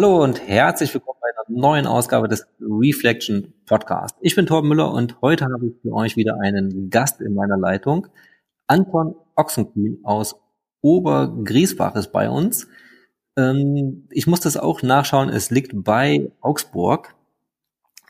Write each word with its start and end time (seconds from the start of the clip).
Hallo 0.00 0.24
und 0.24 0.48
herzlich 0.48 0.94
willkommen 0.94 1.18
bei 1.20 1.28
einer 1.28 1.60
neuen 1.60 1.86
Ausgabe 1.86 2.26
des 2.26 2.46
Reflection 2.58 3.52
Podcast. 3.66 4.16
Ich 4.22 4.34
bin 4.34 4.46
Torben 4.46 4.66
Müller 4.70 4.90
und 4.90 5.20
heute 5.20 5.44
habe 5.44 5.66
ich 5.66 5.74
für 5.82 5.92
euch 5.92 6.16
wieder 6.16 6.40
einen 6.40 6.88
Gast 6.88 7.20
in 7.20 7.34
meiner 7.34 7.58
Leitung. 7.58 8.06
Anton 8.66 9.14
Ochsenkühn 9.36 9.98
aus 10.02 10.36
Obergriesbach 10.80 11.96
ist 11.96 12.12
bei 12.12 12.30
uns. 12.30 12.66
Ähm, 13.36 14.08
ich 14.10 14.26
muss 14.26 14.40
das 14.40 14.56
auch 14.56 14.80
nachschauen, 14.80 15.28
es 15.28 15.50
liegt 15.50 15.72
bei 15.74 16.32
Augsburg. 16.40 17.14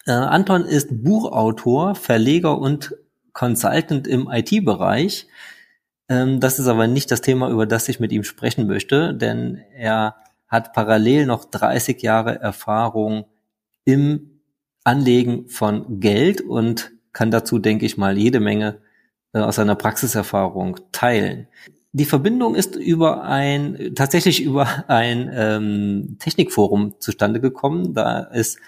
Äh, 0.06 0.12
Anton 0.12 0.66
ist 0.66 1.02
Buchautor, 1.02 1.96
Verleger 1.96 2.56
und 2.56 2.94
Consultant 3.32 4.06
im 4.06 4.28
IT-Bereich. 4.30 5.26
Ähm, 6.08 6.38
das 6.38 6.60
ist 6.60 6.68
aber 6.68 6.86
nicht 6.86 7.10
das 7.10 7.20
Thema, 7.20 7.50
über 7.50 7.66
das 7.66 7.88
ich 7.88 7.98
mit 7.98 8.12
ihm 8.12 8.22
sprechen 8.22 8.68
möchte, 8.68 9.12
denn 9.12 9.60
er 9.74 10.14
hat 10.50 10.72
parallel 10.72 11.26
noch 11.26 11.44
30 11.44 12.02
Jahre 12.02 12.40
Erfahrung 12.40 13.24
im 13.84 14.40
Anlegen 14.84 15.48
von 15.48 16.00
Geld 16.00 16.40
und 16.40 16.92
kann 17.12 17.30
dazu, 17.30 17.58
denke 17.58 17.86
ich 17.86 17.96
mal, 17.96 18.18
jede 18.18 18.40
Menge 18.40 18.80
äh, 19.32 19.40
aus 19.40 19.56
seiner 19.56 19.76
Praxiserfahrung 19.76 20.80
teilen. 20.92 21.46
Die 21.92 22.04
Verbindung 22.04 22.54
ist 22.54 22.76
über 22.76 23.24
ein 23.24 23.92
tatsächlich 23.94 24.42
über 24.44 24.88
ein 24.88 25.30
ähm, 25.32 26.16
Technikforum 26.18 26.94
zustande 27.00 27.40
gekommen. 27.40 27.94
Da 27.94 28.20
ist 28.20 28.58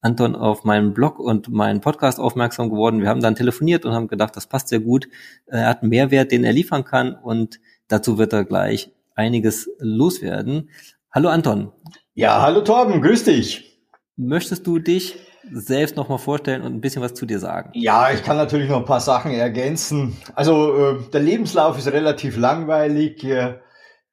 Anton 0.00 0.34
auf 0.34 0.64
meinen 0.64 0.94
Blog 0.94 1.18
und 1.18 1.48
meinen 1.48 1.80
Podcast 1.80 2.18
aufmerksam 2.18 2.70
geworden. 2.70 3.00
Wir 3.00 3.08
haben 3.08 3.22
dann 3.22 3.36
telefoniert 3.36 3.84
und 3.84 3.92
haben 3.92 4.08
gedacht, 4.08 4.36
das 4.36 4.48
passt 4.48 4.68
sehr 4.68 4.80
gut. 4.80 5.08
Er 5.46 5.68
hat 5.68 5.82
einen 5.82 5.90
Mehrwert, 5.90 6.32
den 6.32 6.44
er 6.44 6.52
liefern 6.52 6.84
kann 6.84 7.14
und 7.14 7.60
dazu 7.86 8.18
wird 8.18 8.32
er 8.32 8.44
gleich 8.44 8.90
einiges 9.14 9.70
loswerden. 9.78 10.70
Hallo 11.14 11.28
Anton. 11.28 11.70
Ja, 12.14 12.40
hallo 12.40 12.62
Torben, 12.62 13.02
grüß 13.02 13.24
dich. 13.24 13.86
Möchtest 14.16 14.66
du 14.66 14.78
dich 14.78 15.18
selbst 15.52 15.94
nochmal 15.94 16.16
vorstellen 16.16 16.62
und 16.62 16.72
ein 16.72 16.80
bisschen 16.80 17.02
was 17.02 17.12
zu 17.12 17.26
dir 17.26 17.38
sagen? 17.38 17.70
Ja, 17.74 18.10
ich 18.10 18.22
kann 18.22 18.38
natürlich 18.38 18.70
noch 18.70 18.78
ein 18.78 18.86
paar 18.86 19.00
Sachen 19.00 19.30
ergänzen. 19.30 20.16
Also 20.34 20.74
äh, 20.74 21.10
der 21.12 21.20
Lebenslauf 21.20 21.76
ist 21.76 21.92
relativ 21.92 22.38
langweilig. 22.38 23.24
Äh, 23.24 23.58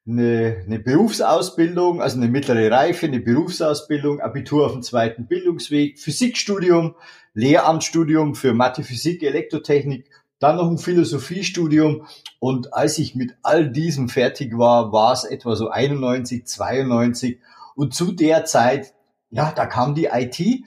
eine, 0.06 0.62
eine 0.66 0.78
Berufsausbildung, 0.78 2.02
also 2.02 2.18
eine 2.18 2.28
mittlere 2.28 2.70
Reife, 2.70 3.06
eine 3.06 3.20
Berufsausbildung, 3.20 4.20
Abitur 4.20 4.66
auf 4.66 4.72
dem 4.72 4.82
zweiten 4.82 5.26
Bildungsweg, 5.26 5.98
Physikstudium, 5.98 6.96
Lehramtsstudium 7.32 8.34
für 8.34 8.52
Mathe, 8.52 8.82
Physik, 8.82 9.22
Elektrotechnik 9.22 10.10
dann 10.40 10.56
noch 10.56 10.68
ein 10.68 10.78
Philosophiestudium. 10.78 12.06
Und 12.40 12.74
als 12.74 12.98
ich 12.98 13.14
mit 13.14 13.36
all 13.42 13.70
diesem 13.70 14.08
fertig 14.08 14.58
war, 14.58 14.92
war 14.92 15.12
es 15.12 15.22
etwa 15.22 15.54
so 15.54 15.68
91, 15.68 16.44
92 16.46 17.38
und 17.76 17.94
zu 17.94 18.10
der 18.10 18.44
Zeit, 18.44 18.94
ja, 19.30 19.52
da 19.54 19.66
kam 19.66 19.94
die 19.94 20.08
IT 20.12 20.64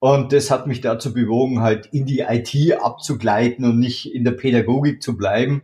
und 0.00 0.32
das 0.32 0.50
hat 0.50 0.66
mich 0.66 0.80
dazu 0.80 1.14
bewogen, 1.14 1.62
halt 1.62 1.86
in 1.92 2.06
die 2.06 2.20
IT 2.20 2.82
abzugleiten 2.82 3.64
und 3.64 3.78
nicht 3.78 4.12
in 4.12 4.24
der 4.24 4.32
Pädagogik 4.32 5.00
zu 5.00 5.16
bleiben. 5.16 5.62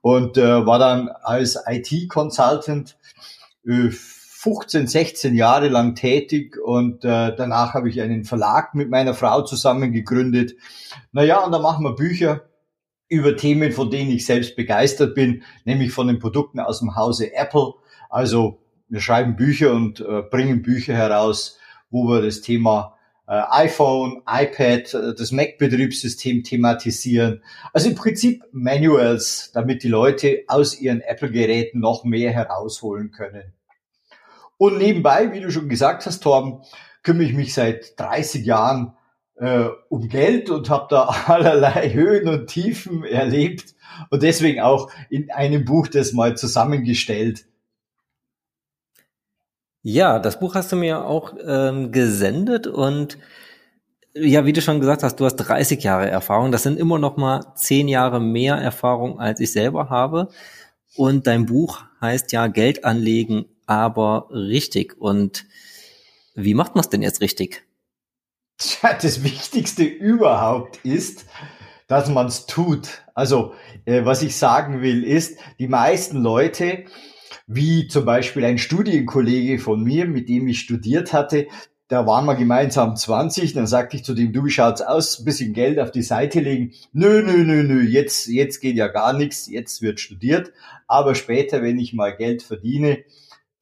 Und 0.00 0.38
äh, 0.38 0.64
war 0.64 0.78
dann 0.78 1.08
als 1.08 1.58
IT-Consultant 1.66 2.96
äh, 3.66 3.90
15, 3.90 4.86
16 4.86 5.34
Jahre 5.34 5.68
lang 5.68 5.94
tätig. 5.96 6.56
Und 6.56 7.04
äh, 7.04 7.36
danach 7.36 7.74
habe 7.74 7.90
ich 7.90 8.00
einen 8.00 8.24
Verlag 8.24 8.74
mit 8.74 8.88
meiner 8.88 9.12
Frau 9.12 9.42
zusammen 9.42 9.92
gegründet. 9.92 10.54
Naja, 11.12 11.44
und 11.44 11.52
da 11.52 11.58
machen 11.58 11.84
wir 11.84 11.94
Bücher 11.94 12.47
über 13.08 13.36
Themen, 13.36 13.72
von 13.72 13.90
denen 13.90 14.10
ich 14.10 14.26
selbst 14.26 14.56
begeistert 14.56 15.14
bin, 15.14 15.42
nämlich 15.64 15.92
von 15.92 16.06
den 16.06 16.18
Produkten 16.18 16.60
aus 16.60 16.80
dem 16.80 16.96
Hause 16.96 17.34
Apple. 17.34 17.74
Also 18.10 18.60
wir 18.88 19.00
schreiben 19.00 19.36
Bücher 19.36 19.72
und 19.72 20.00
äh, 20.00 20.22
bringen 20.22 20.62
Bücher 20.62 20.94
heraus, 20.94 21.58
wo 21.90 22.08
wir 22.08 22.22
das 22.22 22.40
Thema 22.40 22.98
äh, 23.26 23.42
iPhone, 23.50 24.22
iPad, 24.26 24.94
äh, 24.94 25.14
das 25.14 25.32
Mac-Betriebssystem 25.32 26.42
thematisieren. 26.42 27.42
Also 27.72 27.90
im 27.90 27.94
Prinzip 27.94 28.44
Manuals, 28.52 29.50
damit 29.52 29.82
die 29.82 29.88
Leute 29.88 30.44
aus 30.46 30.80
ihren 30.80 31.00
Apple-Geräten 31.00 31.80
noch 31.80 32.04
mehr 32.04 32.32
herausholen 32.32 33.10
können. 33.10 33.52
Und 34.56 34.78
nebenbei, 34.78 35.32
wie 35.32 35.40
du 35.40 35.50
schon 35.50 35.68
gesagt 35.68 36.04
hast, 36.06 36.20
Torben, 36.20 36.62
kümmere 37.02 37.26
ich 37.26 37.34
mich 37.34 37.54
seit 37.54 37.98
30 38.00 38.44
Jahren 38.44 38.94
äh, 39.40 39.68
um 39.88 40.08
Geld 40.08 40.50
und 40.50 40.70
habe 40.70 40.86
da 40.90 41.04
allerlei 41.26 41.92
Höhen 41.92 42.28
und 42.28 42.46
Tiefen 42.48 43.04
erlebt 43.04 43.74
und 44.10 44.22
deswegen 44.22 44.60
auch 44.60 44.90
in 45.10 45.30
einem 45.30 45.64
Buch 45.64 45.88
das 45.88 46.12
mal 46.12 46.36
zusammengestellt. 46.36 47.46
Ja, 49.82 50.18
das 50.18 50.40
Buch 50.40 50.54
hast 50.54 50.72
du 50.72 50.76
mir 50.76 51.04
auch 51.04 51.34
ähm, 51.46 51.92
gesendet 51.92 52.66
und 52.66 53.18
ja, 54.14 54.44
wie 54.44 54.52
du 54.52 54.60
schon 54.60 54.80
gesagt 54.80 55.02
hast, 55.02 55.16
du 55.20 55.24
hast 55.24 55.36
30 55.36 55.82
Jahre 55.82 56.10
Erfahrung. 56.10 56.50
Das 56.50 56.64
sind 56.64 56.78
immer 56.78 56.98
noch 56.98 57.16
mal 57.16 57.52
zehn 57.54 57.86
Jahre 57.86 58.20
mehr 58.20 58.56
Erfahrung, 58.56 59.20
als 59.20 59.38
ich 59.38 59.52
selber 59.52 59.90
habe. 59.90 60.28
Und 60.96 61.28
dein 61.28 61.46
Buch 61.46 61.82
heißt 62.00 62.32
ja 62.32 62.48
Geld 62.48 62.84
anlegen, 62.84 63.44
aber 63.66 64.28
richtig. 64.30 64.96
Und 64.98 65.46
wie 66.34 66.54
macht 66.54 66.74
man 66.74 66.80
es 66.80 66.88
denn 66.88 67.02
jetzt 67.02 67.20
richtig? 67.20 67.67
Tja, 68.58 68.92
das 69.00 69.22
Wichtigste 69.22 69.84
überhaupt 69.84 70.80
ist, 70.84 71.26
dass 71.86 72.08
man 72.08 72.26
es 72.26 72.46
tut. 72.46 73.02
Also, 73.14 73.54
äh, 73.86 74.04
was 74.04 74.22
ich 74.22 74.36
sagen 74.36 74.82
will, 74.82 75.04
ist, 75.04 75.38
die 75.58 75.68
meisten 75.68 76.18
Leute, 76.22 76.84
wie 77.46 77.88
zum 77.88 78.04
Beispiel 78.04 78.44
ein 78.44 78.58
Studienkollege 78.58 79.58
von 79.58 79.82
mir, 79.82 80.06
mit 80.06 80.28
dem 80.28 80.48
ich 80.48 80.60
studiert 80.60 81.12
hatte, 81.12 81.46
da 81.86 82.06
waren 82.06 82.26
wir 82.26 82.34
gemeinsam 82.34 82.96
20, 82.96 83.54
dann 83.54 83.66
sagte 83.66 83.96
ich 83.96 84.04
zu 84.04 84.12
dem, 84.12 84.34
du, 84.34 84.44
wie 84.44 84.50
schaut's 84.50 84.82
aus, 84.82 85.20
ein 85.20 85.24
bisschen 85.24 85.54
Geld 85.54 85.78
auf 85.78 85.90
die 85.90 86.02
Seite 86.02 86.40
legen. 86.40 86.74
Nö, 86.92 87.22
nö, 87.22 87.44
nö, 87.44 87.62
nö, 87.62 87.80
jetzt, 87.80 88.26
jetzt 88.26 88.60
geht 88.60 88.76
ja 88.76 88.88
gar 88.88 89.14
nichts, 89.14 89.46
jetzt 89.46 89.80
wird 89.80 89.98
studiert. 89.98 90.52
Aber 90.86 91.14
später, 91.14 91.62
wenn 91.62 91.78
ich 91.78 91.94
mal 91.94 92.14
Geld 92.14 92.42
verdiene, 92.42 93.04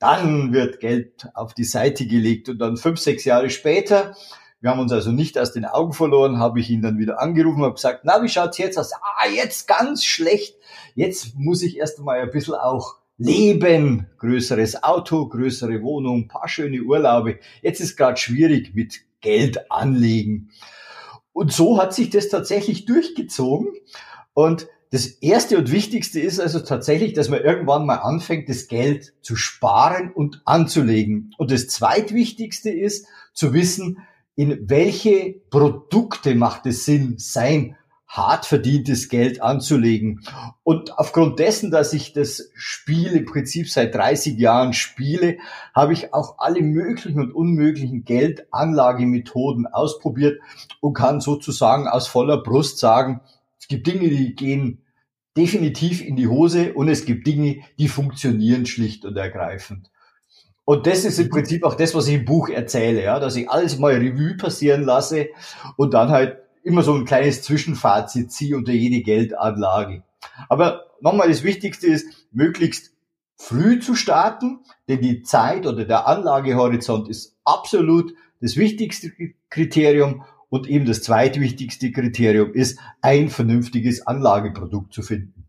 dann 0.00 0.52
wird 0.52 0.80
Geld 0.80 1.28
auf 1.34 1.54
die 1.54 1.64
Seite 1.64 2.06
gelegt. 2.06 2.48
Und 2.48 2.58
dann 2.58 2.76
fünf, 2.76 2.98
sechs 2.98 3.24
Jahre 3.24 3.48
später, 3.48 4.16
wir 4.60 4.70
haben 4.70 4.80
uns 4.80 4.92
also 4.92 5.12
nicht 5.12 5.38
aus 5.38 5.52
den 5.52 5.64
Augen 5.64 5.92
verloren, 5.92 6.38
habe 6.38 6.60
ich 6.60 6.70
ihn 6.70 6.82
dann 6.82 6.98
wieder 6.98 7.20
angerufen, 7.20 7.62
habe 7.62 7.74
gesagt, 7.74 8.00
na, 8.04 8.22
wie 8.22 8.28
schaut's 8.28 8.58
jetzt 8.58 8.78
aus? 8.78 8.92
Ah, 8.94 9.28
jetzt 9.28 9.68
ganz 9.68 10.04
schlecht. 10.04 10.56
Jetzt 10.94 11.34
muss 11.36 11.62
ich 11.62 11.76
erst 11.76 11.98
einmal 11.98 12.20
ein 12.20 12.30
bisschen 12.30 12.54
auch 12.54 12.96
leben. 13.18 14.06
Größeres 14.18 14.82
Auto, 14.82 15.28
größere 15.28 15.82
Wohnung, 15.82 16.28
paar 16.28 16.48
schöne 16.48 16.82
Urlaube. 16.82 17.38
Jetzt 17.62 17.80
ist 17.80 17.96
gerade 17.96 18.16
schwierig 18.16 18.74
mit 18.74 19.00
Geld 19.20 19.70
anlegen. 19.70 20.50
Und 21.32 21.52
so 21.52 21.78
hat 21.78 21.92
sich 21.94 22.10
das 22.10 22.28
tatsächlich 22.28 22.86
durchgezogen. 22.86 23.68
Und 24.32 24.68
das 24.90 25.06
erste 25.06 25.58
und 25.58 25.72
wichtigste 25.72 26.20
ist 26.20 26.40
also 26.40 26.60
tatsächlich, 26.60 27.12
dass 27.12 27.28
man 27.28 27.40
irgendwann 27.40 27.84
mal 27.84 27.96
anfängt, 27.96 28.48
das 28.48 28.68
Geld 28.68 29.14
zu 29.20 29.36
sparen 29.36 30.12
und 30.12 30.42
anzulegen. 30.44 31.34
Und 31.36 31.50
das 31.50 31.68
zweitwichtigste 31.68 32.70
ist 32.70 33.06
zu 33.34 33.52
wissen, 33.52 33.98
in 34.36 34.68
welche 34.68 35.34
Produkte 35.50 36.34
macht 36.34 36.66
es 36.66 36.84
Sinn, 36.84 37.14
sein 37.18 37.76
hart 38.06 38.46
verdientes 38.46 39.08
Geld 39.08 39.42
anzulegen. 39.42 40.20
Und 40.62 40.96
aufgrund 40.98 41.38
dessen, 41.38 41.70
dass 41.70 41.92
ich 41.92 42.12
das 42.12 42.50
Spiel 42.54 43.12
im 43.12 43.24
Prinzip 43.24 43.68
seit 43.68 43.94
30 43.94 44.38
Jahren 44.38 44.72
spiele, 44.72 45.38
habe 45.74 45.92
ich 45.92 46.14
auch 46.14 46.36
alle 46.38 46.62
möglichen 46.62 47.20
und 47.20 47.32
unmöglichen 47.32 48.04
Geldanlagemethoden 48.04 49.66
ausprobiert 49.66 50.40
und 50.80 50.94
kann 50.94 51.20
sozusagen 51.20 51.88
aus 51.88 52.06
voller 52.06 52.42
Brust 52.42 52.78
sagen, 52.78 53.22
es 53.58 53.68
gibt 53.68 53.86
Dinge, 53.86 54.08
die 54.08 54.34
gehen 54.36 54.82
definitiv 55.36 56.00
in 56.00 56.16
die 56.16 56.28
Hose 56.28 56.74
und 56.74 56.88
es 56.88 57.04
gibt 57.04 57.26
Dinge, 57.26 57.62
die 57.78 57.88
funktionieren 57.88 58.66
schlicht 58.66 59.04
und 59.04 59.16
ergreifend. 59.16 59.90
Und 60.66 60.88
das 60.88 61.04
ist 61.04 61.20
im 61.20 61.30
Prinzip 61.30 61.62
auch 61.62 61.76
das, 61.76 61.94
was 61.94 62.08
ich 62.08 62.14
im 62.14 62.24
Buch 62.24 62.48
erzähle, 62.48 63.02
ja, 63.02 63.20
dass 63.20 63.36
ich 63.36 63.48
alles 63.48 63.78
mal 63.78 63.94
Revue 63.94 64.36
passieren 64.36 64.82
lasse 64.82 65.28
und 65.76 65.94
dann 65.94 66.10
halt 66.10 66.38
immer 66.64 66.82
so 66.82 66.92
ein 66.92 67.04
kleines 67.04 67.42
Zwischenfazit 67.42 68.32
ziehe 68.32 68.56
unter 68.56 68.72
jede 68.72 69.00
Geldanlage. 69.00 70.02
Aber 70.48 70.86
nochmal, 71.00 71.28
das 71.28 71.44
Wichtigste 71.44 71.86
ist, 71.86 72.08
möglichst 72.32 72.92
früh 73.36 73.78
zu 73.78 73.94
starten, 73.94 74.58
denn 74.88 75.00
die 75.00 75.22
Zeit 75.22 75.66
oder 75.66 75.84
der 75.84 76.08
Anlagehorizont 76.08 77.08
ist 77.08 77.36
absolut 77.44 78.12
das 78.40 78.56
wichtigste 78.56 79.12
Kriterium 79.50 80.24
und 80.48 80.68
eben 80.68 80.84
das 80.84 81.02
zweitwichtigste 81.02 81.92
Kriterium 81.92 82.52
ist, 82.52 82.80
ein 83.02 83.28
vernünftiges 83.28 84.04
Anlageprodukt 84.04 84.92
zu 84.92 85.02
finden. 85.02 85.44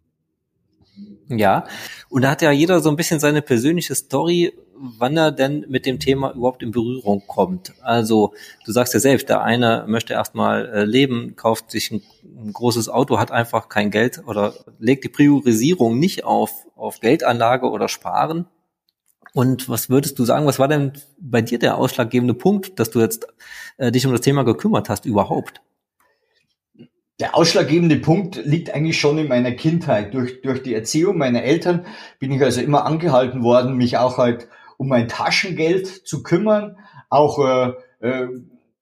Ja, 1.30 1.66
und 2.10 2.22
da 2.22 2.32
hat 2.32 2.42
ja 2.42 2.52
jeder 2.52 2.80
so 2.80 2.90
ein 2.90 2.96
bisschen 2.96 3.20
seine 3.20 3.42
persönliche 3.42 3.96
Story, 3.96 4.54
wann 4.80 5.18
er 5.18 5.32
denn 5.32 5.66
mit 5.68 5.86
dem 5.86 6.00
Thema 6.00 6.34
überhaupt 6.34 6.64
in 6.64 6.72
Berührung 6.72 7.24
kommt. 7.28 7.74
Also 7.82 8.34
du 8.66 8.72
sagst 8.72 8.94
ja 8.94 9.00
selbst, 9.00 9.30
der 9.30 9.42
eine 9.42 9.86
möchte 9.88 10.14
erstmal 10.14 10.68
äh, 10.68 10.86
leben, 10.86 11.36
kauft 11.36 11.72
sich 11.72 11.92
ein, 11.92 12.02
ein, 12.24 12.54
großes 12.54 12.90
Auto, 12.90 13.20
hat 13.20 13.32
einfach 13.32 13.70
kein 13.70 13.92
Geld 13.92 14.24
oder 14.26 14.54
legt 14.80 15.04
die 15.04 15.10
Priorisierung 15.10 16.00
nicht 16.00 16.24
auf, 16.24 16.52
auf 16.76 17.00
Geldanlage 17.00 17.70
oder 17.70 17.90
Sparen. 17.90 18.46
Und 19.34 19.70
was 19.70 19.90
würdest 19.90 20.18
du 20.20 20.26
sagen, 20.26 20.46
was 20.46 20.60
war 20.60 20.68
denn 20.68 20.94
bei 21.20 21.42
dir 21.42 21.60
der 21.60 21.78
ausschlaggebende 21.78 22.34
Punkt, 22.34 22.80
dass 22.80 22.90
du 22.90 23.00
jetzt 23.00 23.28
äh, 23.78 23.92
dich 23.92 24.06
um 24.06 24.12
das 24.12 24.22
Thema 24.22 24.44
gekümmert 24.44 24.90
hast 24.90 25.06
überhaupt? 25.06 25.62
Der 27.20 27.36
ausschlaggebende 27.36 27.98
Punkt 27.98 28.36
liegt 28.46 28.74
eigentlich 28.74 29.00
schon 29.00 29.18
in 29.18 29.28
meiner 29.28 29.52
Kindheit. 29.52 30.14
Durch, 30.14 30.42
durch 30.42 30.62
die 30.62 30.76
Erziehung 30.76 31.18
meiner 31.18 31.42
Eltern 31.42 31.86
bin 32.20 32.32
ich 32.32 32.42
also 32.44 32.62
immer 32.62 32.86
angehalten 32.86 33.42
worden, 33.42 33.76
mich 33.76 33.98
auch 33.98 34.18
halt 34.18 34.48
um 34.78 34.88
mein 34.88 35.08
Taschengeld 35.08 35.88
zu 36.08 36.24
kümmern. 36.24 36.78
Auch 37.10 37.40
äh, 37.46 37.74
äh, 38.00 38.28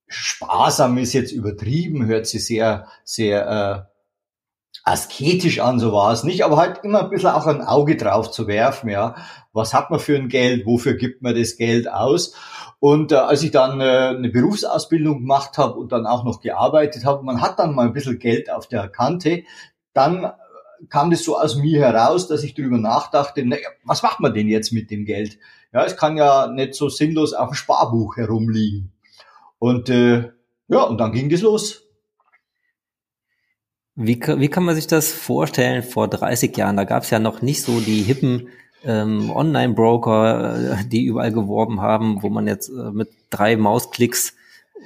sparsam 0.08 0.98
ist 0.98 1.14
jetzt 1.14 1.32
übertrieben, 1.32 2.06
hört 2.06 2.28
sich 2.28 2.46
sehr, 2.46 2.88
sehr 3.04 3.88
äh, 3.90 3.96
asketisch 4.84 5.60
an, 5.60 5.80
so 5.80 5.92
war 5.92 6.12
es 6.12 6.24
nicht, 6.24 6.44
aber 6.44 6.58
halt 6.58 6.82
immer 6.84 7.04
ein 7.04 7.10
bisschen 7.10 7.30
auch 7.30 7.48
ein 7.48 7.62
Auge 7.62 7.98
drauf 7.98 8.30
zu 8.32 8.48
werfen, 8.48 8.90
ja. 8.90 9.16
Was 9.52 9.74
hat 9.74 9.90
man 9.90 10.00
für 10.00 10.16
ein 10.16 10.30
Geld? 10.30 10.66
Wofür 10.66 10.96
gibt 10.96 11.22
man 11.22 11.36
das 11.36 11.58
Geld 11.58 11.90
aus? 11.90 12.36
Und 12.80 13.12
äh, 13.12 13.16
als 13.16 13.42
ich 13.42 13.52
dann 13.52 13.80
äh, 13.80 14.16
eine 14.16 14.30
Berufsausbildung 14.30 15.20
gemacht 15.22 15.58
habe 15.58 15.80
und 15.80 15.92
dann 15.92 16.06
auch 16.06 16.24
noch 16.24 16.42
gearbeitet 16.42 17.06
habe, 17.06 17.24
man 17.24 17.42
hat 17.42 17.58
dann 17.58 17.74
mal 17.74 17.88
ein 17.88 17.94
bisschen 17.94 18.20
Geld 18.20 18.52
auf 18.52 18.68
der 18.68 18.90
Kante, 18.90 19.44
dann 19.94 20.32
kam 20.90 21.12
das 21.12 21.24
so 21.24 21.38
aus 21.38 21.56
mir 21.56 21.80
heraus, 21.80 22.28
dass 22.28 22.44
ich 22.44 22.54
darüber 22.54 22.78
nachdachte, 22.78 23.46
naja, 23.46 23.70
was 23.84 24.04
macht 24.04 24.20
man 24.20 24.34
denn 24.34 24.48
jetzt 24.48 24.72
mit 24.72 24.92
dem 24.92 25.06
Geld? 25.06 25.38
Ja, 25.74 25.84
es 25.86 25.98
kann 25.98 26.18
ja 26.18 26.48
nicht 26.48 26.76
so 26.76 26.90
sinnlos 26.90 27.34
auf 27.34 27.50
dem 27.50 27.56
Sparbuch 27.56 28.18
herumliegen. 28.18 28.92
Und 29.60 29.90
äh, 29.90 30.32
ja, 30.68 30.82
und 30.82 31.00
dann 31.00 31.12
ging 31.12 31.30
das 31.30 31.42
los. 31.42 31.84
Wie, 33.96 34.20
wie 34.20 34.50
kann 34.50 34.66
man 34.66 34.76
sich 34.76 34.88
das 34.88 35.12
vorstellen 35.12 35.82
vor 35.82 36.10
30 36.10 36.56
Jahren? 36.58 36.76
Da 36.76 36.84
gab 36.84 37.04
es 37.04 37.10
ja 37.10 37.20
noch 37.20 37.42
nicht 37.42 37.62
so 37.62 37.80
die 37.80 38.02
hippen 38.02 38.50
ähm, 38.84 39.32
Online-Broker, 39.32 40.80
äh, 40.80 40.86
die 40.86 41.06
überall 41.06 41.32
geworben 41.32 41.82
haben, 41.82 42.22
wo 42.22 42.30
man 42.30 42.48
jetzt 42.48 42.70
äh, 42.70 42.92
mit 42.92 43.10
drei 43.30 43.56
Mausklicks 43.56 44.36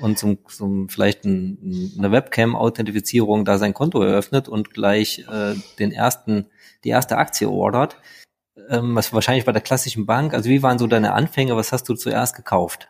und 0.01 0.17
zum, 0.17 0.39
zum 0.47 0.89
vielleicht 0.89 1.25
ein, 1.25 1.93
eine 1.97 2.11
Webcam-Authentifizierung 2.11 3.45
da 3.45 3.57
sein 3.57 3.73
Konto 3.73 4.01
eröffnet 4.01 4.47
und 4.47 4.73
gleich 4.73 5.25
äh, 5.31 5.55
den 5.79 5.91
ersten, 5.91 6.47
die 6.83 6.89
erste 6.89 7.17
Aktie 7.17 7.49
ordert. 7.49 7.97
Ähm, 8.69 8.95
was 8.95 9.13
wahrscheinlich 9.13 9.45
bei 9.45 9.51
der 9.51 9.61
klassischen 9.61 10.05
Bank. 10.05 10.33
Also 10.33 10.49
wie 10.49 10.63
waren 10.63 10.79
so 10.79 10.87
deine 10.87 11.13
Anfänge? 11.13 11.55
Was 11.55 11.71
hast 11.71 11.87
du 11.89 11.95
zuerst 11.95 12.35
gekauft? 12.35 12.89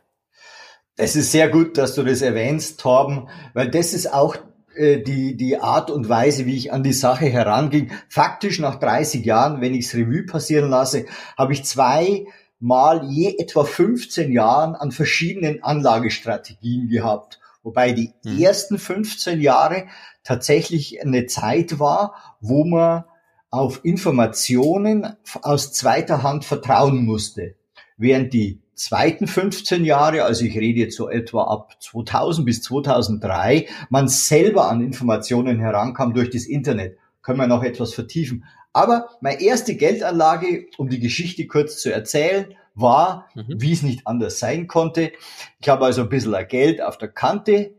Es 0.95 1.15
ist 1.15 1.31
sehr 1.31 1.49
gut, 1.49 1.77
dass 1.77 1.95
du 1.95 2.03
das 2.03 2.21
erwähnst, 2.21 2.79
Torben, 2.79 3.29
weil 3.53 3.69
das 3.69 3.93
ist 3.93 4.11
auch 4.11 4.35
äh, 4.75 5.01
die, 5.01 5.37
die 5.37 5.57
Art 5.57 5.91
und 5.91 6.09
Weise, 6.09 6.45
wie 6.45 6.57
ich 6.57 6.73
an 6.73 6.83
die 6.83 6.93
Sache 6.93 7.25
heranging. 7.25 7.91
Faktisch 8.09 8.59
nach 8.59 8.79
30 8.79 9.25
Jahren, 9.25 9.61
wenn 9.61 9.73
ich 9.73 9.85
es 9.85 9.95
Revue 9.95 10.23
passieren 10.23 10.69
lasse, 10.69 11.05
habe 11.37 11.53
ich 11.53 11.63
zwei 11.65 12.25
mal 12.59 13.09
je 13.09 13.35
etwa 13.37 13.63
15 13.63 14.31
Jahren 14.31 14.75
an 14.75 14.91
verschiedenen 14.91 15.63
Anlagestrategien 15.63 16.89
gehabt. 16.89 17.39
Wobei 17.63 17.91
die 17.91 18.13
mhm. 18.23 18.39
ersten 18.39 18.77
15 18.77 19.41
Jahre 19.41 19.87
tatsächlich 20.23 21.01
eine 21.01 21.25
Zeit 21.25 21.79
war, 21.79 22.13
wo 22.41 22.65
man 22.65 23.05
auf 23.49 23.83
Informationen 23.83 25.15
aus 25.41 25.73
zweiter 25.73 26.23
Hand 26.23 26.45
vertrauen 26.45 27.05
musste. 27.05 27.55
Während 27.97 28.33
die 28.33 28.61
zweiten 28.75 29.27
15 29.27 29.83
Jahre, 29.83 30.23
also 30.23 30.45
ich 30.45 30.55
rede 30.55 30.79
jetzt 30.79 30.95
so 30.95 31.09
etwa 31.09 31.45
ab 31.45 31.81
2000 31.81 32.45
bis 32.45 32.61
2003, 32.61 33.67
man 33.89 34.07
selber 34.07 34.69
an 34.69 34.81
Informationen 34.81 35.59
herankam 35.59 36.13
durch 36.13 36.29
das 36.29 36.45
Internet. 36.45 36.97
Können 37.21 37.39
wir 37.39 37.47
noch 37.47 37.63
etwas 37.63 37.93
vertiefen. 37.93 38.45
Aber 38.73 39.09
meine 39.21 39.41
erste 39.41 39.75
Geldanlage, 39.75 40.67
um 40.77 40.89
die 40.89 40.99
Geschichte 40.99 41.47
kurz 41.47 41.81
zu 41.81 41.91
erzählen, 41.91 42.53
war, 42.75 43.27
mhm. 43.35 43.45
wie 43.57 43.73
es 43.73 43.83
nicht 43.83 44.07
anders 44.07 44.39
sein 44.39 44.67
konnte. 44.67 45.11
Ich 45.59 45.69
habe 45.69 45.85
also 45.85 46.03
ein 46.03 46.09
bisschen 46.09 46.35
Geld 46.47 46.81
auf 46.81 46.97
der 46.97 47.09
Kante 47.09 47.73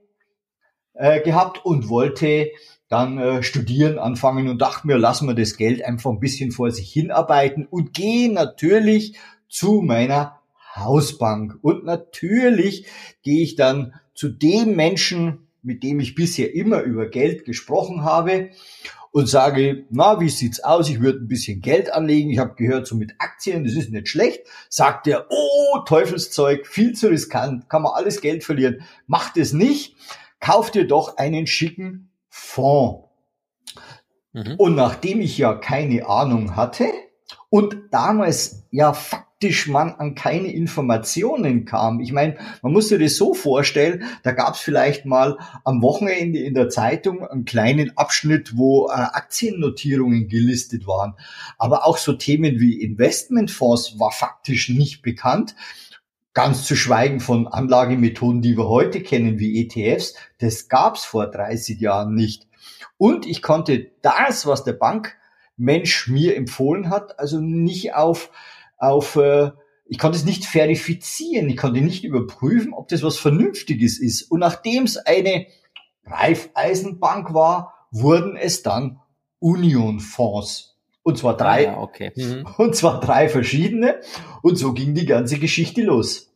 äh, 0.94 1.20
gehabt 1.20 1.64
und 1.64 1.88
wollte 1.88 2.50
dann 2.88 3.18
äh, 3.18 3.42
studieren 3.42 3.98
anfangen 3.98 4.48
und 4.48 4.60
dachte 4.60 4.86
mir, 4.86 4.98
lassen 4.98 5.28
wir 5.28 5.34
das 5.34 5.56
Geld 5.56 5.84
einfach 5.84 6.10
ein 6.10 6.20
bisschen 6.20 6.50
vor 6.50 6.70
sich 6.72 6.92
hinarbeiten 6.92 7.66
und 7.66 7.94
gehe 7.94 8.32
natürlich 8.32 9.16
zu 9.48 9.80
meiner 9.80 10.40
Hausbank. 10.74 11.58
Und 11.62 11.84
natürlich 11.84 12.86
gehe 13.22 13.42
ich 13.42 13.54
dann 13.54 13.94
zu 14.14 14.28
dem 14.28 14.74
Menschen, 14.74 15.46
mit 15.62 15.82
dem 15.82 16.00
ich 16.00 16.14
bisher 16.14 16.54
immer 16.54 16.80
über 16.82 17.06
Geld 17.06 17.44
gesprochen 17.44 18.02
habe 18.02 18.50
und 19.12 19.28
sage, 19.28 19.86
na, 19.90 20.20
wie 20.20 20.28
sieht's 20.28 20.62
aus? 20.62 20.88
Ich 20.88 21.00
würde 21.00 21.18
ein 21.20 21.28
bisschen 21.28 21.60
Geld 21.60 21.92
anlegen. 21.92 22.30
Ich 22.30 22.38
habe 22.38 22.54
gehört, 22.54 22.86
so 22.86 22.94
mit 22.94 23.14
Aktien, 23.18 23.64
das 23.64 23.74
ist 23.74 23.90
nicht 23.90 24.08
schlecht. 24.08 24.42
Sagt 24.68 25.06
er, 25.06 25.26
oh, 25.30 25.80
Teufelszeug, 25.80 26.66
viel 26.66 26.94
zu 26.94 27.08
riskant, 27.08 27.68
kann 27.68 27.82
man 27.82 27.92
alles 27.92 28.20
Geld 28.20 28.44
verlieren. 28.44 28.82
Macht 29.06 29.36
es 29.36 29.52
nicht. 29.52 29.96
Kauft 30.38 30.74
dir 30.74 30.86
doch 30.86 31.16
einen 31.16 31.46
schicken 31.46 32.10
Fonds. 32.28 33.08
Mhm. 34.32 34.54
Und 34.58 34.74
nachdem 34.76 35.20
ich 35.20 35.36
ja 35.38 35.54
keine 35.54 36.06
Ahnung 36.06 36.54
hatte 36.56 36.86
und 37.48 37.76
damals 37.90 38.64
ja 38.70 38.96
faktisch 39.40 39.68
man 39.68 39.94
an 39.94 40.14
keine 40.14 40.52
Informationen 40.52 41.64
kam. 41.64 42.00
Ich 42.00 42.12
meine, 42.12 42.36
man 42.60 42.74
muss 42.74 42.90
sich 42.90 43.00
das 43.00 43.16
so 43.16 43.32
vorstellen, 43.32 44.04
da 44.22 44.32
gab 44.32 44.52
es 44.54 44.60
vielleicht 44.60 45.06
mal 45.06 45.38
am 45.64 45.80
Wochenende 45.80 46.40
in 46.40 46.52
der 46.52 46.68
Zeitung 46.68 47.26
einen 47.26 47.46
kleinen 47.46 47.96
Abschnitt, 47.96 48.58
wo 48.58 48.88
äh, 48.88 48.92
Aktiennotierungen 48.92 50.28
gelistet 50.28 50.86
waren. 50.86 51.14
Aber 51.56 51.86
auch 51.86 51.96
so 51.96 52.12
Themen 52.12 52.60
wie 52.60 52.82
Investmentfonds 52.82 53.98
war 53.98 54.12
faktisch 54.12 54.68
nicht 54.68 55.00
bekannt. 55.00 55.54
Ganz 56.34 56.66
zu 56.66 56.76
schweigen 56.76 57.20
von 57.20 57.48
Anlagemethoden, 57.48 58.42
die 58.42 58.58
wir 58.58 58.68
heute 58.68 59.02
kennen, 59.02 59.38
wie 59.38 59.64
ETFs, 59.64 60.16
das 60.36 60.68
gab 60.68 60.96
es 60.96 61.04
vor 61.04 61.28
30 61.28 61.80
Jahren 61.80 62.14
nicht. 62.14 62.46
Und 62.98 63.24
ich 63.24 63.40
konnte 63.40 63.90
das, 64.02 64.44
was 64.44 64.64
der 64.64 64.74
Bankmensch 64.74 66.08
mir 66.08 66.36
empfohlen 66.36 66.90
hat, 66.90 67.18
also 67.18 67.40
nicht 67.40 67.94
auf 67.94 68.28
auf, 68.80 69.16
äh, 69.16 69.50
ich 69.84 69.98
konnte 69.98 70.18
es 70.18 70.24
nicht 70.24 70.44
verifizieren, 70.44 71.48
ich 71.48 71.56
konnte 71.56 71.80
nicht 71.80 72.04
überprüfen, 72.04 72.72
ob 72.72 72.88
das 72.88 73.02
was 73.02 73.18
Vernünftiges 73.18 74.00
ist. 74.00 74.22
Und 74.22 74.40
nachdem 74.40 74.84
es 74.84 74.96
eine 74.96 75.46
Raiffeisenbank 76.04 77.34
war, 77.34 77.74
wurden 77.90 78.36
es 78.36 78.62
dann 78.62 79.00
Unionfonds. 79.38 80.78
Und 81.02 81.18
zwar 81.18 81.36
drei, 81.36 81.68
ah, 81.68 81.72
ja, 81.72 81.78
okay. 81.78 82.12
mhm. 82.14 82.46
und 82.58 82.76
zwar 82.76 83.00
drei 83.00 83.28
verschiedene. 83.28 84.00
Und 84.42 84.56
so 84.56 84.72
ging 84.72 84.94
die 84.94 85.06
ganze 85.06 85.38
Geschichte 85.38 85.82
los. 85.82 86.30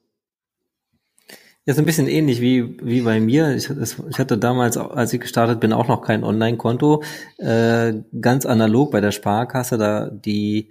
Ja, 1.66 1.72
ist 1.72 1.78
ein 1.78 1.86
bisschen 1.86 2.08
ähnlich 2.08 2.42
wie, 2.42 2.76
wie 2.82 3.00
bei 3.00 3.20
mir. 3.20 3.54
Ich, 3.54 3.70
ich 3.70 4.18
hatte 4.18 4.36
damals, 4.36 4.76
als 4.76 5.14
ich 5.14 5.20
gestartet 5.20 5.60
bin, 5.60 5.72
auch 5.72 5.88
noch 5.88 6.02
kein 6.02 6.22
Online-Konto. 6.22 7.02
Äh, 7.38 7.94
ganz 8.20 8.44
analog 8.44 8.90
bei 8.90 9.00
der 9.00 9.12
Sparkasse, 9.12 9.78
da 9.78 10.10
die 10.10 10.70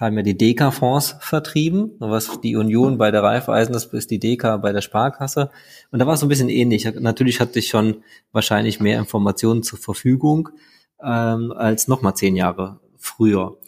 haben 0.00 0.16
ja 0.16 0.22
die 0.22 0.36
Deka-Fonds 0.36 1.16
vertrieben, 1.20 1.92
was 1.98 2.40
die 2.40 2.56
Union 2.56 2.96
bei 2.96 3.10
der 3.10 3.22
Raiffeisen, 3.22 3.74
das 3.74 3.84
ist 3.84 4.10
die 4.10 4.18
Deka 4.18 4.56
bei 4.56 4.72
der 4.72 4.80
Sparkasse. 4.80 5.50
Und 5.90 5.98
da 5.98 6.06
war 6.06 6.14
es 6.14 6.20
so 6.20 6.26
ein 6.26 6.30
bisschen 6.30 6.48
ähnlich. 6.48 6.90
Natürlich 6.98 7.38
hatte 7.38 7.58
ich 7.58 7.68
schon 7.68 8.02
wahrscheinlich 8.32 8.80
mehr 8.80 8.98
Informationen 8.98 9.62
zur 9.62 9.78
Verfügung 9.78 10.48
ähm, 11.02 11.52
als 11.52 11.86
nochmal 11.86 12.16
zehn 12.16 12.34
Jahre 12.34 12.80
früher. 12.96 13.58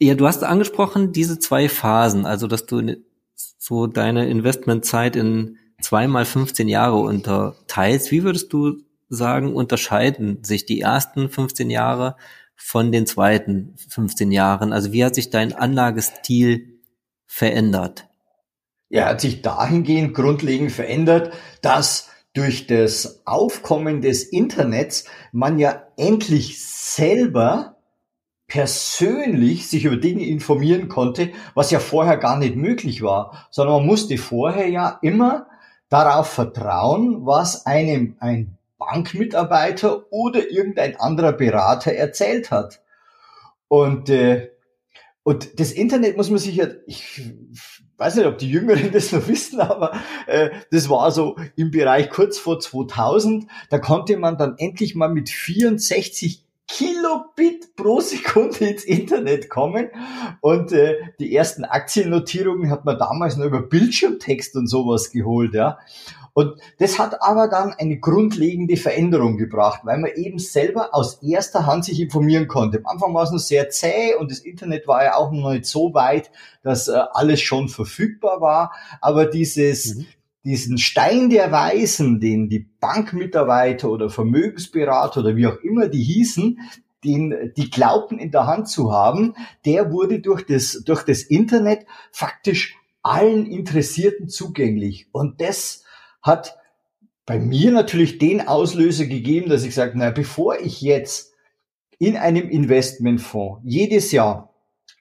Ja, 0.00 0.14
du 0.14 0.26
hast 0.26 0.42
angesprochen 0.42 1.12
diese 1.12 1.38
zwei 1.38 1.68
Phasen, 1.68 2.24
also 2.24 2.46
dass 2.46 2.64
du 2.64 2.96
so 3.34 3.86
deine 3.86 4.28
Investmentzeit 4.28 5.16
in 5.16 5.58
zweimal 5.82 6.24
15 6.24 6.68
Jahre 6.68 6.96
unterteilst. 6.96 8.10
Wie 8.10 8.24
würdest 8.24 8.52
du 8.54 8.78
sagen, 9.10 9.54
unterscheiden 9.54 10.42
sich 10.44 10.64
die 10.64 10.80
ersten 10.80 11.28
15 11.28 11.68
Jahre 11.68 12.16
von 12.58 12.92
den 12.92 13.06
zweiten 13.06 13.74
15 13.88 14.30
Jahren? 14.30 14.72
Also 14.72 14.92
wie 14.92 15.04
hat 15.04 15.14
sich 15.14 15.30
dein 15.30 15.54
Anlagestil 15.54 16.80
verändert? 17.26 18.08
Er 18.90 19.06
hat 19.06 19.20
sich 19.20 19.42
dahingehend 19.42 20.14
grundlegend 20.14 20.72
verändert, 20.72 21.32
dass 21.62 22.10
durch 22.34 22.66
das 22.66 23.22
Aufkommen 23.26 24.00
des 24.00 24.24
Internets 24.24 25.04
man 25.32 25.58
ja 25.58 25.82
endlich 25.96 26.62
selber 26.62 27.76
persönlich 28.46 29.68
sich 29.68 29.84
über 29.84 29.96
Dinge 29.96 30.26
informieren 30.26 30.88
konnte, 30.88 31.32
was 31.54 31.70
ja 31.70 31.80
vorher 31.80 32.16
gar 32.16 32.38
nicht 32.38 32.56
möglich 32.56 33.02
war, 33.02 33.46
sondern 33.50 33.76
man 33.76 33.86
musste 33.86 34.16
vorher 34.18 34.68
ja 34.68 34.98
immer 35.02 35.46
darauf 35.88 36.28
vertrauen, 36.28 37.26
was 37.26 37.66
einem 37.66 38.16
ein 38.20 38.57
Bankmitarbeiter 38.78 40.10
oder 40.10 40.50
irgendein 40.50 40.96
anderer 40.96 41.32
Berater 41.32 41.92
erzählt 41.92 42.50
hat. 42.50 42.80
Und, 43.68 44.08
äh, 44.08 44.50
und 45.22 45.60
das 45.60 45.72
Internet 45.72 46.16
muss 46.16 46.30
man 46.30 46.38
sich 46.38 46.56
ja, 46.56 46.68
ich 46.86 47.20
weiß 47.98 48.16
nicht, 48.16 48.26
ob 48.26 48.38
die 48.38 48.50
Jüngeren 48.50 48.90
das 48.92 49.12
noch 49.12 49.28
wissen, 49.28 49.60
aber 49.60 49.92
äh, 50.26 50.50
das 50.70 50.88
war 50.88 51.10
so 51.10 51.36
im 51.56 51.70
Bereich 51.70 52.08
kurz 52.08 52.38
vor 52.38 52.58
2000, 52.60 53.46
da 53.68 53.78
konnte 53.78 54.16
man 54.16 54.38
dann 54.38 54.56
endlich 54.56 54.94
mal 54.94 55.08
mit 55.08 55.28
64 55.28 56.44
Kilobit 56.68 57.76
pro 57.76 58.00
Sekunde 58.00 58.66
ins 58.66 58.84
Internet 58.84 59.48
kommen 59.48 59.88
und 60.40 60.70
äh, 60.72 60.96
die 61.18 61.34
ersten 61.34 61.64
Aktiennotierungen 61.64 62.70
hat 62.70 62.84
man 62.84 62.98
damals 62.98 63.36
nur 63.36 63.46
über 63.46 63.62
Bildschirmtext 63.62 64.54
und 64.54 64.66
sowas 64.66 65.10
geholt, 65.10 65.54
ja. 65.54 65.78
Und 66.38 66.60
das 66.78 67.00
hat 67.00 67.20
aber 67.20 67.48
dann 67.48 67.72
eine 67.72 67.98
grundlegende 67.98 68.76
Veränderung 68.76 69.38
gebracht, 69.38 69.80
weil 69.82 69.98
man 69.98 70.12
eben 70.14 70.38
selber 70.38 70.94
aus 70.94 71.20
erster 71.20 71.66
Hand 71.66 71.84
sich 71.84 72.00
informieren 72.00 72.46
konnte. 72.46 72.78
Am 72.78 72.86
Anfang 72.86 73.12
war 73.12 73.24
es 73.24 73.32
noch 73.32 73.40
sehr 73.40 73.70
zäh 73.70 74.14
und 74.14 74.30
das 74.30 74.38
Internet 74.38 74.86
war 74.86 75.02
ja 75.02 75.16
auch 75.16 75.32
noch 75.32 75.50
nicht 75.50 75.66
so 75.66 75.94
weit, 75.94 76.30
dass 76.62 76.86
äh, 76.86 76.92
alles 77.10 77.40
schon 77.40 77.68
verfügbar 77.68 78.40
war. 78.40 78.72
Aber 79.00 79.26
dieses, 79.26 79.96
mhm 79.96 80.06
diesen 80.44 80.78
Stein 80.78 81.28
der 81.28 81.50
Weisen, 81.50 82.20
den 82.20 82.48
die 82.48 82.60
Bankmitarbeiter 82.80 83.90
oder 83.90 84.08
Vermögensberater 84.08 85.20
oder 85.20 85.34
wie 85.34 85.48
auch 85.48 85.58
immer 85.64 85.88
die 85.88 86.04
hießen, 86.04 86.60
den 87.04 87.52
die 87.56 87.68
glaubten 87.68 88.20
in 88.20 88.30
der 88.30 88.46
Hand 88.46 88.68
zu 88.68 88.92
haben, 88.92 89.34
der 89.66 89.90
wurde 89.90 90.20
durch 90.20 90.46
das, 90.46 90.84
durch 90.86 91.02
das 91.02 91.22
Internet 91.22 91.84
faktisch 92.12 92.76
allen 93.02 93.44
Interessierten 93.44 94.28
zugänglich. 94.28 95.08
Und 95.10 95.40
das 95.40 95.82
hat 96.22 96.56
bei 97.26 97.38
mir 97.38 97.72
natürlich 97.72 98.18
den 98.18 98.46
Auslöser 98.48 99.06
gegeben, 99.06 99.50
dass 99.50 99.64
ich 99.64 99.74
sage, 99.74 99.92
na, 99.94 100.10
bevor 100.10 100.58
ich 100.58 100.80
jetzt 100.80 101.34
in 101.98 102.16
einem 102.16 102.48
Investmentfonds 102.48 103.60
jedes 103.64 104.12
Jahr 104.12 104.54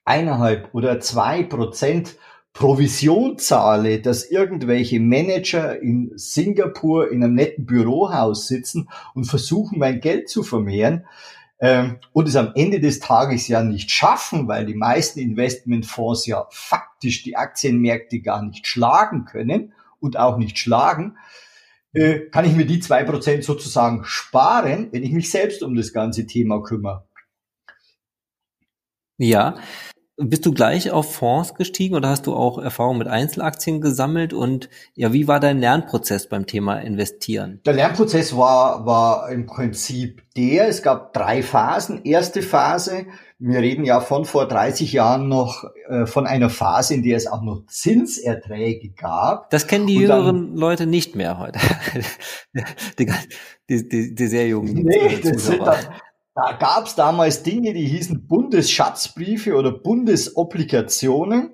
eineinhalb 0.03 0.73
oder 0.73 0.99
zwei 0.99 1.43
Prozent 1.43 2.15
Provision 2.53 3.37
zahle, 3.37 4.01
dass 4.01 4.29
irgendwelche 4.29 4.99
Manager 4.99 5.79
in 5.79 6.11
Singapur 6.15 7.11
in 7.11 7.23
einem 7.23 7.35
netten 7.35 7.65
Bürohaus 7.65 8.47
sitzen 8.47 8.89
und 9.13 9.25
versuchen, 9.25 9.77
mein 9.77 10.01
Geld 10.01 10.27
zu 10.27 10.41
vermehren 10.41 11.05
ähm, 11.59 11.97
und 12.13 12.27
es 12.27 12.35
am 12.35 12.53
Ende 12.55 12.79
des 12.79 12.99
Tages 12.99 13.47
ja 13.47 13.61
nicht 13.61 13.91
schaffen, 13.91 14.47
weil 14.47 14.65
die 14.65 14.73
meisten 14.73 15.19
Investmentfonds 15.19 16.25
ja 16.25 16.47
faktisch 16.49 17.21
die 17.23 17.35
Aktienmärkte 17.35 18.21
gar 18.21 18.43
nicht 18.43 18.65
schlagen 18.65 19.25
können 19.25 19.73
und 19.99 20.17
auch 20.17 20.37
nicht 20.37 20.57
schlagen, 20.57 21.17
äh, 21.93 22.19
kann 22.31 22.45
ich 22.45 22.53
mir 22.53 22.65
die 22.65 22.79
zwei 22.79 23.03
Prozent 23.03 23.43
sozusagen 23.43 24.03
sparen, 24.03 24.89
wenn 24.91 25.03
ich 25.03 25.11
mich 25.11 25.31
selbst 25.31 25.63
um 25.63 25.75
das 25.75 25.93
ganze 25.93 26.25
Thema 26.25 26.61
kümmere. 26.61 27.07
Ja, 29.17 29.55
bist 30.19 30.47
du 30.47 30.51
gleich 30.51 30.89
auf 30.89 31.13
Fonds 31.13 31.53
gestiegen 31.53 31.95
oder 31.95 32.09
hast 32.09 32.25
du 32.25 32.33
auch 32.33 32.57
Erfahrung 32.57 32.97
mit 32.97 33.07
Einzelaktien 33.07 33.81
gesammelt? 33.81 34.33
Und 34.33 34.67
ja, 34.95 35.13
wie 35.13 35.27
war 35.27 35.39
dein 35.39 35.59
Lernprozess 35.59 36.27
beim 36.27 36.47
Thema 36.47 36.79
Investieren? 36.79 37.61
Der 37.67 37.73
Lernprozess 37.73 38.35
war, 38.35 38.87
war 38.87 39.29
im 39.29 39.45
Prinzip 39.45 40.23
der, 40.35 40.67
es 40.69 40.81
gab 40.81 41.13
drei 41.13 41.43
Phasen. 41.43 42.03
Erste 42.03 42.41
Phase, 42.41 43.05
wir 43.39 43.59
reden 43.59 43.85
ja 43.85 43.99
von 43.99 44.25
vor 44.25 44.47
30 44.47 44.93
Jahren 44.93 45.27
noch 45.27 45.63
äh, 45.89 46.05
von 46.05 46.25
einer 46.25 46.49
Phase, 46.49 46.95
in 46.95 47.03
der 47.03 47.17
es 47.17 47.27
auch 47.27 47.43
noch 47.43 47.65
Zinserträge 47.67 48.89
gab. 48.89 49.49
Das 49.51 49.67
kennen 49.67 49.85
die 49.85 49.95
jüngeren 49.95 50.55
Leute 50.55 50.87
nicht 50.87 51.15
mehr 51.15 51.37
heute. 51.37 51.59
die, 52.97 53.11
die, 53.69 53.89
die, 53.89 54.15
die, 54.15 54.27
sehr 54.27 54.47
jungen. 54.47 54.73
Nee, 54.73 55.19
das 55.21 55.45
sind, 55.45 55.61
dann, 55.61 55.85
da 56.33 56.53
gab 56.53 56.87
es 56.87 56.95
damals 56.95 57.43
Dinge, 57.43 57.73
die 57.73 57.85
hießen 57.85 58.27
Bundesschatzbriefe 58.27 59.55
oder 59.55 59.71
Bundesobligationen. 59.71 61.51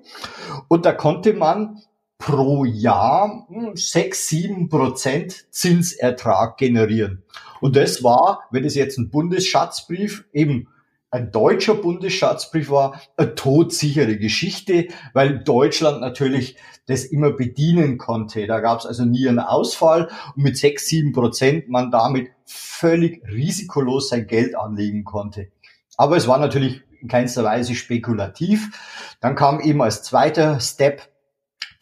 Und 0.68 0.86
da 0.86 0.92
konnte 0.92 1.34
man 1.34 1.82
pro 2.18 2.64
Jahr 2.64 3.46
hm, 3.48 3.76
sechs, 3.76 4.28
sieben 4.28 4.70
Prozent 4.70 5.46
Zinsertrag 5.50 6.56
generieren. 6.56 7.24
Und 7.60 7.76
das 7.76 8.02
war, 8.02 8.44
wenn 8.50 8.64
es 8.64 8.74
jetzt 8.74 8.98
ein 8.98 9.10
Bundesschatzbrief 9.10 10.24
eben 10.32 10.68
ein 11.14 11.30
deutscher 11.30 11.76
Bundesschatzbrief 11.76 12.70
war, 12.70 13.00
eine 13.16 13.36
todsichere 13.36 14.18
Geschichte, 14.18 14.88
weil 15.12 15.44
Deutschland 15.44 16.00
natürlich 16.00 16.56
das 16.86 17.04
immer 17.04 17.30
bedienen 17.30 17.98
konnte. 17.98 18.48
Da 18.48 18.58
gab 18.58 18.80
es 18.80 18.86
also 18.86 19.04
nie 19.04 19.28
einen 19.28 19.38
Ausfall 19.38 20.10
und 20.34 20.42
mit 20.42 20.58
sechs, 20.58 20.88
sieben 20.88 21.12
Prozent 21.12 21.68
man 21.68 21.92
damit 21.92 22.30
völlig 22.46 23.22
risikolos 23.30 24.08
sein 24.08 24.26
Geld 24.26 24.56
anlegen 24.56 25.04
konnte. 25.04 25.52
Aber 25.96 26.16
es 26.16 26.26
war 26.26 26.38
natürlich 26.38 26.82
in 27.00 27.06
keinster 27.06 27.44
Weise 27.44 27.76
spekulativ. 27.76 29.16
Dann 29.20 29.36
kam 29.36 29.60
eben 29.60 29.82
als 29.82 30.02
zweiter 30.02 30.58
Step 30.58 31.08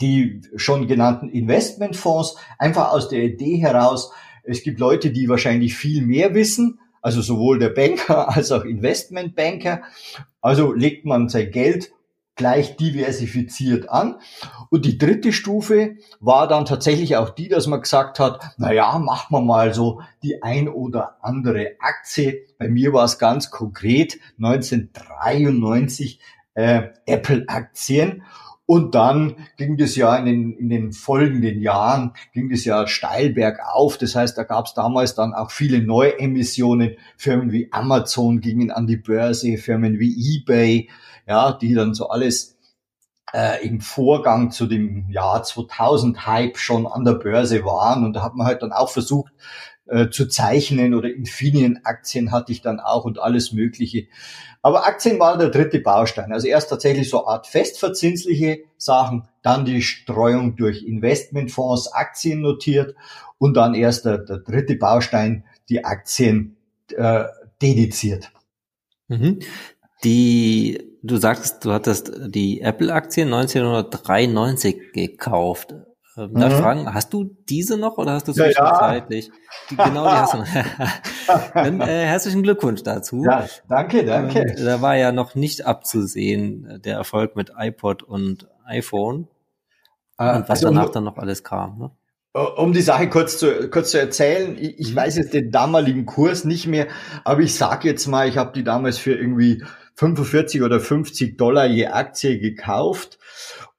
die 0.01 0.43
schon 0.57 0.89
genannten 0.89 1.31
Investmentfonds, 1.31 2.37
einfach 2.59 2.91
aus 2.91 3.09
der 3.09 3.23
Idee 3.23 3.57
heraus, 3.59 4.13
es 4.45 4.65
gibt 4.65 4.81
Leute, 4.81 5.13
die 5.13 5.29
wahrscheinlich 5.29 5.77
viel 5.77 6.03
mehr 6.03 6.35
wissen, 6.35 6.81
also 7.03 7.21
sowohl 7.21 7.59
der 7.59 7.69
Banker 7.69 8.29
als 8.35 8.51
auch 8.53 8.65
Investmentbanker. 8.65 9.83
Also 10.41 10.73
legt 10.73 11.05
man 11.05 11.29
sein 11.29 11.51
Geld 11.51 11.93
gleich 12.35 12.77
diversifiziert 12.77 13.91
an. 13.91 14.17
Und 14.71 14.87
die 14.87 14.97
dritte 14.97 15.33
Stufe 15.33 15.97
war 16.21 16.49
dann 16.49 16.65
tatsächlich 16.65 17.17
auch 17.17 17.29
die, 17.31 17.49
dass 17.49 17.67
man 17.67 17.83
gesagt 17.83 18.19
hat, 18.19 18.55
na 18.57 18.73
ja, 18.73 18.99
machen 18.99 19.35
wir 19.35 19.43
mal 19.43 19.75
so 19.75 20.01
die 20.23 20.43
ein 20.43 20.69
oder 20.69 21.19
andere 21.21 21.73
Aktie. 21.81 22.47
Bei 22.59 22.69
mir 22.69 22.95
war 22.95 23.05
es 23.05 23.19
ganz 23.19 23.51
konkret 23.51 24.19
1993 24.39 26.21
äh, 26.55 26.89
Apple-Aktien. 27.07 28.23
Und 28.73 28.95
dann 28.95 29.37
ging 29.59 29.77
das 29.77 29.97
ja 29.97 30.17
in 30.17 30.25
den, 30.25 30.53
in 30.55 30.71
den 30.71 30.93
folgenden 30.93 31.61
Jahren, 31.61 32.15
ging 32.33 32.49
das 32.49 32.65
ja 32.65 32.87
steil 32.87 33.29
bergauf. 33.29 33.99
Das 33.99 34.17
heißt, 34.17 34.39
da 34.39 34.45
gab 34.45 34.65
es 34.65 34.73
damals 34.73 35.15
dann 35.15 35.35
auch 35.35 35.51
viele 35.51 35.83
Neuemissionen. 35.83 36.97
Firmen 37.19 37.53
wie 37.53 37.69
Amazon 37.71 38.41
gingen 38.41 38.71
an 38.71 38.87
die 38.87 38.97
Börse, 38.97 39.59
Firmen 39.59 39.99
wie 39.99 40.39
eBay, 40.39 40.89
ja, 41.29 41.53
die 41.53 41.75
dann 41.75 41.93
so 41.93 42.09
alles 42.09 42.57
äh, 43.35 43.63
im 43.63 43.83
Vorgang 43.83 44.51
zu 44.51 44.65
dem 44.65 45.11
Jahr 45.11 45.43
2000 45.43 46.27
Hype 46.27 46.57
schon 46.57 46.87
an 46.87 47.05
der 47.05 47.17
Börse 47.17 47.67
waren. 47.67 48.07
Und 48.07 48.15
da 48.15 48.23
hat 48.23 48.37
man 48.37 48.47
halt 48.47 48.63
dann 48.63 48.73
auch 48.73 48.89
versucht 48.89 49.35
äh, 49.87 50.11
zu 50.11 50.29
zeichnen 50.29 50.95
oder 50.95 51.13
Infineon-Aktien 51.13 52.33
hatte 52.33 52.53
ich 52.53 52.63
dann 52.63 52.81
auch 52.81 53.05
und 53.05 53.19
alles 53.19 53.53
Mögliche. 53.53 54.07
Aber 54.63 54.87
Aktien 54.87 55.19
waren 55.19 55.41
der 55.41 55.51
dritte 55.51 55.81
Baustein. 55.81 56.33
Also 56.33 56.47
erst 56.47 56.71
tatsächlich 56.71 57.11
so 57.11 57.27
Art 57.27 57.49
festverzinsliche 57.49 58.61
Sachen, 58.77 59.29
dann 59.43 59.65
die 59.65 59.83
Streuung 59.83 60.55
durch 60.57 60.85
Investmentfonds, 60.85 61.93
Aktien 61.93 62.41
notiert 62.41 62.95
und 63.39 63.55
dann 63.55 63.75
erst 63.75 64.05
der, 64.05 64.19
der 64.19 64.39
dritte 64.39 64.77
Baustein, 64.77 65.45
die 65.69 65.85
Aktien 65.85 66.57
äh, 66.97 67.25
dediziert. 67.61 68.31
Mhm. 69.09 69.41
Die, 70.05 70.97
du 71.03 71.17
sagtest, 71.17 71.65
du 71.65 71.73
hattest 71.73 72.13
die 72.27 72.61
Apple-Aktien 72.61 73.33
1993 73.33 74.93
gekauft. 74.93 75.75
Ähm, 76.17 76.35
darf 76.35 76.53
ich 76.53 76.59
mhm. 76.59 76.63
fragen, 76.63 76.95
hast 76.95 77.13
du 77.13 77.25
diese 77.49 77.79
noch 77.79 77.97
oder 77.97 78.13
hast 78.13 78.29
du 78.29 78.33
sie 78.33 78.43
ja, 78.43 78.75
zeitlich? 78.75 79.31
Die, 79.71 79.77
genau, 79.77 80.05
die 80.05 80.11
hast 80.11 80.35
du 80.35 80.39
noch. 80.39 80.47
Dann, 81.55 81.81
äh, 81.81 82.07
herzlichen 82.07 82.43
Glückwunsch 82.43 82.83
dazu. 82.83 83.25
Ja, 83.25 83.47
danke, 83.69 84.05
danke. 84.05 84.41
Ähm, 84.41 84.65
da 84.65 84.83
war 84.83 84.97
ja 84.97 85.13
noch 85.13 85.35
nicht 85.35 85.65
abzusehen, 85.65 86.67
äh, 86.67 86.79
der 86.81 86.97
Erfolg 86.97 87.35
mit 87.37 87.53
iPod 87.57 88.03
und 88.03 88.49
iPhone. 88.67 89.29
Äh, 90.19 90.37
und 90.37 90.49
was 90.49 90.63
also, 90.63 90.67
danach 90.67 90.91
dann 90.91 91.05
noch 91.05 91.17
alles 91.17 91.45
kam. 91.45 91.79
Ne? 91.79 91.91
Um 92.57 92.73
die 92.73 92.83
Sache 92.83 93.09
kurz 93.09 93.39
zu, 93.39 93.71
kurz 93.71 93.91
zu 93.91 94.01
erzählen, 94.01 94.57
ich, 94.59 94.79
ich 94.81 94.91
mhm. 94.93 94.97
weiß 94.97 95.17
jetzt 95.17 95.33
den 95.33 95.51
damaligen 95.51 96.05
Kurs 96.05 96.45
nicht 96.45 96.67
mehr, 96.67 96.89
aber 97.25 97.41
ich 97.41 97.55
sage 97.55 97.89
jetzt 97.89 98.07
mal, 98.07 98.29
ich 98.29 98.37
habe 98.37 98.53
die 98.53 98.65
damals 98.65 98.99
für 98.99 99.15
irgendwie 99.15 99.65
45 99.95 100.63
oder 100.63 100.81
50 100.81 101.39
Dollar 101.39 101.67
je 101.67 101.87
Aktie 101.87 102.39
gekauft. 102.39 103.19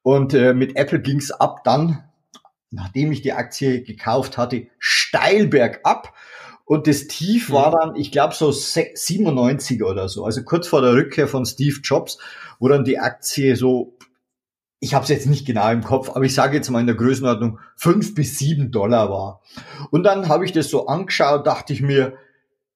Und 0.01 0.33
äh, 0.33 0.53
mit 0.53 0.75
Apple 0.75 0.99
ging's 0.99 1.31
ab 1.31 1.63
dann 1.63 2.03
nachdem 2.73 3.11
ich 3.11 3.21
die 3.21 3.33
Aktie 3.33 3.83
gekauft 3.83 4.37
hatte, 4.37 4.67
steil 4.79 5.47
bergab. 5.47 6.13
Und 6.65 6.87
das 6.87 7.07
Tief 7.07 7.51
war 7.51 7.69
mhm. 7.69 7.79
dann, 7.79 7.95
ich 7.95 8.11
glaube, 8.11 8.33
so 8.33 8.51
97 8.51 9.83
oder 9.83 10.09
so, 10.09 10.25
also 10.25 10.43
kurz 10.43 10.67
vor 10.67 10.81
der 10.81 10.93
Rückkehr 10.93 11.27
von 11.27 11.45
Steve 11.45 11.79
Jobs, 11.83 12.17
wo 12.59 12.67
dann 12.67 12.83
die 12.83 12.99
Aktie 12.99 13.55
so, 13.55 13.97
ich 14.79 14.93
habe 14.93 15.03
es 15.03 15.09
jetzt 15.09 15.27
nicht 15.27 15.45
genau 15.45 15.69
im 15.71 15.83
Kopf, 15.83 16.09
aber 16.09 16.25
ich 16.25 16.33
sage 16.33 16.57
jetzt 16.57 16.69
mal 16.69 16.79
in 16.79 16.87
der 16.87 16.95
Größenordnung 16.95 17.59
fünf 17.75 18.15
bis 18.15 18.37
sieben 18.37 18.71
Dollar 18.71 19.09
war. 19.09 19.41
Und 19.91 20.03
dann 20.03 20.27
habe 20.27 20.45
ich 20.45 20.51
das 20.51 20.69
so 20.69 20.87
angeschaut, 20.87 21.45
dachte 21.45 21.73
ich 21.73 21.81
mir, 21.81 22.17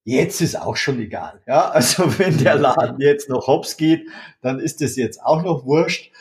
jetzt 0.03 0.41
ist 0.41 0.59
auch 0.59 0.77
schon 0.77 0.99
egal. 0.99 1.41
Ja, 1.47 1.69
also 1.69 2.03
wenn 2.19 2.37
der 2.37 2.55
Laden 2.55 2.99
jetzt 2.99 3.29
noch 3.29 3.47
hops 3.47 3.77
geht, 3.77 4.07
dann 4.41 4.59
ist 4.59 4.81
das 4.81 4.95
jetzt 4.95 5.23
auch 5.23 5.43
noch 5.43 5.65
wurscht 5.65 6.11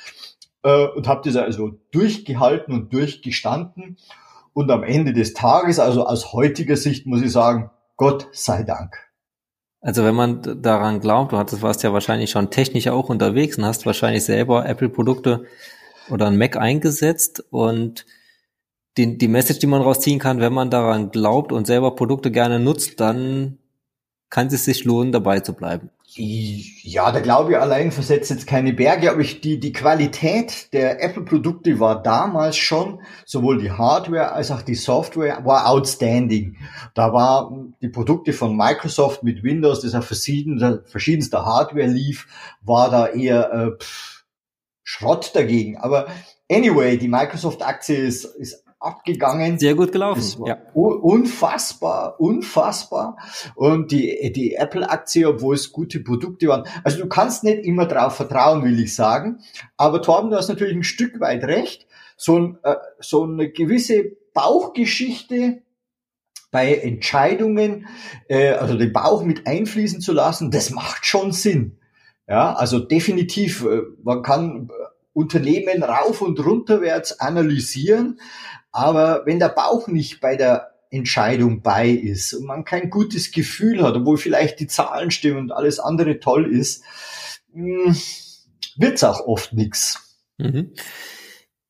äh, 0.66 0.88
und 0.88 1.06
habe 1.06 1.22
das 1.24 1.36
also 1.36 1.78
durchgehalten 1.92 2.74
und 2.74 2.92
durchgestanden. 2.92 3.96
Und 4.52 4.70
am 4.70 4.82
Ende 4.82 5.12
des 5.12 5.32
Tages, 5.32 5.78
also 5.78 6.06
aus 6.06 6.32
heutiger 6.32 6.76
Sicht, 6.76 7.06
muss 7.06 7.22
ich 7.22 7.30
sagen, 7.30 7.70
Gott 7.96 8.28
sei 8.32 8.64
Dank. 8.64 8.96
Also 9.80 10.02
wenn 10.04 10.14
man 10.14 10.62
daran 10.62 11.00
glaubt, 11.00 11.32
du 11.32 11.38
hattest, 11.38 11.62
warst 11.62 11.82
ja 11.84 11.92
wahrscheinlich 11.92 12.30
schon 12.30 12.50
technisch 12.50 12.88
auch 12.88 13.08
unterwegs 13.08 13.56
und 13.56 13.64
hast 13.64 13.86
wahrscheinlich 13.86 14.24
selber 14.24 14.66
Apple-Produkte 14.66 15.44
oder 16.10 16.26
ein 16.26 16.38
Mac 16.38 16.56
eingesetzt 16.56 17.44
und 17.50 18.04
die, 18.96 19.18
die 19.18 19.28
Message, 19.28 19.60
die 19.60 19.66
man 19.66 19.82
rausziehen 19.82 20.18
kann, 20.18 20.40
wenn 20.40 20.52
man 20.52 20.70
daran 20.70 21.10
glaubt 21.10 21.52
und 21.52 21.66
selber 21.66 21.94
Produkte 21.94 22.32
gerne 22.32 22.58
nutzt, 22.58 22.98
dann 22.98 23.58
kann 24.30 24.48
es 24.48 24.64
sich 24.64 24.84
lohnen, 24.84 25.12
dabei 25.12 25.40
zu 25.40 25.52
bleiben. 25.52 25.90
Ja, 26.18 27.12
der 27.12 27.20
Glaube 27.20 27.60
allein 27.60 27.92
versetzt 27.92 28.30
jetzt 28.30 28.46
keine 28.46 28.72
Berge, 28.72 29.10
aber 29.10 29.20
ich, 29.20 29.42
die, 29.42 29.60
die 29.60 29.72
Qualität 29.72 30.72
der 30.72 31.02
Apple-Produkte 31.02 31.78
war 31.78 32.02
damals 32.02 32.56
schon, 32.56 33.02
sowohl 33.26 33.58
die 33.58 33.70
Hardware 33.70 34.32
als 34.32 34.50
auch 34.50 34.62
die 34.62 34.76
Software, 34.76 35.44
war 35.44 35.68
outstanding. 35.68 36.56
Da 36.94 37.12
war 37.12 37.52
die 37.82 37.90
Produkte 37.90 38.32
von 38.32 38.56
Microsoft 38.56 39.24
mit 39.24 39.42
Windows, 39.42 39.82
das 39.82 39.94
auf 39.94 40.06
verschiedenster, 40.06 40.82
verschiedenster 40.86 41.44
Hardware 41.44 41.86
lief, 41.86 42.26
war 42.62 42.88
da 42.90 43.08
eher 43.08 43.52
äh, 43.52 43.70
pff, 43.78 44.24
Schrott 44.84 45.32
dagegen. 45.34 45.76
Aber 45.76 46.06
anyway, 46.50 46.96
die 46.96 47.08
Microsoft-Aktie 47.08 47.96
ist, 47.96 48.24
ist 48.24 48.65
abgegangen. 48.86 49.58
Sehr 49.58 49.74
gut 49.74 49.92
gelaufen. 49.92 50.44
Ja. 50.46 50.58
Unfassbar, 50.74 52.20
unfassbar. 52.20 53.18
Und 53.54 53.90
die, 53.92 54.32
die 54.32 54.54
Apple-Aktie, 54.54 55.28
obwohl 55.28 55.54
es 55.54 55.72
gute 55.72 56.00
Produkte 56.00 56.48
waren. 56.48 56.66
Also 56.84 56.98
du 56.98 57.08
kannst 57.08 57.44
nicht 57.44 57.64
immer 57.64 57.86
drauf 57.86 58.16
vertrauen, 58.16 58.64
will 58.64 58.78
ich 58.80 58.94
sagen. 58.94 59.40
Aber 59.76 60.00
Torben, 60.00 60.30
du 60.30 60.36
hast 60.36 60.48
natürlich 60.48 60.76
ein 60.76 60.84
Stück 60.84 61.20
weit 61.20 61.44
recht. 61.44 61.86
So, 62.16 62.38
ein, 62.38 62.58
äh, 62.62 62.76
so 63.00 63.24
eine 63.24 63.50
gewisse 63.50 64.16
Bauchgeschichte 64.32 65.62
bei 66.50 66.74
Entscheidungen, 66.74 67.86
äh, 68.28 68.52
also 68.52 68.78
den 68.78 68.92
Bauch 68.92 69.22
mit 69.22 69.46
einfließen 69.46 70.00
zu 70.00 70.12
lassen, 70.12 70.50
das 70.50 70.70
macht 70.70 71.04
schon 71.04 71.32
Sinn. 71.32 71.78
Ja, 72.28 72.54
also 72.54 72.78
definitiv, 72.78 73.64
äh, 73.64 73.82
man 74.02 74.22
kann 74.22 74.70
Unternehmen 75.12 75.82
rauf 75.82 76.22
und 76.22 76.44
runterwärts 76.44 77.20
analysieren, 77.20 78.20
aber 78.76 79.24
wenn 79.24 79.38
der 79.38 79.48
Bauch 79.48 79.88
nicht 79.88 80.20
bei 80.20 80.36
der 80.36 80.74
Entscheidung 80.90 81.62
bei 81.62 81.88
ist 81.88 82.34
und 82.34 82.44
man 82.44 82.66
kein 82.66 82.90
gutes 82.90 83.32
Gefühl 83.32 83.82
hat, 83.82 83.94
obwohl 83.94 84.18
vielleicht 84.18 84.60
die 84.60 84.66
Zahlen 84.66 85.10
stimmen 85.10 85.38
und 85.38 85.52
alles 85.52 85.80
andere 85.80 86.20
toll 86.20 86.52
ist, 86.54 86.84
hm, 87.54 87.96
wird's 88.76 89.02
auch 89.02 89.26
oft 89.26 89.54
nix. 89.54 90.18
Mhm. 90.36 90.74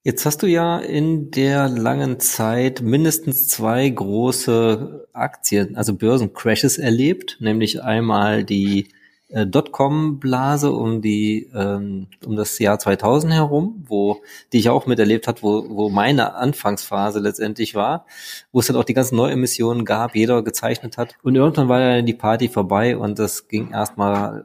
Jetzt 0.03 0.27
hast 0.27 0.43
du 0.43 0.49
ja 0.49 0.81
in 0.81 1.31
der 1.31 1.69
langen 1.69 2.19
Zeit 2.19 2.83
mindestens 2.83 3.47
zwei 3.47 3.89
große 3.89 5.07
Aktien, 5.13 5.77
also 5.77 5.95
Börsencrashes 5.95 6.77
erlebt, 6.79 7.37
nämlich 7.41 7.85
einmal 7.85 8.43
die 8.43 8.89
äh, 9.29 9.47
Dotcom-Blase 9.47 10.71
um 10.71 11.03
die 11.03 11.51
ähm, 11.55 12.09
um 12.25 12.37
das 12.37 12.59
Jahr 12.59 12.79
2000 12.79 13.33
herum, 13.33 13.85
wo 13.87 14.23
die 14.53 14.59
ich 14.59 14.69
auch 14.69 14.87
miterlebt 14.87 15.27
hat, 15.27 15.43
wo 15.43 15.69
wo 15.69 15.89
meine 15.89 16.35
Anfangsphase 16.35 17.19
letztendlich 17.19 17.75
war, 17.75 18.07
wo 18.53 18.61
es 18.61 18.67
dann 18.67 18.77
auch 18.77 18.85
die 18.85 18.95
ganzen 18.95 19.17
Neuemissionen 19.17 19.85
gab, 19.85 20.15
jeder 20.15 20.43
gezeichnet 20.43 20.97
hat 20.97 21.17
und 21.23 21.35
irgendwann 21.35 21.69
war 21.69 21.81
dann 21.81 22.07
die 22.07 22.15
Party 22.15 22.49
vorbei 22.49 22.97
und 22.97 23.19
das 23.19 23.49
ging 23.49 23.73
erstmal 23.73 24.45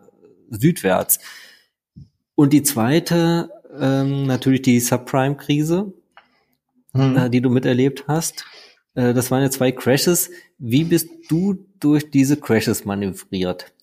südwärts. 0.49 1.19
Und 2.35 2.53
die 2.53 2.63
zweite 2.63 3.51
ähm, 3.79 4.25
natürlich 4.25 4.61
die 4.63 4.79
Subprime-Krise, 4.79 5.93
hm. 6.93 7.17
äh, 7.17 7.29
die 7.29 7.41
du 7.41 7.49
miterlebt 7.49 8.05
hast. 8.07 8.45
Äh, 8.95 9.13
das 9.13 9.31
waren 9.31 9.43
ja 9.43 9.49
zwei 9.49 9.71
Crashes. 9.71 10.31
Wie 10.57 10.83
bist 10.83 11.09
du 11.29 11.65
durch 11.79 12.09
diese 12.11 12.37
Crashes 12.37 12.85
manövriert? 12.85 13.73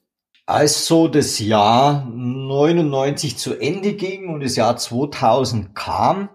Als 0.49 0.87
so 0.87 1.09
das 1.09 1.41
Jahr 1.41 2.07
99 2.07 3.37
zu 3.37 3.61
Ende 3.61 3.93
ging 3.93 4.31
und 4.31 4.43
das 4.43 4.57
Jahr 4.57 4.79
2000 4.79 5.75
kam, 5.75 6.31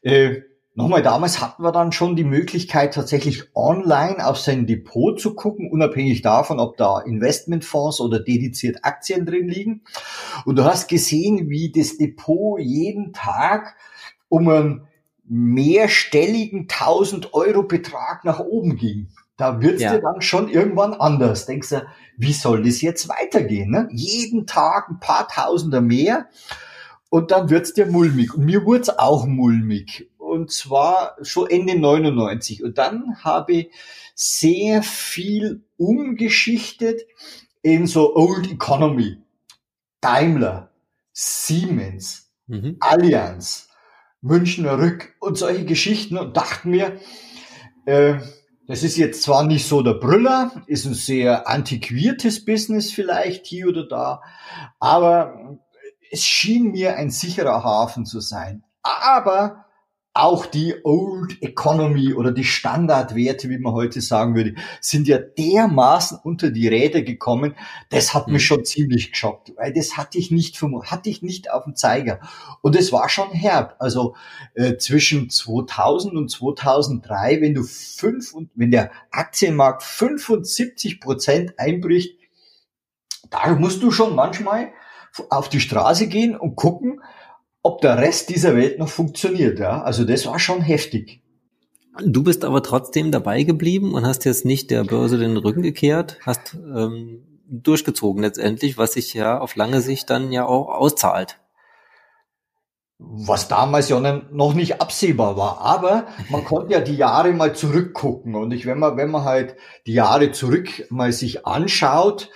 äh, 0.00 0.36
nochmal 0.74 1.02
damals 1.02 1.42
hatten 1.42 1.62
wir 1.62 1.70
dann 1.70 1.92
schon 1.92 2.16
die 2.16 2.24
Möglichkeit 2.24 2.94
tatsächlich 2.94 3.54
online 3.54 4.26
auf 4.26 4.38
sein 4.38 4.66
Depot 4.66 5.20
zu 5.20 5.34
gucken, 5.34 5.70
unabhängig 5.70 6.22
davon, 6.22 6.58
ob 6.58 6.78
da 6.78 7.00
Investmentfonds 7.00 8.00
oder 8.00 8.18
dediziert 8.18 8.78
Aktien 8.80 9.26
drin 9.26 9.46
liegen. 9.46 9.82
Und 10.46 10.56
du 10.56 10.64
hast 10.64 10.88
gesehen, 10.88 11.50
wie 11.50 11.70
das 11.70 11.98
Depot 11.98 12.58
jeden 12.58 13.12
Tag 13.12 13.76
um 14.30 14.48
einen 14.48 14.88
mehrstelligen 15.28 16.60
1000 16.60 17.34
Euro 17.34 17.64
Betrag 17.64 18.24
nach 18.24 18.40
oben 18.40 18.76
ging. 18.76 19.08
Da 19.36 19.60
wird's 19.60 19.82
ja. 19.82 19.94
dir 19.94 20.00
dann 20.00 20.20
schon 20.20 20.48
irgendwann 20.48 20.94
anders. 20.94 21.46
Denkst 21.46 21.70
du, 21.70 21.86
wie 22.16 22.32
soll 22.32 22.62
das 22.62 22.80
jetzt 22.82 23.08
weitergehen? 23.08 23.70
Ne? 23.70 23.88
Jeden 23.90 24.46
Tag 24.46 24.88
ein 24.88 25.00
paar 25.00 25.26
Tausender 25.28 25.80
mehr 25.80 26.28
und 27.10 27.30
dann 27.30 27.50
wird's 27.50 27.74
dir 27.74 27.86
mulmig. 27.86 28.34
Und 28.34 28.44
mir 28.44 28.64
wurd's 28.64 28.90
auch 28.90 29.26
mulmig. 29.26 30.10
Und 30.18 30.50
zwar 30.50 31.16
schon 31.22 31.48
Ende 31.48 31.78
99. 31.78 32.62
Und 32.62 32.78
dann 32.78 33.16
habe 33.22 33.52
ich 33.52 33.70
sehr 34.14 34.82
viel 34.82 35.64
umgeschichtet 35.76 37.02
in 37.62 37.86
so 37.86 38.14
Old 38.16 38.50
Economy. 38.50 39.18
Daimler, 40.00 40.70
Siemens, 41.12 42.30
mhm. 42.46 42.76
Allianz, 42.80 43.68
Münchner 44.20 44.78
Rück 44.78 45.14
und 45.20 45.38
solche 45.38 45.64
Geschichten 45.64 46.18
und 46.18 46.36
dachte 46.36 46.68
mir, 46.68 47.00
äh, 47.86 48.16
das 48.66 48.82
ist 48.82 48.96
jetzt 48.96 49.22
zwar 49.22 49.44
nicht 49.44 49.66
so 49.66 49.82
der 49.82 49.94
Brüller, 49.94 50.50
ist 50.66 50.86
ein 50.86 50.94
sehr 50.94 51.48
antiquiertes 51.48 52.44
Business 52.44 52.90
vielleicht 52.90 53.46
hier 53.46 53.68
oder 53.68 53.86
da, 53.86 54.22
aber 54.78 55.58
es 56.10 56.24
schien 56.24 56.70
mir 56.70 56.96
ein 56.96 57.10
sicherer 57.10 57.64
Hafen 57.64 58.06
zu 58.06 58.20
sein. 58.20 58.64
Aber 58.82 59.63
auch 60.16 60.46
die 60.46 60.76
Old 60.84 61.42
Economy 61.42 62.14
oder 62.14 62.30
die 62.30 62.44
Standardwerte, 62.44 63.50
wie 63.50 63.58
man 63.58 63.72
heute 63.72 64.00
sagen 64.00 64.36
würde, 64.36 64.54
sind 64.80 65.08
ja 65.08 65.18
dermaßen 65.18 66.18
unter 66.22 66.52
die 66.52 66.68
Räder 66.68 67.02
gekommen. 67.02 67.56
Das 67.90 68.14
hat 68.14 68.28
mhm. 68.28 68.34
mich 68.34 68.46
schon 68.46 68.64
ziemlich 68.64 69.10
geschockt, 69.10 69.52
weil 69.56 69.72
das 69.72 69.96
hatte 69.96 70.18
ich 70.18 70.30
nicht 70.30 70.62
hatte 70.62 71.10
ich 71.10 71.22
nicht 71.22 71.50
auf 71.50 71.64
dem 71.64 71.74
Zeiger. 71.74 72.20
Und 72.62 72.76
es 72.76 72.92
war 72.92 73.08
schon 73.08 73.32
herb. 73.32 73.74
Also 73.80 74.14
äh, 74.54 74.76
zwischen 74.76 75.30
2000 75.30 76.14
und 76.14 76.30
2003, 76.30 77.40
wenn 77.40 77.54
du 77.54 77.64
fünf 77.64 78.34
und 78.34 78.50
wenn 78.54 78.70
der 78.70 78.92
Aktienmarkt 79.10 79.82
75 79.82 81.00
Prozent 81.00 81.58
einbricht, 81.58 82.20
da 83.30 83.52
musst 83.56 83.82
du 83.82 83.90
schon 83.90 84.14
manchmal 84.14 84.72
auf 85.30 85.48
die 85.48 85.60
Straße 85.60 86.06
gehen 86.06 86.36
und 86.36 86.54
gucken, 86.54 87.00
ob 87.64 87.80
der 87.80 87.98
Rest 87.98 88.28
dieser 88.28 88.54
Welt 88.54 88.78
noch 88.78 88.90
funktioniert. 88.90 89.58
Ja? 89.58 89.82
Also 89.82 90.04
das 90.04 90.26
war 90.26 90.38
schon 90.38 90.60
heftig. 90.60 91.22
Du 92.04 92.22
bist 92.22 92.44
aber 92.44 92.62
trotzdem 92.62 93.10
dabei 93.10 93.42
geblieben 93.42 93.94
und 93.94 94.06
hast 94.06 94.24
jetzt 94.24 94.44
nicht 94.44 94.70
der 94.70 94.84
Börse 94.84 95.16
den 95.16 95.36
Rücken 95.36 95.62
gekehrt, 95.62 96.18
hast 96.24 96.54
ähm, 96.54 97.24
durchgezogen 97.48 98.22
letztendlich, 98.22 98.76
was 98.76 98.92
sich 98.92 99.14
ja 99.14 99.38
auf 99.38 99.56
lange 99.56 99.80
Sicht 99.80 100.10
dann 100.10 100.30
ja 100.30 100.44
auch 100.44 100.68
auszahlt. 100.68 101.40
Was 102.98 103.48
damals 103.48 103.88
ja 103.88 104.22
noch 104.30 104.54
nicht 104.54 104.80
absehbar 104.80 105.36
war, 105.36 105.60
aber 105.60 106.06
man 106.30 106.44
konnte 106.44 106.74
ja 106.74 106.80
die 106.80 106.96
Jahre 106.96 107.32
mal 107.32 107.54
zurückgucken 107.54 108.34
und 108.34 108.52
ich, 108.52 108.66
wenn 108.66 108.78
man, 108.78 108.96
wenn 108.96 109.10
man 109.10 109.24
halt 109.24 109.56
die 109.86 109.94
Jahre 109.94 110.32
zurück 110.32 110.86
mal 110.90 111.12
sich 111.12 111.46
anschaut, 111.46 112.30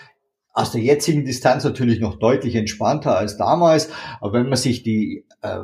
aus 0.58 0.72
der 0.72 0.80
jetzigen 0.80 1.24
Distanz 1.24 1.62
natürlich 1.62 2.00
noch 2.00 2.18
deutlich 2.18 2.56
entspannter 2.56 3.16
als 3.16 3.36
damals. 3.36 3.90
Aber 4.20 4.32
wenn 4.32 4.48
man 4.48 4.58
sich 4.58 4.82
die 4.82 5.24
äh, 5.40 5.60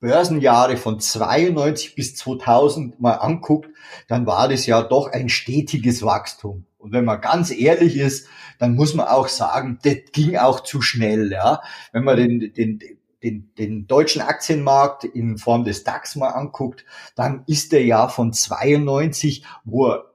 Börsenjahre 0.00 0.76
von 0.76 0.98
92 0.98 1.94
bis 1.94 2.16
2000 2.16 3.00
mal 3.00 3.12
anguckt, 3.12 3.70
dann 4.08 4.26
war 4.26 4.48
das 4.48 4.66
ja 4.66 4.82
doch 4.82 5.06
ein 5.12 5.28
stetiges 5.28 6.02
Wachstum. 6.02 6.66
Und 6.76 6.92
wenn 6.92 7.04
man 7.04 7.20
ganz 7.20 7.52
ehrlich 7.52 7.96
ist, 7.96 8.26
dann 8.58 8.74
muss 8.74 8.94
man 8.94 9.06
auch 9.06 9.28
sagen, 9.28 9.78
das 9.84 9.98
ging 10.12 10.36
auch 10.36 10.60
zu 10.60 10.82
schnell. 10.82 11.30
Ja, 11.30 11.62
wenn 11.92 12.02
man 12.02 12.16
den, 12.16 12.52
den, 12.52 12.80
den, 13.22 13.54
den 13.56 13.86
deutschen 13.86 14.22
Aktienmarkt 14.22 15.04
in 15.04 15.38
Form 15.38 15.64
des 15.64 15.84
DAX 15.84 16.16
mal 16.16 16.30
anguckt, 16.30 16.84
dann 17.14 17.44
ist 17.46 17.70
der 17.70 17.84
ja 17.84 18.08
von 18.08 18.32
92, 18.32 19.44
wo 19.64 19.86
er 19.86 20.06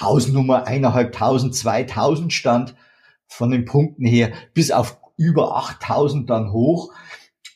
Hausnummer 0.00 0.64
eineinhalbtausend, 0.68 1.56
zweitausend 1.56 2.32
stand, 2.32 2.76
von 3.28 3.50
den 3.50 3.64
Punkten 3.64 4.04
her 4.04 4.32
bis 4.54 4.70
auf 4.70 4.98
über 5.16 5.56
8000 5.56 6.28
dann 6.28 6.52
hoch 6.52 6.92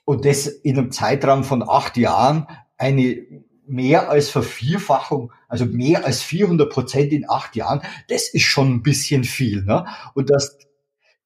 und 0.04 0.24
das 0.24 0.46
in 0.46 0.78
einem 0.78 0.92
Zeitraum 0.92 1.44
von 1.44 1.62
acht 1.66 1.96
Jahren 1.96 2.46
eine 2.76 3.24
mehr 3.66 4.10
als 4.10 4.28
Vervierfachung, 4.28 5.32
also 5.48 5.64
mehr 5.64 6.04
als 6.04 6.22
400 6.22 6.70
Prozent 6.70 7.12
in 7.12 7.28
acht 7.28 7.56
Jahren, 7.56 7.82
das 8.08 8.28
ist 8.28 8.42
schon 8.42 8.70
ein 8.70 8.82
bisschen 8.82 9.24
viel. 9.24 9.62
Ne? 9.64 9.86
Und 10.14 10.30
dass, 10.30 10.58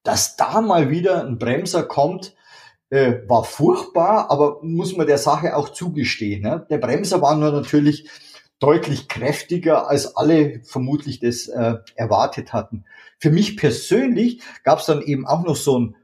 dass 0.03 0.35
da 0.37 0.61
mal 0.61 0.89
wieder 0.89 1.25
ein 1.25 1.39
Bremser 1.39 1.83
kommt, 1.83 2.35
äh, 2.89 3.15
war 3.27 3.43
furchtbar, 3.43 4.31
aber 4.31 4.59
muss 4.61 4.95
man 4.95 5.07
der 5.07 5.17
Sache 5.17 5.55
auch 5.55 5.69
zugestehen. 5.69 6.43
Ne? 6.43 6.65
Der 6.69 6.77
Bremser 6.77 7.21
war 7.21 7.35
nur 7.35 7.51
natürlich 7.51 8.09
deutlich 8.59 9.07
kräftiger, 9.07 9.87
als 9.89 10.15
alle 10.15 10.61
vermutlich 10.63 11.19
das 11.19 11.47
äh, 11.47 11.75
erwartet 11.95 12.53
hatten. 12.53 12.85
Für 13.19 13.31
mich 13.31 13.57
persönlich 13.57 14.41
gab 14.63 14.79
es 14.79 14.85
dann 14.85 15.01
eben 15.01 15.27
auch 15.27 15.43
noch 15.43 15.55
so 15.55 15.79
ein 15.79 15.95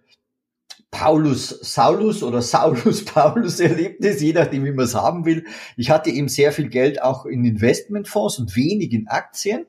Paulus 0.93 1.49
Saulus 1.49 2.21
oder 2.21 2.43
Saulus 2.43 3.03
Paulus 3.05 3.59
Erlebnis, 3.59 4.21
je 4.21 4.33
nachdem, 4.33 4.63
wie 4.63 4.71
man 4.71 4.85
es 4.85 4.93
haben 4.93 5.25
will. 5.25 5.45
Ich 5.75 5.89
hatte 5.89 6.11
eben 6.11 6.29
sehr 6.29 6.51
viel 6.51 6.69
Geld 6.69 7.01
auch 7.01 7.25
in 7.25 7.43
Investmentfonds 7.43 8.37
und 8.37 8.55
wenig 8.55 8.93
in 8.93 9.07
Aktien. 9.07 9.65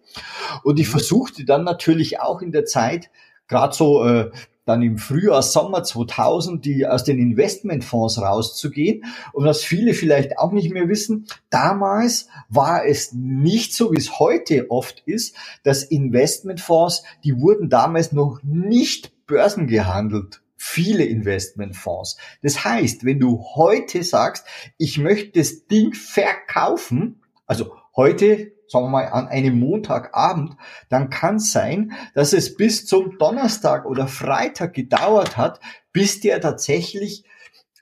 Und 0.62 0.78
ich 0.78 0.88
mhm. 0.88 0.92
versuchte 0.92 1.46
dann 1.46 1.64
natürlich 1.64 2.20
auch 2.20 2.42
in 2.42 2.52
der 2.52 2.66
Zeit 2.66 3.10
gerade 3.48 3.74
so 3.74 4.04
äh, 4.04 4.30
dann 4.64 4.82
im 4.82 4.98
Frühjahr, 4.98 5.42
Sommer 5.42 5.82
2000, 5.82 6.64
die 6.64 6.86
aus 6.86 7.04
den 7.04 7.18
Investmentfonds 7.18 8.20
rauszugehen. 8.20 9.04
Und 9.32 9.44
was 9.44 9.62
viele 9.62 9.94
vielleicht 9.94 10.38
auch 10.38 10.52
nicht 10.52 10.72
mehr 10.72 10.88
wissen, 10.88 11.26
damals 11.50 12.28
war 12.48 12.86
es 12.86 13.12
nicht 13.12 13.74
so, 13.74 13.92
wie 13.92 13.98
es 13.98 14.18
heute 14.18 14.70
oft 14.70 15.02
ist, 15.06 15.36
dass 15.62 15.84
Investmentfonds, 15.84 17.04
die 17.24 17.40
wurden 17.40 17.68
damals 17.68 18.12
noch 18.12 18.40
nicht 18.42 19.12
börsengehandelt 19.26 20.40
viele 20.56 21.04
Investmentfonds. 21.04 22.16
Das 22.42 22.64
heißt, 22.64 23.04
wenn 23.04 23.20
du 23.20 23.44
heute 23.54 24.02
sagst, 24.02 24.46
ich 24.78 24.96
möchte 24.98 25.38
das 25.38 25.66
Ding 25.66 25.92
verkaufen, 25.92 27.20
also 27.46 27.74
heute, 27.94 28.52
sagen 28.68 28.86
wir 28.86 28.90
mal, 28.90 29.08
an 29.08 29.28
einem 29.28 29.58
Montagabend, 29.58 30.56
dann 30.88 31.10
kann 31.10 31.36
es 31.36 31.52
sein, 31.52 31.92
dass 32.14 32.32
es 32.32 32.56
bis 32.56 32.86
zum 32.86 33.18
Donnerstag 33.18 33.84
oder 33.84 34.08
Freitag 34.08 34.74
gedauert 34.74 35.36
hat, 35.36 35.60
bis 35.92 36.20
der 36.20 36.40
tatsächlich 36.40 37.24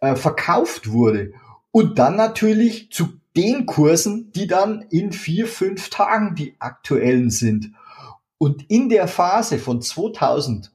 äh, 0.00 0.14
verkauft 0.16 0.90
wurde. 0.90 1.32
Und 1.70 1.98
dann 1.98 2.16
natürlich 2.16 2.90
zu 2.90 3.08
den 3.36 3.66
Kursen, 3.66 4.30
die 4.32 4.46
dann 4.46 4.82
in 4.90 5.12
vier, 5.12 5.46
fünf 5.46 5.88
Tagen 5.88 6.34
die 6.34 6.56
aktuellen 6.58 7.30
sind. 7.30 7.72
Und 8.36 8.68
in 8.70 8.88
der 8.88 9.08
Phase 9.08 9.58
von 9.58 9.80
2000 9.80 10.72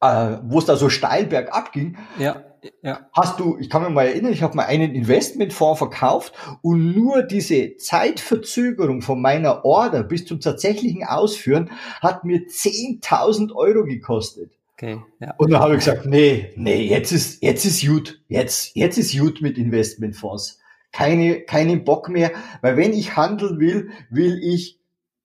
äh, 0.00 0.38
wo 0.42 0.58
es 0.58 0.66
da 0.66 0.76
so 0.76 0.88
steil 0.88 1.26
bergab 1.26 1.72
ging, 1.72 1.96
ja, 2.18 2.42
ja. 2.82 3.08
hast 3.12 3.40
du, 3.40 3.56
ich 3.58 3.70
kann 3.70 3.82
mich 3.82 3.90
mal 3.92 4.06
erinnern, 4.06 4.32
ich 4.32 4.42
habe 4.42 4.56
mal 4.56 4.66
einen 4.66 4.94
Investmentfonds 4.94 5.78
verkauft 5.78 6.32
und 6.62 6.96
nur 6.96 7.22
diese 7.22 7.76
Zeitverzögerung 7.76 9.02
von 9.02 9.20
meiner 9.20 9.64
Order 9.64 10.02
bis 10.02 10.26
zum 10.26 10.40
tatsächlichen 10.40 11.04
Ausführen 11.04 11.70
hat 12.00 12.24
mir 12.24 12.46
10.000 12.46 13.54
Euro 13.54 13.84
gekostet. 13.84 14.52
Okay, 14.74 15.00
ja. 15.20 15.34
Und 15.38 15.52
dann 15.52 15.60
habe 15.60 15.72
ich 15.72 15.78
gesagt, 15.80 16.04
nee, 16.04 16.52
nee, 16.56 16.82
jetzt 16.82 17.10
ist, 17.10 17.42
jetzt 17.42 17.64
ist 17.64 17.86
gut, 17.86 18.20
jetzt, 18.28 18.76
jetzt 18.76 18.98
ist 18.98 19.18
gut 19.18 19.40
mit 19.40 19.56
Investmentfonds. 19.56 20.58
Keine, 20.92 21.40
keinen 21.40 21.84
Bock 21.84 22.08
mehr, 22.10 22.32
weil 22.60 22.76
wenn 22.76 22.92
ich 22.92 23.16
handeln 23.16 23.58
will, 23.58 23.90
will 24.10 24.38
ich 24.42 24.78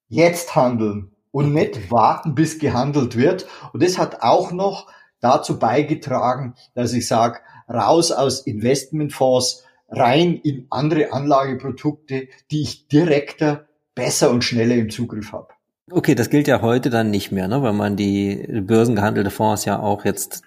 jetzt 0.08 0.56
handeln 0.56 1.12
und 1.32 1.54
nicht 1.54 1.92
warten, 1.92 2.36
bis 2.36 2.60
gehandelt 2.60 3.18
wird. 3.18 3.48
Und 3.74 3.84
das 3.84 3.98
hat 3.98 4.22
auch 4.22 4.52
noch 4.52 4.88
dazu 5.22 5.60
beigetragen, 5.60 6.56
dass 6.76 6.94
ich 6.94 7.08
sage, 7.08 7.40
raus 7.70 8.12
aus 8.12 8.42
Investmentfonds, 8.42 9.64
rein 9.90 10.36
in 10.36 10.68
andere 10.70 11.14
Anlageprodukte, 11.14 12.28
die 12.50 12.62
ich 12.62 12.88
direkter, 12.88 13.68
besser 13.96 14.32
und 14.32 14.44
schneller 14.44 14.76
im 14.76 14.90
Zugriff 14.90 15.32
habe. 15.32 15.50
Okay, 15.92 16.16
das 16.16 16.30
gilt 16.30 16.48
ja 16.48 16.62
heute 16.62 16.90
dann 16.90 17.12
nicht 17.12 17.32
mehr, 17.32 17.48
ne? 17.48 17.62
weil 17.62 17.74
man 17.74 17.98
die 17.98 18.48
börsengehandelte 18.62 19.30
Fonds 19.30 19.66
ja 19.66 19.80
auch 19.80 20.06
jetzt 20.06 20.44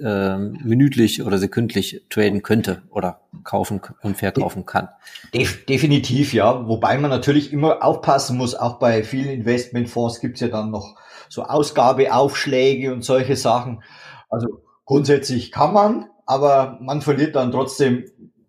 äh, 0.00 0.36
minütlich 0.38 1.22
oder 1.22 1.38
sekündlich 1.38 2.02
traden 2.08 2.42
könnte 2.42 2.82
oder 2.90 3.20
kaufen 3.44 3.80
und 4.02 4.16
verkaufen 4.16 4.64
kann. 4.64 4.88
Def 5.34 5.66
definitiv, 5.66 6.32
ja. 6.32 6.66
Wobei 6.66 6.98
man 6.98 7.10
natürlich 7.10 7.52
immer 7.52 7.84
aufpassen 7.84 8.36
muss, 8.36 8.54
auch 8.54 8.78
bei 8.78 9.04
vielen 9.04 9.28
Investmentfonds 9.28 10.20
gibt's 10.20 10.40
ja 10.40 10.48
dann 10.48 10.70
noch 10.70 10.96
so 11.28 11.44
Ausgabeaufschläge 11.44 12.92
und 12.92 13.04
solche 13.04 13.36
Sachen. 13.36 13.82
Also 14.28 14.62
grundsätzlich 14.84 15.52
kann 15.52 15.72
man, 15.72 16.10
aber 16.26 16.78
man 16.80 17.02
verliert 17.02 17.36
dann 17.36 17.52
trotzdem 17.52 18.04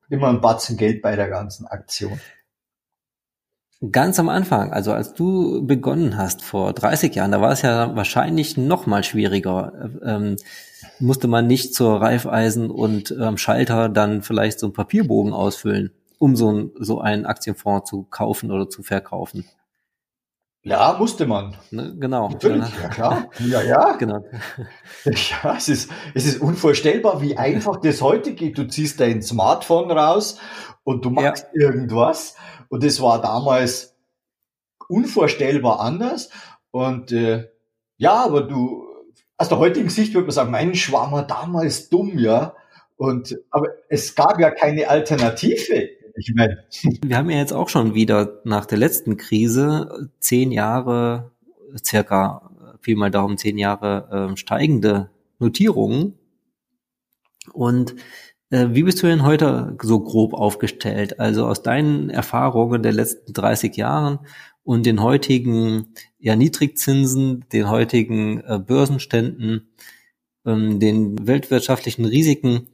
immer 0.09 0.29
ein 0.29 0.41
Batzen 0.41 0.77
Geld 0.77 1.01
bei 1.01 1.15
der 1.15 1.29
ganzen 1.29 1.67
Aktion. 1.67 2.19
Ganz 3.91 4.17
am 4.17 4.27
Anfang, 4.27 4.73
also 4.73 4.91
als 4.91 5.13
du 5.13 5.63
begonnen 5.65 6.17
hast 6.17 6.41
vor 6.41 6.73
30 6.73 7.13
Jahren, 7.13 7.31
da 7.31 7.41
war 7.41 7.51
es 7.51 7.61
ja 7.61 7.95
wahrscheinlich 7.95 8.57
noch 8.57 8.87
mal 8.87 9.03
schwieriger. 9.03 9.91
Ähm, 10.03 10.37
musste 10.99 11.27
man 11.27 11.45
nicht 11.45 11.75
zur 11.75 12.01
Reifeisen 12.01 12.71
und 12.71 13.15
ähm, 13.19 13.37
Schalter 13.37 13.87
dann 13.87 14.23
vielleicht 14.23 14.59
so 14.59 14.65
einen 14.65 14.73
Papierbogen 14.73 15.31
ausfüllen, 15.31 15.91
um 16.17 16.35
so, 16.35 16.51
ein, 16.51 16.71
so 16.79 17.01
einen 17.01 17.27
Aktienfonds 17.27 17.87
zu 17.87 18.07
kaufen 18.09 18.51
oder 18.51 18.67
zu 18.67 18.81
verkaufen. 18.81 19.45
Ja, 20.67 20.97
musste 20.99 21.25
man. 21.25 21.55
Ne, 21.71 21.95
genau. 21.97 22.27
Natürlich, 22.27 22.65
ja 22.81 22.89
klar. 22.89 23.29
Ja, 23.39 23.61
ja. 23.61 23.93
Genau. 23.99 24.23
Ja, 25.05 25.55
es 25.55 25.69
ist, 25.69 25.89
es 26.13 26.25
ist 26.25 26.41
unvorstellbar, 26.41 27.21
wie 27.21 27.37
einfach 27.37 27.77
das 27.77 28.01
heute 28.01 28.33
geht. 28.33 28.57
Du 28.57 28.67
ziehst 28.67 28.99
dein 28.99 29.21
Smartphone 29.21 29.89
raus 29.89 30.39
und 30.83 31.05
du 31.05 31.09
machst 31.09 31.47
ja. 31.53 31.67
irgendwas 31.67 32.35
und 32.67 32.83
das 32.83 33.01
war 33.01 33.21
damals 33.21 33.95
unvorstellbar 34.89 35.79
anders. 35.79 36.29
Und 36.71 37.13
äh, 37.13 37.47
ja, 37.95 38.25
aber 38.25 38.41
du, 38.41 38.85
aus 39.37 39.47
der 39.47 39.59
heutigen 39.59 39.89
Sicht 39.89 40.13
würde 40.13 40.27
man 40.27 40.33
sagen, 40.33 40.51
Mensch, 40.51 40.91
war 40.91 41.09
man 41.09 41.27
damals 41.27 41.87
dumm, 41.89 42.19
ja. 42.19 42.55
Und 42.97 43.39
aber 43.51 43.67
es 43.87 44.15
gab 44.15 44.39
ja 44.39 44.51
keine 44.51 44.89
Alternative. 44.89 45.89
Ich 46.17 46.33
meine. 46.33 46.63
Wir 47.03 47.17
haben 47.17 47.29
ja 47.29 47.37
jetzt 47.37 47.53
auch 47.53 47.69
schon 47.69 47.93
wieder 47.93 48.41
nach 48.43 48.65
der 48.65 48.77
letzten 48.77 49.17
Krise 49.17 50.09
zehn 50.19 50.51
Jahre, 50.51 51.31
circa 51.83 52.51
vielmal 52.81 53.11
darum 53.11 53.37
zehn 53.37 53.57
Jahre 53.57 54.31
äh, 54.31 54.37
steigende 54.37 55.11
Notierungen. 55.39 56.15
Und 57.53 57.95
äh, 58.49 58.67
wie 58.71 58.83
bist 58.83 59.01
du 59.03 59.07
denn 59.07 59.23
heute 59.23 59.77
so 59.81 59.99
grob 59.99 60.33
aufgestellt? 60.33 61.19
Also 61.19 61.45
aus 61.45 61.63
deinen 61.63 62.09
Erfahrungen 62.09 62.81
der 62.81 62.93
letzten 62.93 63.33
30 63.33 63.75
Jahren 63.75 64.19
und 64.63 64.85
den 64.85 65.01
heutigen 65.01 65.93
ja, 66.19 66.35
Niedrigzinsen, 66.35 67.45
den 67.53 67.69
heutigen 67.69 68.41
äh, 68.41 68.59
Börsenständen, 68.59 69.69
ähm, 70.45 70.79
den 70.79 71.27
weltwirtschaftlichen 71.27 72.05
Risiken. 72.05 72.67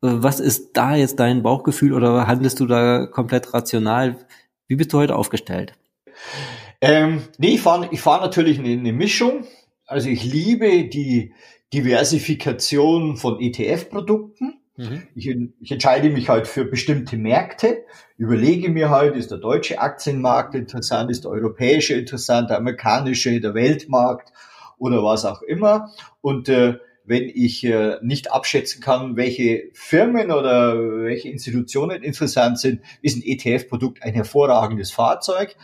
Was 0.00 0.40
ist 0.40 0.76
da 0.76 0.96
jetzt 0.96 1.20
dein 1.20 1.42
Bauchgefühl 1.42 1.92
oder 1.92 2.26
handelst 2.26 2.60
du 2.60 2.66
da 2.66 3.06
komplett 3.06 3.52
rational? 3.52 4.16
Wie 4.66 4.76
bist 4.76 4.92
du 4.92 4.98
heute 4.98 5.16
aufgestellt? 5.16 5.74
Ähm, 6.80 7.22
nee, 7.38 7.54
ich 7.54 7.60
fahre 7.60 7.88
ich 7.90 8.00
fahr 8.00 8.20
natürlich 8.20 8.58
eine, 8.58 8.70
eine 8.70 8.92
Mischung. 8.92 9.44
Also 9.86 10.08
ich 10.08 10.24
liebe 10.24 10.84
die 10.84 11.34
Diversifikation 11.74 13.16
von 13.16 13.40
ETF-Produkten. 13.40 14.60
Mhm. 14.76 15.02
Ich, 15.14 15.28
ich, 15.60 15.72
entscheide 15.72 16.08
mich 16.08 16.30
halt 16.30 16.46
für 16.46 16.64
bestimmte 16.64 17.18
Märkte, 17.18 17.84
überlege 18.16 18.70
mir 18.70 18.88
halt, 18.88 19.14
ist 19.14 19.30
der 19.30 19.38
deutsche 19.38 19.78
Aktienmarkt 19.78 20.54
interessant, 20.54 21.10
ist 21.10 21.24
der 21.24 21.32
europäische 21.32 21.94
interessant, 21.94 22.48
der 22.48 22.56
amerikanische, 22.56 23.40
der 23.40 23.52
Weltmarkt 23.52 24.32
oder 24.78 25.04
was 25.04 25.26
auch 25.26 25.42
immer. 25.42 25.90
Und 26.22 26.48
äh, 26.48 26.78
wenn 27.10 27.28
ich 27.28 27.64
äh, 27.64 27.96
nicht 28.02 28.30
abschätzen 28.30 28.80
kann, 28.80 29.16
welche 29.16 29.64
Firmen 29.74 30.30
oder 30.30 30.76
welche 31.02 31.28
Institutionen 31.28 32.04
interessant 32.04 32.60
sind, 32.60 32.82
ist 33.02 33.16
ein 33.16 33.22
ETF-Produkt 33.24 34.02
ein 34.04 34.14
hervorragendes 34.14 34.92
Fahrzeug. 34.92 35.56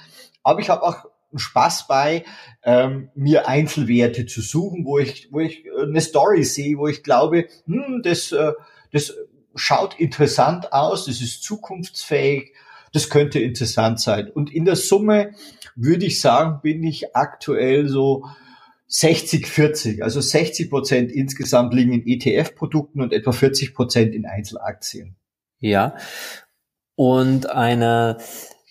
Aber 0.42 0.59
ich 0.59 0.70
habe 0.70 0.82
auch 0.82 1.04
Spaß 1.35 1.87
bei, 1.87 2.24
ähm, 2.64 3.11
mir 3.14 3.46
Einzelwerte 3.46 4.26
zu 4.26 4.40
suchen, 4.40 4.85
wo 4.85 4.98
ich, 4.98 5.28
wo 5.30 5.38
ich 5.38 5.64
äh, 5.66 5.82
eine 5.85 6.00
Story 6.00 6.42
sehe, 6.42 6.78
wo 6.78 6.88
ich 6.88 7.04
glaube, 7.04 7.46
hm, 7.66 8.02
das 8.02 8.32
äh, 8.32 8.52
das 8.92 9.14
schaut 9.54 10.00
interessant 10.00 10.72
aus, 10.72 11.06
das 11.06 11.20
ist 11.20 11.44
zukunftsfähig, 11.44 12.54
das 12.92 13.09
könnte 13.09 13.38
interessant 13.38 14.00
sein. 14.00 14.30
Und 14.30 14.52
in 14.52 14.64
der 14.64 14.76
Summe 14.76 15.30
würde 15.76 16.06
ich 16.06 16.20
sagen, 16.20 16.61
bin 16.62 16.82
ich 16.82 17.14
aktuell 17.14 17.88
so 17.88 18.24
60, 18.88 19.46
40. 19.46 20.03
Also 20.03 20.20
60 20.20 20.70
Prozent 20.70 21.12
insgesamt 21.12 21.75
liegen 21.75 21.92
in 21.92 22.07
ETF-Produkten 22.07 23.01
und 23.01 23.12
etwa 23.12 23.33
40 23.33 23.75
Prozent 23.75 24.14
in 24.14 24.27
Einzelaktien. 24.27 25.16
Ja. 25.59 25.96
Und 26.94 27.51
eine, 27.51 28.18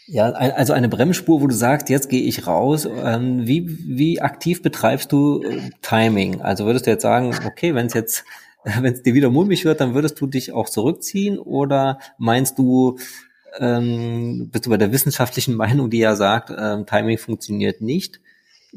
ja, 0.07 0.31
also 0.31 0.73
eine 0.73 0.89
Bremsspur, 0.89 1.41
wo 1.41 1.47
du 1.47 1.55
sagst, 1.55 1.89
jetzt 1.89 2.09
gehe 2.09 2.23
ich 2.23 2.47
raus. 2.47 2.85
Ähm, 2.85 3.45
wie, 3.45 3.67
wie 3.67 4.21
aktiv 4.21 4.61
betreibst 4.61 5.11
du 5.11 5.43
äh, 5.43 5.69
Timing? 5.81 6.41
Also 6.41 6.65
würdest 6.65 6.87
du 6.87 6.91
jetzt 6.91 7.03
sagen, 7.03 7.35
okay, 7.45 7.75
wenn 7.75 7.87
es 7.87 7.93
jetzt 7.93 8.23
wenn 8.81 8.93
es 8.93 9.03
dir 9.03 9.13
wieder 9.13 9.29
mulmig 9.29 9.63
wird, 9.65 9.79
dann 9.79 9.93
würdest 9.93 10.19
du 10.19 10.27
dich 10.27 10.51
auch 10.51 10.69
zurückziehen 10.69 11.37
oder 11.37 11.99
meinst 12.17 12.57
du, 12.57 12.97
ähm, 13.59 14.49
bist 14.51 14.65
du 14.65 14.69
bei 14.69 14.77
der 14.77 14.91
wissenschaftlichen 14.91 15.55
Meinung, 15.55 15.89
die 15.89 15.99
ja 15.99 16.15
sagt, 16.15 16.51
ähm, 16.57 16.85
Timing 16.85 17.17
funktioniert 17.17 17.81
nicht? 17.81 18.21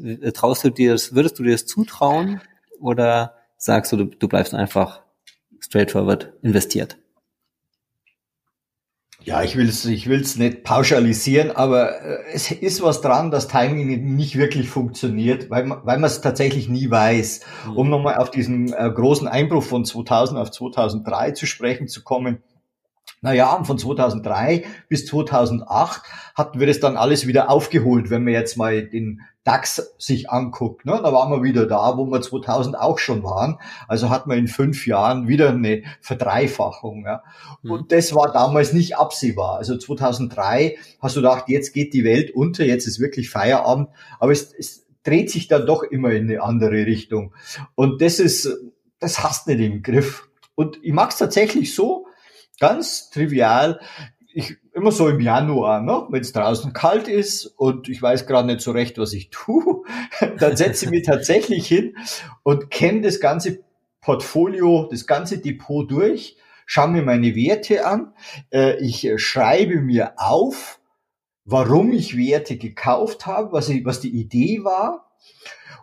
Äh, 0.03 0.31
traust 0.31 0.63
du 0.63 0.69
dir 0.69 0.93
das, 0.93 1.13
würdest 1.13 1.39
du 1.39 1.43
dir 1.43 1.51
das 1.51 1.65
zutrauen 1.65 2.41
oder 2.79 3.35
sagst 3.57 3.91
du, 3.91 3.97
du, 3.97 4.05
du 4.05 4.27
bleibst 4.27 4.53
einfach 4.53 5.01
straightforward 5.59 6.33
investiert? 6.41 6.97
Ja, 9.21 9.43
ich 9.43 9.57
will 9.57 9.67
es 9.67 9.83
ich 9.83 10.07
will's 10.07 10.37
nicht 10.37 10.63
pauschalisieren, 10.63 11.51
aber 11.51 12.01
äh, 12.01 12.17
es 12.33 12.51
ist 12.51 12.81
was 12.81 13.01
dran, 13.01 13.31
dass 13.31 13.49
Timing 13.49 14.15
nicht 14.15 14.37
wirklich 14.37 14.69
funktioniert, 14.69 15.49
weil 15.49 15.65
man 15.65 15.79
weil 15.83 15.99
man 15.99 16.09
es 16.09 16.21
tatsächlich 16.21 16.69
nie 16.69 16.89
weiß. 16.89 17.41
Mhm. 17.67 17.77
Um 17.77 17.89
nochmal 17.89 18.15
auf 18.15 18.31
diesen 18.31 18.71
äh, 18.71 18.89
großen 18.89 19.27
Einbruch 19.27 19.63
von 19.63 19.83
2000 19.83 20.39
auf 20.39 20.51
2003 20.51 21.31
zu 21.31 21.45
sprechen 21.47 21.89
zu 21.89 22.03
kommen, 22.03 22.41
Naja, 23.21 23.53
und 23.53 23.65
von 23.65 23.77
2003 23.77 24.65
bis 24.87 25.05
2008 25.07 26.01
hatten 26.35 26.59
wir 26.59 26.67
das 26.67 26.79
dann 26.79 26.95
alles 26.95 27.27
wieder 27.27 27.49
aufgeholt, 27.49 28.09
wenn 28.09 28.23
man 28.23 28.33
jetzt 28.33 28.55
mal 28.55 28.87
den 28.87 29.21
DAX 29.43 29.93
sich 29.97 30.29
anguckt. 30.29 30.85
Ne? 30.85 30.99
Da 31.03 31.11
waren 31.11 31.31
wir 31.31 31.43
wieder 31.43 31.65
da, 31.65 31.97
wo 31.97 32.05
wir 32.05 32.21
2000 32.21 32.77
auch 32.77 32.99
schon 32.99 33.23
waren. 33.23 33.57
Also 33.87 34.09
hat 34.09 34.27
man 34.27 34.37
in 34.37 34.47
fünf 34.47 34.85
Jahren 34.85 35.27
wieder 35.27 35.49
eine 35.49 35.83
Verdreifachung. 36.01 37.05
Ja? 37.05 37.23
Mhm. 37.61 37.71
Und 37.71 37.91
das 37.91 38.13
war 38.13 38.31
damals 38.31 38.73
nicht 38.73 38.97
absehbar. 38.97 39.57
Also 39.57 39.77
2003 39.77 40.77
hast 41.01 41.15
du 41.15 41.21
gedacht, 41.21 41.45
jetzt 41.47 41.73
geht 41.73 41.93
die 41.93 42.03
Welt 42.03 42.31
unter, 42.31 42.63
jetzt 42.63 42.87
ist 42.87 42.99
wirklich 42.99 43.29
Feierabend. 43.29 43.89
Aber 44.19 44.31
es, 44.31 44.53
es 44.53 44.85
dreht 45.03 45.31
sich 45.31 45.47
dann 45.47 45.65
doch 45.65 45.83
immer 45.83 46.11
in 46.11 46.29
eine 46.29 46.43
andere 46.43 46.85
Richtung. 46.85 47.33
Und 47.75 48.01
das 48.01 48.19
ist, 48.19 48.49
das 48.99 49.23
hast 49.23 49.47
nicht 49.47 49.59
im 49.59 49.81
Griff. 49.81 50.29
Und 50.55 50.79
ich 50.83 50.93
mag 50.93 51.11
es 51.11 51.17
tatsächlich 51.17 51.73
so, 51.73 52.05
ganz 52.59 53.09
trivial, 53.09 53.79
ich 54.33 54.57
immer 54.73 54.91
so 54.91 55.09
im 55.09 55.19
Januar, 55.19 55.81
ne, 55.81 56.05
wenn 56.09 56.21
es 56.21 56.31
draußen 56.31 56.73
kalt 56.73 57.07
ist 57.07 57.45
und 57.45 57.89
ich 57.89 58.01
weiß 58.01 58.27
gerade 58.27 58.47
nicht 58.47 58.61
so 58.61 58.71
recht, 58.71 58.97
was 58.97 59.13
ich 59.13 59.29
tue, 59.29 59.83
dann 60.37 60.55
setze 60.55 60.85
ich 60.85 60.91
mich 60.91 61.05
tatsächlich 61.05 61.67
hin 61.67 61.97
und 62.43 62.69
kenne 62.69 63.01
das 63.01 63.19
ganze 63.19 63.63
Portfolio, 64.01 64.87
das 64.89 65.07
ganze 65.07 65.39
Depot 65.39 65.89
durch, 65.89 66.37
schaue 66.65 66.89
mir 66.89 67.01
meine 67.01 67.35
Werte 67.35 67.85
an, 67.85 68.13
äh, 68.51 68.77
ich 68.83 69.11
schreibe 69.17 69.81
mir 69.81 70.13
auf, 70.17 70.79
warum 71.43 71.91
ich 71.91 72.15
Werte 72.15 72.57
gekauft 72.57 73.25
habe, 73.25 73.51
was, 73.51 73.69
ich, 73.69 73.83
was 73.83 73.99
die 73.99 74.15
Idee 74.15 74.63
war 74.63 75.09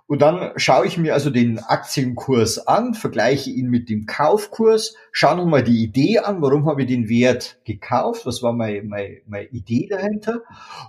und 0.09 0.23
dann 0.23 0.53
schaue 0.57 0.87
ich 0.87 0.99
mir 0.99 1.14
also 1.14 1.31
den 1.31 1.59
Aktienkurs 1.59 2.69
an, 2.69 2.95
vergleiche 2.95 3.51
ihn 3.51 3.69
mit 3.71 3.88
dem 3.88 4.07
Kaufkurs, 4.07 4.95
schaue 5.11 5.37
nochmal 5.37 5.64
die 5.64 5.83
Idee 5.83 6.21
an, 6.21 6.40
warum 6.42 6.66
habe 6.66 6.83
ich 6.83 6.88
den 6.88 7.09
Wert 7.09 7.59
gekauft, 7.64 8.25
was 8.25 8.40
war 8.40 8.53
meine, 8.53 8.83
meine, 8.83 9.16
meine 9.27 9.49
Idee 9.49 9.88
dahinter. 9.90 10.42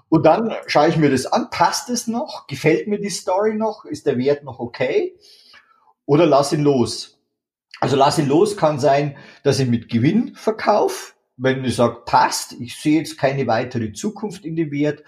Und 0.10 0.24
dann 0.26 0.54
schaue 0.68 0.90
ich 0.90 0.98
mir 0.98 1.10
das 1.10 1.26
an, 1.26 1.50
passt 1.50 1.90
es 1.90 2.06
noch, 2.06 2.46
gefällt 2.46 2.88
mir 2.88 3.00
die 3.00 3.10
Story 3.10 3.56
noch, 3.56 3.86
ist 3.86 4.06
der 4.06 4.20
Wert 4.20 4.44
noch 4.44 4.60
okay 4.60 5.18
oder 6.06 6.28
lass 6.28 6.54
ihn 6.54 6.62
los. 6.62 7.20
Also 7.80 7.96
lass 7.96 8.20
ihn 8.20 8.28
los 8.28 8.56
kann 8.56 8.80
sein, 8.80 9.18
dass 9.44 9.60
ich 9.60 9.68
mit 9.68 9.90
Gewinn 9.90 10.36
verkaufe, 10.36 11.14
wenn 11.38 11.66
ich 11.66 11.76
sage, 11.76 12.02
passt, 12.06 12.54
ich 12.60 12.76
sehe 12.80 13.00
jetzt 13.00 13.18
keine 13.18 13.48
weitere 13.48 13.94
Zukunft 13.94 14.46
in 14.46 14.56
dem 14.56 14.72
Wert. 14.72 15.04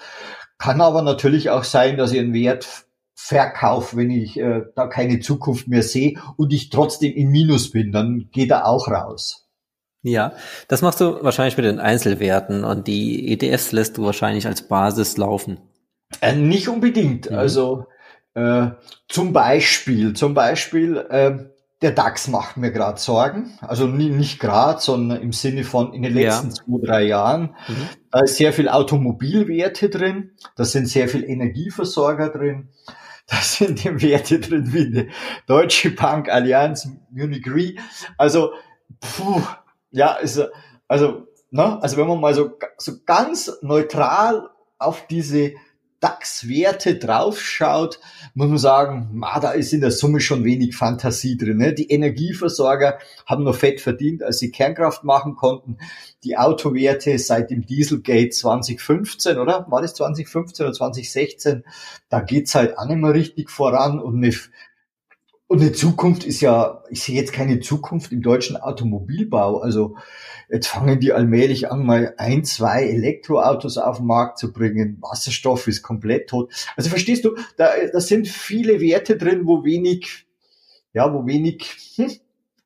Kann 0.57 0.81
aber 0.81 1.03
natürlich 1.03 1.51
auch 1.51 1.63
sein, 1.63 1.97
dass 1.97 2.11
ich 2.11 2.19
einen 2.19 2.33
Wert 2.33 2.88
Verkauf, 3.21 3.97
wenn 3.97 4.09
ich 4.09 4.39
äh, 4.39 4.61
da 4.75 4.87
keine 4.87 5.19
Zukunft 5.19 5.67
mehr 5.67 5.83
sehe 5.83 6.13
und 6.37 6.53
ich 6.53 6.69
trotzdem 6.69 7.13
im 7.13 7.29
Minus 7.29 7.69
bin, 7.69 7.91
dann 7.91 8.29
geht 8.31 8.49
er 8.49 8.65
auch 8.65 8.87
raus. 8.87 9.49
Ja, 10.01 10.31
das 10.69 10.81
machst 10.81 11.01
du 11.01 11.21
wahrscheinlich 11.21 11.57
mit 11.57 11.65
den 11.65 11.79
Einzelwerten 11.79 12.63
und 12.63 12.87
die 12.87 13.31
ETFs 13.33 13.73
lässt 13.73 13.97
du 13.97 14.05
wahrscheinlich 14.05 14.47
als 14.47 14.67
Basis 14.67 15.17
laufen. 15.17 15.59
Äh, 16.21 16.37
nicht 16.37 16.69
unbedingt. 16.69 17.29
Mhm. 17.29 17.37
Also 17.37 17.87
äh, 18.35 18.69
zum 19.09 19.33
Beispiel, 19.33 20.13
zum 20.13 20.33
Beispiel 20.33 20.97
äh, 21.09 21.37
der 21.81 21.91
DAX 21.91 22.29
macht 22.29 22.55
mir 22.55 22.71
gerade 22.71 22.99
Sorgen. 22.99 23.57
Also 23.61 23.85
nicht 23.85 24.39
gerade, 24.39 24.79
sondern 24.79 25.21
im 25.21 25.33
Sinne 25.33 25.65
von 25.65 25.93
in 25.93 26.03
den 26.03 26.13
letzten 26.13 26.49
ja. 26.49 26.53
zwei, 26.53 26.85
drei 26.85 27.03
Jahren. 27.03 27.55
Mhm. 27.67 27.89
Da 28.11 28.21
ist 28.21 28.37
sehr 28.37 28.53
viel 28.53 28.69
Automobilwerte 28.69 29.89
drin, 29.89 30.31
da 30.55 30.63
sind 30.63 30.87
sehr 30.87 31.09
viel 31.09 31.23
Energieversorger 31.23 32.29
drin, 32.29 32.69
da 33.29 33.37
sind 33.37 33.83
die 33.83 34.01
Werte 34.01 34.39
drin 34.39 34.73
wie 34.73 34.85
eine 34.85 35.07
Deutsche 35.45 35.91
Bank, 35.91 36.29
Allianz, 36.29 36.89
Munich 37.11 37.45
Re. 37.47 37.75
Also, 38.17 38.53
puh, 38.99 39.41
ja, 39.91 40.13
also, 40.13 40.47
also, 40.87 41.27
ne, 41.51 41.81
also 41.81 41.97
wenn 41.97 42.07
man 42.07 42.19
mal 42.19 42.33
so, 42.33 42.57
so 42.77 42.93
ganz 43.05 43.51
neutral 43.61 44.49
auf 44.77 45.07
diese 45.07 45.53
DAX-Werte 45.99 46.95
draufschaut, 46.95 47.99
muss 48.33 48.47
man 48.47 48.57
sagen, 48.57 49.09
ma, 49.11 49.39
da 49.39 49.51
ist 49.51 49.73
in 49.73 49.81
der 49.81 49.91
Summe 49.91 50.21
schon 50.21 50.43
wenig 50.45 50.75
Fantasie 50.75 51.37
drin. 51.37 51.57
Ne? 51.57 51.73
Die 51.73 51.89
Energieversorger 51.89 52.99
haben 53.25 53.43
noch 53.43 53.55
fett 53.55 53.81
verdient, 53.81 54.23
als 54.23 54.39
sie 54.39 54.51
Kernkraft 54.51 55.03
machen 55.03 55.35
konnten. 55.35 55.77
Die 56.23 56.37
Autowerte 56.37 57.17
seit 57.19 57.49
dem 57.49 57.65
Dieselgate 57.65 58.29
2015, 58.29 59.37
oder? 59.37 59.65
War 59.69 59.81
das 59.81 59.93
2015 59.95 60.65
oder 60.65 60.73
2016? 60.73 61.63
Da 62.09 62.21
geht's 62.21 62.55
halt 62.55 62.77
auch 62.77 62.85
nicht 62.85 62.97
mehr 62.97 63.13
richtig 63.13 63.49
voran 63.49 63.99
und 63.99 64.17
eine, 64.23 64.33
und 65.49 65.59
eine 65.59 65.73
Zukunft 65.73 66.23
ist 66.23 66.39
ja, 66.39 66.83
ich 66.89 67.03
sehe 67.03 67.15
jetzt 67.15 67.33
keine 67.33 67.59
Zukunft 67.59 68.13
im 68.13 68.21
deutschen 68.21 68.55
Automobilbau. 68.55 69.59
Also 69.59 69.95
Jetzt 70.51 70.67
fangen 70.67 70.99
die 70.99 71.13
allmählich 71.13 71.71
an, 71.71 71.85
mal 71.85 72.15
ein, 72.17 72.43
zwei 72.43 72.83
Elektroautos 72.83 73.77
auf 73.77 73.97
den 73.97 74.07
Markt 74.07 74.39
zu 74.39 74.51
bringen. 74.51 74.97
Wasserstoff 74.99 75.67
ist 75.67 75.83
komplett 75.83 76.27
tot. 76.27 76.51
Also 76.75 76.89
verstehst 76.89 77.23
du, 77.23 77.35
da, 77.55 77.69
da 77.93 77.99
sind 77.99 78.27
viele 78.27 78.81
Werte 78.81 79.15
drin, 79.15 79.45
wo 79.45 79.63
wenig, 79.63 80.25
ja, 80.93 81.13
wo 81.13 81.27
wenig, 81.27 81.77
hm, 81.95 82.11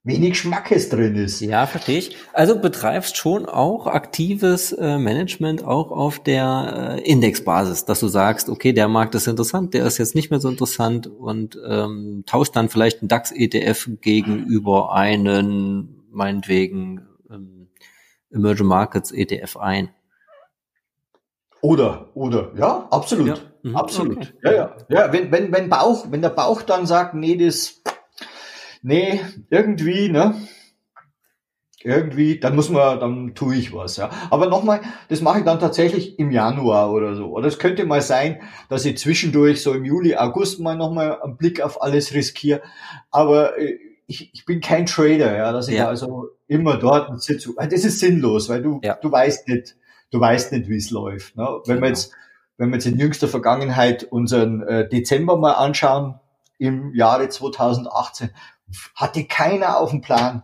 wenig 0.03 0.37
Schmackes 0.37 0.89
drin 0.89 1.15
ist. 1.15 1.39
Ja, 1.39 1.65
verstehe 1.65 1.99
ich. 1.99 2.17
Also 2.33 2.59
betreibst 2.59 3.17
schon 3.17 3.45
auch 3.45 3.87
aktives 3.87 4.71
äh, 4.73 4.97
Management 4.97 5.63
auch 5.63 5.91
auf 5.91 6.19
der 6.19 6.97
äh, 6.97 7.09
Indexbasis, 7.09 7.85
dass 7.85 8.01
du 8.01 8.07
sagst, 8.07 8.49
okay, 8.49 8.73
der 8.73 8.87
Markt 8.87 9.15
ist 9.15 9.27
interessant, 9.27 9.73
der 9.73 9.85
ist 9.85 9.97
jetzt 9.97 10.15
nicht 10.15 10.29
mehr 10.29 10.39
so 10.39 10.49
interessant 10.49 11.07
und 11.07 11.57
ähm, 11.65 12.23
tauscht 12.25 12.55
dann 12.55 12.69
vielleicht 12.69 13.01
einen 13.01 13.07
DAX-ETF 13.07 13.89
gegenüber 14.01 14.93
einen, 14.93 16.03
meinetwegen, 16.11 17.07
Emerging 18.33 18.67
Markets 18.67 19.11
ETF 19.11 19.57
ein. 19.57 19.89
Oder, 21.61 22.09
oder, 22.13 22.51
ja, 22.57 22.87
absolut, 22.91 23.27
ja. 23.27 23.35
Mhm. 23.61 23.75
absolut. 23.77 24.17
Okay. 24.17 24.27
Ja, 24.43 24.51
ja, 24.51 24.75
ja, 24.89 25.13
wenn, 25.13 25.31
wenn, 25.31 25.53
wenn 25.53 25.69
Bauch, 25.69 26.07
wenn 26.09 26.21
der 26.21 26.29
Bauch 26.29 26.61
dann 26.61 26.85
sagt, 26.85 27.13
nee, 27.13 27.37
das, 27.37 27.82
nee, 28.83 29.19
irgendwie, 29.49 30.09
ne, 30.09 30.35
irgendwie, 31.83 32.39
dann 32.39 32.55
muss 32.55 32.69
man, 32.69 32.99
dann 32.99 33.35
tue 33.35 33.55
ich 33.55 33.73
was, 33.73 33.97
ja. 33.97 34.09
Aber 34.29 34.47
nochmal, 34.47 34.81
das 35.09 35.21
mache 35.21 35.39
ich 35.39 35.45
dann 35.45 35.59
tatsächlich 35.59 36.17
im 36.17 36.31
Januar 36.31 36.91
oder 36.91 37.15
so. 37.15 37.27
Oder 37.27 37.47
es 37.47 37.59
könnte 37.59 37.85
mal 37.85 38.01
sein, 38.01 38.41
dass 38.69 38.85
ich 38.85 38.97
zwischendurch 38.97 39.61
so 39.61 39.73
im 39.73 39.83
Juli, 39.83 40.15
August 40.15 40.59
mal 40.59 40.77
nochmal 40.77 41.21
einen 41.21 41.35
Blick 41.35 41.61
auf 41.61 41.81
alles 41.81 42.13
riskiere. 42.13 42.61
Aber 43.11 43.57
äh, 43.59 43.77
ich, 44.07 44.29
ich 44.33 44.45
bin 44.45 44.61
kein 44.61 44.85
Trader, 44.85 45.35
ja, 45.35 45.51
dass 45.51 45.67
ich 45.67 45.75
ja. 45.75 45.87
also 45.87 46.29
immer 46.47 46.77
dort 46.77 47.21
sitze. 47.21 47.53
Das 47.57 47.83
ist 47.83 47.99
sinnlos, 47.99 48.47
weil 48.47 48.61
du, 48.61 48.79
ja. 48.83 48.95
du 48.95 49.11
weißt 49.11 49.47
nicht, 49.49 49.75
du 50.11 50.19
weißt 50.19 50.53
nicht, 50.53 50.69
wie 50.69 50.77
es 50.77 50.89
läuft. 50.89 51.35
Ne? 51.35 51.43
Wenn 51.65 51.75
genau. 51.75 51.81
wir 51.81 51.89
jetzt, 51.89 52.13
wenn 52.57 52.69
wir 52.69 52.75
jetzt 52.75 52.85
in 52.85 52.97
jüngster 52.97 53.27
Vergangenheit 53.27 54.05
unseren 54.05 54.61
äh, 54.63 54.87
Dezember 54.87 55.37
mal 55.37 55.53
anschauen, 55.53 56.19
im 56.59 56.93
Jahre 56.95 57.27
2018, 57.27 58.29
hatte 58.95 59.25
keiner 59.25 59.77
auf 59.77 59.91
dem 59.91 60.01
Plan, 60.01 60.43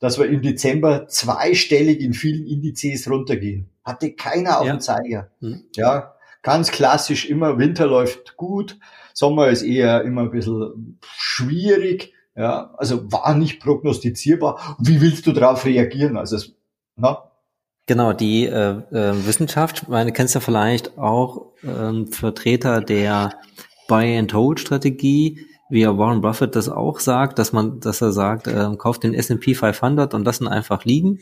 dass 0.00 0.18
wir 0.18 0.26
im 0.26 0.42
Dezember 0.42 1.08
zweistellig 1.08 2.00
in 2.00 2.14
vielen 2.14 2.46
Indizes 2.46 3.10
runtergehen. 3.10 3.70
Hatte 3.84 4.12
keiner 4.12 4.60
auf 4.60 4.66
ja. 4.66 4.74
dem 4.74 4.80
Zeiger. 4.80 5.30
Mhm. 5.40 5.64
Ja, 5.74 6.14
ganz 6.42 6.70
klassisch 6.70 7.28
immer, 7.28 7.58
Winter 7.58 7.86
läuft 7.86 8.36
gut, 8.36 8.78
Sommer 9.14 9.48
ist 9.48 9.62
eher 9.62 10.02
immer 10.02 10.22
ein 10.22 10.30
bisschen 10.30 10.98
schwierig. 11.16 12.12
Ja, 12.36 12.74
also 12.76 13.12
war 13.12 13.34
nicht 13.34 13.60
prognostizierbar. 13.60 14.76
Wie 14.80 15.00
willst 15.00 15.26
du 15.26 15.32
darauf 15.32 15.64
reagieren? 15.64 16.16
Also, 16.16 16.36
na? 16.96 17.30
Genau, 17.86 18.12
die 18.12 18.46
äh, 18.46 18.70
äh, 18.90 19.26
Wissenschaft, 19.26 19.88
meine 19.88 20.10
kennst 20.12 20.34
du 20.34 20.40
vielleicht 20.40 20.98
auch 20.98 21.52
ähm, 21.62 22.08
Vertreter 22.08 22.80
der 22.80 23.38
Buy-and-Hold-Strategie, 23.88 25.46
wie 25.70 25.80
ja 25.80 25.96
Warren 25.96 26.20
Buffett 26.20 26.56
das 26.56 26.68
auch 26.68 27.00
sagt, 27.00 27.38
dass 27.38 27.52
man, 27.52 27.80
dass 27.80 28.00
er 28.00 28.12
sagt, 28.12 28.46
äh, 28.46 28.76
kauft 28.76 29.02
den 29.02 29.14
S&P 29.14 29.54
500 29.54 30.14
und 30.14 30.24
lassen 30.24 30.48
einfach 30.48 30.84
liegen. 30.84 31.20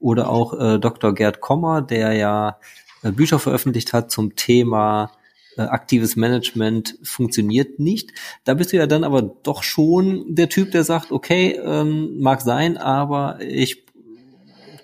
Oder 0.00 0.28
auch 0.28 0.58
äh, 0.58 0.78
Dr. 0.78 1.14
Gerd 1.14 1.40
Kommer, 1.40 1.82
der 1.82 2.12
ja 2.12 2.58
äh, 3.02 3.12
Bücher 3.12 3.38
veröffentlicht 3.38 3.92
hat 3.92 4.10
zum 4.10 4.34
Thema 4.36 5.12
äh, 5.56 5.62
aktives 5.62 6.16
Management 6.16 6.98
funktioniert 7.02 7.78
nicht. 7.78 8.10
Da 8.44 8.54
bist 8.54 8.72
du 8.72 8.76
ja 8.76 8.86
dann 8.86 9.04
aber 9.04 9.22
doch 9.22 9.62
schon 9.62 10.34
der 10.34 10.48
Typ, 10.48 10.72
der 10.72 10.82
sagt, 10.84 11.12
okay, 11.12 11.58
ähm, 11.62 12.18
mag 12.18 12.40
sein, 12.40 12.76
aber 12.76 13.38
ich 13.40 13.84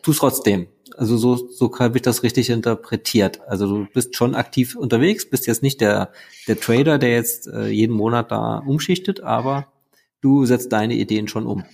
tue 0.03 0.15
trotzdem. 0.15 0.69
Also 1.01 1.17
so, 1.17 1.49
so 1.49 1.73
habe 1.79 1.97
ich 1.97 2.03
das 2.03 2.23
richtig 2.23 2.51
interpretiert. 2.51 3.41
Also 3.49 3.67
du 3.67 3.87
bist 3.91 4.15
schon 4.17 4.35
aktiv 4.35 4.77
unterwegs, 4.77 5.25
bist 5.25 5.47
jetzt 5.47 5.63
nicht 5.63 5.81
der, 5.81 6.13
der 6.47 6.61
Trader, 6.61 6.99
der 6.99 7.15
jetzt 7.15 7.47
äh, 7.47 7.69
jeden 7.69 7.97
Monat 7.97 8.31
da 8.31 8.59
umschichtet, 8.59 9.23
aber 9.23 9.69
du 10.21 10.45
setzt 10.45 10.75
deine 10.75 10.93
Ideen 10.93 11.27
schon 11.27 11.47
um. 11.47 11.65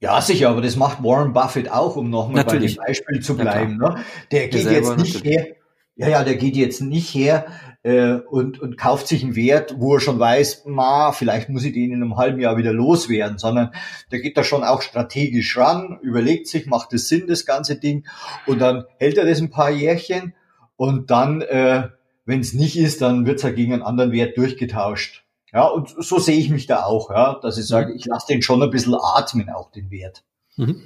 Ja, 0.00 0.20
sicher, 0.20 0.48
aber 0.48 0.62
das 0.62 0.74
macht 0.74 1.00
Warren 1.00 1.32
Buffett 1.32 1.70
auch, 1.70 1.94
um 1.94 2.10
nochmal 2.10 2.44
bei 2.44 2.58
dem 2.58 2.74
Beispiel 2.74 3.20
zu 3.20 3.36
bleiben. 3.36 3.76
Ne? 3.76 4.02
Der 4.32 4.48
geht 4.48 4.64
jetzt 4.64 4.96
nicht 4.96 5.24
her, 5.24 5.46
ja, 5.94 6.08
ja, 6.08 6.24
der 6.24 6.34
geht 6.34 6.56
jetzt 6.56 6.80
nicht 6.80 7.14
her 7.14 7.46
äh, 7.82 8.14
und, 8.14 8.60
und 8.60 8.76
kauft 8.76 9.08
sich 9.08 9.22
einen 9.22 9.36
Wert, 9.36 9.74
wo 9.78 9.94
er 9.94 10.00
schon 10.00 10.18
weiß, 10.18 10.64
ma, 10.66 11.12
vielleicht 11.12 11.48
muss 11.48 11.64
ich 11.64 11.72
den 11.72 11.92
in 11.92 12.02
einem 12.02 12.16
halben 12.16 12.40
Jahr 12.40 12.56
wieder 12.56 12.72
loswerden, 12.72 13.38
sondern 13.38 13.72
der 14.10 14.20
geht 14.20 14.36
da 14.36 14.44
schon 14.44 14.64
auch 14.64 14.82
strategisch 14.82 15.56
ran, 15.56 15.98
überlegt 16.02 16.46
sich, 16.46 16.66
macht 16.66 16.92
es 16.92 17.08
Sinn, 17.08 17.26
das 17.26 17.46
ganze 17.46 17.76
Ding, 17.76 18.06
und 18.46 18.60
dann 18.60 18.84
hält 18.98 19.16
er 19.16 19.24
das 19.24 19.40
ein 19.40 19.50
paar 19.50 19.70
Jährchen 19.70 20.34
und 20.76 21.10
dann, 21.10 21.40
äh, 21.42 21.88
wenn 22.26 22.40
es 22.40 22.52
nicht 22.52 22.76
ist, 22.76 23.00
dann 23.00 23.26
wird 23.26 23.42
er 23.42 23.52
gegen 23.52 23.72
einen 23.72 23.82
anderen 23.82 24.12
Wert 24.12 24.36
durchgetauscht. 24.36 25.24
Ja, 25.52 25.66
und 25.66 25.88
so 25.98 26.18
sehe 26.20 26.38
ich 26.38 26.48
mich 26.48 26.66
da 26.66 26.84
auch, 26.84 27.10
ja, 27.10 27.40
dass 27.42 27.58
ich 27.58 27.66
sage, 27.66 27.94
ich 27.94 28.04
lasse 28.04 28.28
den 28.28 28.42
schon 28.42 28.62
ein 28.62 28.70
bisschen 28.70 28.94
atmen, 28.94 29.50
auch 29.50 29.72
den 29.72 29.90
Wert. 29.90 30.22
Mhm. 30.56 30.80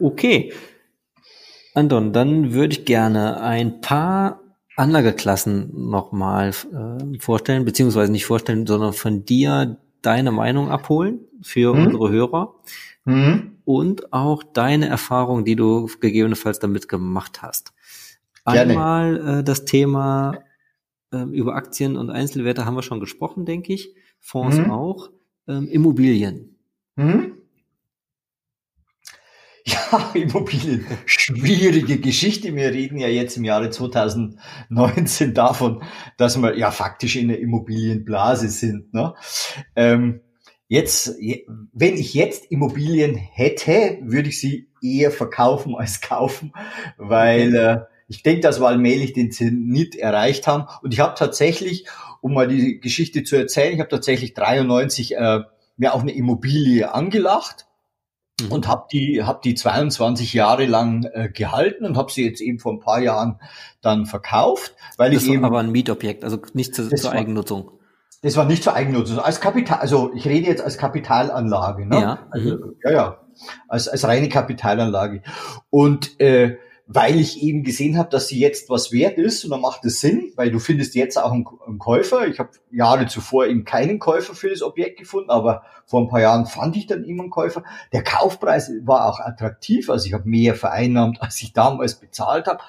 Okay. 0.00 0.52
Anton, 1.72 2.12
dann 2.12 2.52
würde 2.52 2.74
ich 2.74 2.84
gerne 2.84 3.40
ein 3.40 3.80
paar 3.80 4.40
Anlageklassen 4.76 5.88
nochmal 5.90 6.50
äh, 6.50 7.18
vorstellen, 7.18 7.64
beziehungsweise 7.64 8.12
nicht 8.12 8.26
vorstellen, 8.26 8.66
sondern 8.66 8.92
von 8.92 9.24
dir 9.24 9.78
deine 10.02 10.30
Meinung 10.30 10.70
abholen 10.70 11.20
für 11.42 11.74
hm? 11.74 11.86
unsere 11.86 12.10
Hörer 12.10 12.54
hm? 13.04 13.56
und 13.64 14.12
auch 14.12 14.42
deine 14.42 14.88
Erfahrung, 14.88 15.44
die 15.44 15.56
du 15.56 15.88
gegebenenfalls 16.00 16.58
damit 16.58 16.88
gemacht 16.88 17.42
hast. 17.42 17.72
Gerne. 18.44 18.72
Einmal 18.72 19.38
äh, 19.40 19.44
das 19.44 19.64
Thema 19.64 20.38
äh, 21.12 21.22
über 21.22 21.56
Aktien 21.56 21.96
und 21.96 22.10
Einzelwerte 22.10 22.66
haben 22.66 22.76
wir 22.76 22.82
schon 22.82 23.00
gesprochen, 23.00 23.46
denke 23.46 23.72
ich. 23.72 23.94
Fonds 24.20 24.58
hm? 24.58 24.70
auch. 24.70 25.10
Ähm, 25.48 25.68
Immobilien. 25.68 26.56
Hm? 26.96 27.36
Immobilien, 30.14 30.86
schwierige 31.06 31.98
Geschichte. 31.98 32.54
Wir 32.54 32.72
reden 32.72 32.98
ja 32.98 33.08
jetzt 33.08 33.36
im 33.36 33.44
Jahre 33.44 33.70
2019 33.70 35.34
davon, 35.34 35.82
dass 36.16 36.40
wir 36.40 36.56
ja 36.56 36.70
faktisch 36.70 37.16
in 37.16 37.28
der 37.28 37.40
Immobilienblase 37.40 38.48
sind. 38.48 38.92
Ne? 38.92 39.14
Ähm, 39.74 40.20
jetzt, 40.68 41.16
wenn 41.72 41.96
ich 41.96 42.14
jetzt 42.14 42.50
Immobilien 42.50 43.16
hätte, 43.16 43.98
würde 44.02 44.28
ich 44.28 44.40
sie 44.40 44.68
eher 44.82 45.10
verkaufen 45.10 45.74
als 45.74 46.00
kaufen, 46.00 46.52
weil 46.96 47.54
äh, 47.54 47.78
ich 48.08 48.22
denke, 48.22 48.42
dass 48.42 48.60
wir 48.60 48.68
allmählich 48.68 49.12
den 49.12 49.32
Zenit 49.32 49.96
erreicht 49.96 50.46
haben. 50.46 50.66
Und 50.82 50.94
ich 50.94 51.00
habe 51.00 51.14
tatsächlich, 51.16 51.86
um 52.20 52.34
mal 52.34 52.48
die 52.48 52.80
Geschichte 52.80 53.24
zu 53.24 53.36
erzählen, 53.36 53.74
ich 53.74 53.80
habe 53.80 53.90
tatsächlich 53.90 54.34
93 54.34 55.16
äh, 55.16 55.40
mir 55.76 55.92
auch 55.92 56.02
eine 56.02 56.12
Immobilie 56.12 56.92
angelacht 56.92 57.66
mhm. 58.40 58.52
und 58.52 58.68
habe 58.68 58.86
die, 58.92 59.22
hab 59.24 59.42
die 59.42 59.54
22 59.54 60.32
Jahre 60.32 60.66
lang 60.66 61.04
äh, 61.12 61.28
gehalten 61.28 61.84
und 61.84 61.96
habe 61.96 62.12
sie 62.12 62.24
jetzt 62.24 62.40
eben 62.40 62.58
vor 62.58 62.72
ein 62.72 62.80
paar 62.80 63.00
Jahren 63.00 63.40
dann 63.80 64.06
verkauft, 64.06 64.74
weil 64.96 65.12
das 65.12 65.24
ich 65.24 65.30
eben 65.30 65.44
aber 65.44 65.60
ein 65.60 65.70
Mietobjekt, 65.70 66.24
also 66.24 66.38
nicht 66.52 66.74
zu, 66.74 66.88
zur 66.88 67.10
war, 67.10 67.18
Eigennutzung. 67.18 67.72
Das 68.22 68.36
war 68.36 68.44
nicht 68.44 68.62
zur 68.62 68.74
Eigennutzung, 68.74 69.18
als 69.18 69.40
Kapital, 69.40 69.78
also 69.78 70.12
ich 70.14 70.26
rede 70.26 70.46
jetzt 70.46 70.62
als 70.62 70.78
Kapitalanlage, 70.78 71.86
ne? 71.86 72.00
Ja. 72.00 72.18
Also, 72.30 72.56
mhm. 72.56 72.74
ja, 72.84 72.90
ja, 72.90 73.20
als, 73.68 73.88
als 73.88 74.04
reine 74.04 74.28
Kapitalanlage. 74.28 75.22
Und 75.70 76.18
äh, 76.20 76.56
weil 76.86 77.18
ich 77.18 77.42
eben 77.42 77.64
gesehen 77.64 77.98
habe, 77.98 78.10
dass 78.10 78.28
sie 78.28 78.38
jetzt 78.38 78.70
was 78.70 78.92
wert 78.92 79.18
ist 79.18 79.44
und 79.44 79.50
dann 79.50 79.60
macht 79.60 79.84
es 79.84 80.00
Sinn, 80.00 80.32
weil 80.36 80.52
du 80.52 80.60
findest 80.60 80.94
jetzt 80.94 81.18
auch 81.18 81.32
einen, 81.32 81.44
Käufer. 81.78 82.28
Ich 82.28 82.38
habe 82.38 82.50
Jahre 82.70 83.06
zuvor 83.06 83.46
eben 83.46 83.64
keinen 83.64 83.98
Käufer 83.98 84.34
für 84.34 84.50
das 84.50 84.62
Objekt 84.62 84.98
gefunden, 84.98 85.30
aber 85.30 85.64
vor 85.84 86.00
ein 86.00 86.08
paar 86.08 86.20
Jahren 86.20 86.46
fand 86.46 86.76
ich 86.76 86.86
dann 86.86 87.04
immer 87.04 87.24
einen 87.24 87.30
Käufer. 87.30 87.64
Der 87.92 88.04
Kaufpreis 88.04 88.70
war 88.84 89.06
auch 89.06 89.18
attraktiv, 89.18 89.90
also 89.90 90.06
ich 90.06 90.12
habe 90.12 90.28
mehr 90.28 90.54
vereinnahmt, 90.54 91.20
als 91.22 91.42
ich 91.42 91.52
damals 91.52 91.96
bezahlt 91.96 92.46
habe. 92.46 92.62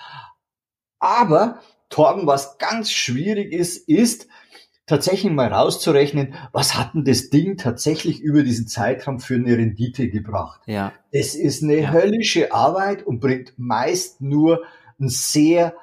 Aber 0.99 1.59
Torben, 1.89 2.25
was 2.25 2.57
ganz 2.57 2.91
schwierig 2.91 3.53
ist, 3.53 3.87
ist, 3.87 4.27
tatsächlich 4.87 5.31
mal 5.31 5.53
rauszurechnen, 5.53 6.33
was 6.53 6.75
hat 6.75 6.95
denn 6.95 7.03
das 7.03 7.29
Ding 7.29 7.57
tatsächlich 7.57 8.21
über 8.21 8.41
diesen 8.41 8.67
Zeitraum 8.67 9.19
für 9.19 9.35
eine 9.35 9.55
Rendite 9.55 10.09
gebracht. 10.09 10.61
Ja. 10.65 10.93
Es 11.11 11.35
ist 11.35 11.61
eine 11.61 11.81
ja. 11.81 11.91
höllische 11.91 12.51
Arbeit 12.51 13.05
und 13.05 13.19
bringt 13.19 13.53
meist 13.57 14.21
nur 14.21 14.63
ein 14.99 15.09
sehr 15.09 15.75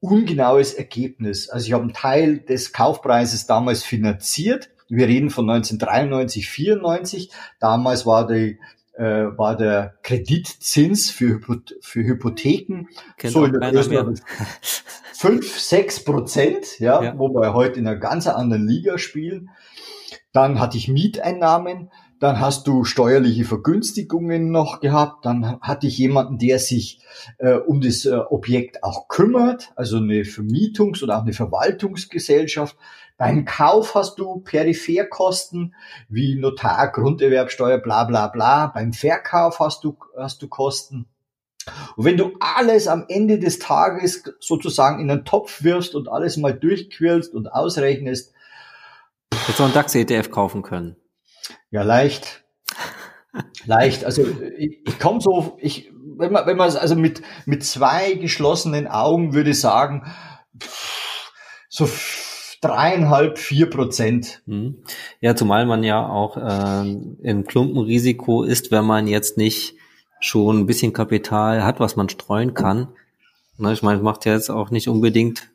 ungenaues 0.00 0.72
Ergebnis. 0.72 1.48
Also 1.50 1.66
ich 1.66 1.72
habe 1.72 1.82
einen 1.82 1.92
Teil 1.92 2.38
des 2.38 2.72
Kaufpreises 2.72 3.46
damals 3.46 3.82
finanziert. 3.82 4.70
Wir 4.88 5.08
reden 5.08 5.30
von 5.30 5.48
1993, 5.50 6.48
94. 6.48 7.30
Damals 7.58 8.06
war 8.06 8.26
die 8.26 8.58
äh, 8.96 9.04
war 9.36 9.56
der 9.56 9.94
Kreditzins 10.02 11.10
für, 11.10 11.40
für 11.80 12.04
Hypotheken 12.04 12.88
Kennt 13.16 13.32
so 13.32 13.44
in 13.44 13.52
der 13.58 13.72
Größenordnung 13.72 14.16
fünf, 15.14 15.58
sechs 15.58 16.04
Prozent, 16.04 16.78
ja, 16.78 17.02
ja, 17.02 17.18
wo 17.18 17.28
wir 17.30 17.54
heute 17.54 17.80
in 17.80 17.88
einer 17.88 17.98
ganz 17.98 18.26
anderen 18.26 18.66
Liga 18.66 18.98
spielen. 18.98 19.50
Dann 20.32 20.60
hatte 20.60 20.76
ich 20.76 20.88
Mieteinnahmen, 20.88 21.90
dann 22.24 22.40
hast 22.40 22.66
du 22.66 22.84
steuerliche 22.84 23.44
Vergünstigungen 23.44 24.50
noch 24.50 24.80
gehabt, 24.80 25.26
dann 25.26 25.60
hatte 25.60 25.86
ich 25.86 25.98
jemanden, 25.98 26.38
der 26.38 26.58
sich 26.58 27.02
äh, 27.36 27.52
um 27.52 27.82
das 27.82 28.06
äh, 28.06 28.16
Objekt 28.16 28.82
auch 28.82 29.08
kümmert, 29.08 29.72
also 29.76 29.98
eine 29.98 30.22
Vermietungs- 30.22 31.02
oder 31.02 31.18
auch 31.18 31.22
eine 31.22 31.34
Verwaltungsgesellschaft. 31.34 32.76
Beim 33.18 33.44
Kauf 33.44 33.94
hast 33.94 34.18
du 34.18 34.40
Peripherkosten 34.40 35.74
wie 36.08 36.36
Notar, 36.36 36.90
Grunderwerbsteuer, 36.92 37.76
bla 37.76 38.04
bla 38.04 38.28
bla. 38.28 38.68
Beim 38.68 38.94
Verkauf 38.94 39.60
hast 39.60 39.84
du, 39.84 39.98
hast 40.16 40.40
du 40.40 40.48
Kosten. 40.48 41.04
Und 41.94 42.06
wenn 42.06 42.16
du 42.16 42.32
alles 42.40 42.88
am 42.88 43.04
Ende 43.06 43.38
des 43.38 43.58
Tages 43.58 44.24
sozusagen 44.40 44.98
in 44.98 45.10
einen 45.10 45.26
Topf 45.26 45.62
wirfst 45.62 45.94
und 45.94 46.08
alles 46.08 46.38
mal 46.38 46.54
durchquirlst 46.54 47.34
und 47.34 47.52
ausrechnest. 47.52 48.32
Hättest 49.34 49.58
du 49.58 49.64
einen 49.64 49.74
DAX-ETF 49.74 50.30
kaufen 50.30 50.62
können? 50.62 50.96
Ja, 51.70 51.82
leicht. 51.82 52.44
leicht. 53.66 54.04
Also 54.04 54.22
ich, 54.58 54.80
ich 54.86 54.98
komme 54.98 55.20
so, 55.20 55.56
ich, 55.60 55.90
wenn 56.16 56.32
man, 56.32 56.46
wenn 56.46 56.56
man 56.56 56.74
also 56.76 56.96
mit, 56.96 57.22
mit 57.46 57.64
zwei 57.64 58.14
geschlossenen 58.14 58.86
Augen 58.86 59.34
würde 59.34 59.54
sagen, 59.54 60.12
so 61.68 61.88
dreieinhalb, 62.60 63.38
vier 63.38 63.68
Prozent. 63.68 64.42
Hm. 64.46 64.82
Ja, 65.20 65.36
zumal 65.36 65.66
man 65.66 65.84
ja 65.84 66.08
auch 66.08 66.36
äh, 66.36 66.92
im 67.22 67.44
Klumpenrisiko 67.44 68.42
ist, 68.42 68.70
wenn 68.70 68.84
man 68.84 69.06
jetzt 69.06 69.36
nicht 69.36 69.74
schon 70.20 70.60
ein 70.60 70.66
bisschen 70.66 70.92
Kapital 70.92 71.62
hat, 71.64 71.80
was 71.80 71.96
man 71.96 72.08
streuen 72.08 72.54
kann. 72.54 72.88
Ne, 73.58 73.72
ich 73.72 73.82
meine, 73.82 73.98
es 73.98 74.02
macht 74.02 74.24
ja 74.24 74.32
jetzt 74.32 74.50
auch 74.50 74.70
nicht 74.70 74.88
unbedingt, 74.88 75.50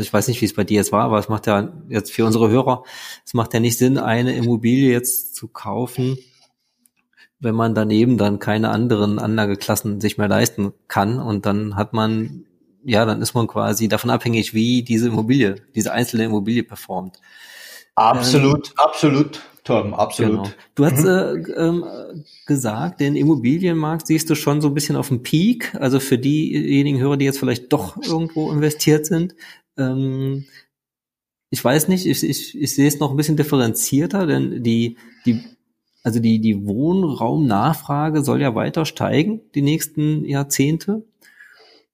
ich 0.00 0.12
weiß 0.12 0.28
nicht, 0.28 0.40
wie 0.40 0.44
es 0.44 0.54
bei 0.54 0.64
dir 0.64 0.76
jetzt 0.76 0.92
war, 0.92 1.04
aber 1.04 1.18
es 1.18 1.28
macht 1.28 1.46
ja 1.46 1.72
jetzt 1.88 2.12
für 2.12 2.24
unsere 2.24 2.48
Hörer, 2.48 2.84
es 3.24 3.34
macht 3.34 3.54
ja 3.54 3.60
nicht 3.60 3.78
Sinn, 3.78 3.98
eine 3.98 4.36
Immobilie 4.36 4.92
jetzt 4.92 5.34
zu 5.34 5.48
kaufen, 5.48 6.18
wenn 7.38 7.54
man 7.54 7.74
daneben 7.74 8.18
dann 8.18 8.38
keine 8.38 8.70
anderen 8.70 9.18
Anlageklassen 9.18 10.00
sich 10.00 10.18
mehr 10.18 10.28
leisten 10.28 10.72
kann 10.88 11.18
und 11.18 11.46
dann 11.46 11.76
hat 11.76 11.92
man, 11.92 12.46
ja, 12.84 13.04
dann 13.04 13.22
ist 13.22 13.34
man 13.34 13.46
quasi 13.46 13.88
davon 13.88 14.10
abhängig, 14.10 14.54
wie 14.54 14.82
diese 14.82 15.08
Immobilie, 15.08 15.56
diese 15.74 15.92
einzelne 15.92 16.24
Immobilie 16.24 16.62
performt. 16.62 17.20
Absolut, 17.94 18.68
ähm, 18.68 18.74
absolut. 18.76 19.40
Torben, 19.66 19.94
absolut. 19.94 20.44
Genau. 20.44 20.48
Du 20.76 20.84
hast 20.84 21.02
mhm. 21.02 21.08
äh, 21.08 21.52
ähm, 21.56 21.84
gesagt, 22.46 23.00
den 23.00 23.16
Immobilienmarkt 23.16 24.06
siehst 24.06 24.30
du 24.30 24.36
schon 24.36 24.60
so 24.60 24.68
ein 24.68 24.74
bisschen 24.74 24.94
auf 24.94 25.08
dem 25.08 25.24
Peak. 25.24 25.74
Also 25.74 25.98
für 25.98 26.18
diejenigen 26.18 27.00
Hörer, 27.00 27.16
die 27.16 27.24
jetzt 27.24 27.40
vielleicht 27.40 27.72
doch 27.72 27.96
irgendwo 28.00 28.52
investiert 28.52 29.06
sind. 29.06 29.34
Ähm, 29.76 30.44
ich 31.50 31.64
weiß 31.64 31.88
nicht, 31.88 32.06
ich, 32.06 32.22
ich, 32.22 32.56
ich 32.56 32.74
sehe 32.74 32.86
es 32.86 33.00
noch 33.00 33.10
ein 33.10 33.16
bisschen 33.16 33.36
differenzierter, 33.36 34.26
denn 34.26 34.62
die, 34.62 34.98
die, 35.26 35.42
also 36.04 36.20
die, 36.20 36.40
die 36.40 36.64
Wohnraumnachfrage 36.64 38.22
soll 38.22 38.40
ja 38.40 38.54
weiter 38.54 38.84
steigen, 38.84 39.40
die 39.56 39.62
nächsten 39.62 40.24
Jahrzehnte. 40.24 41.04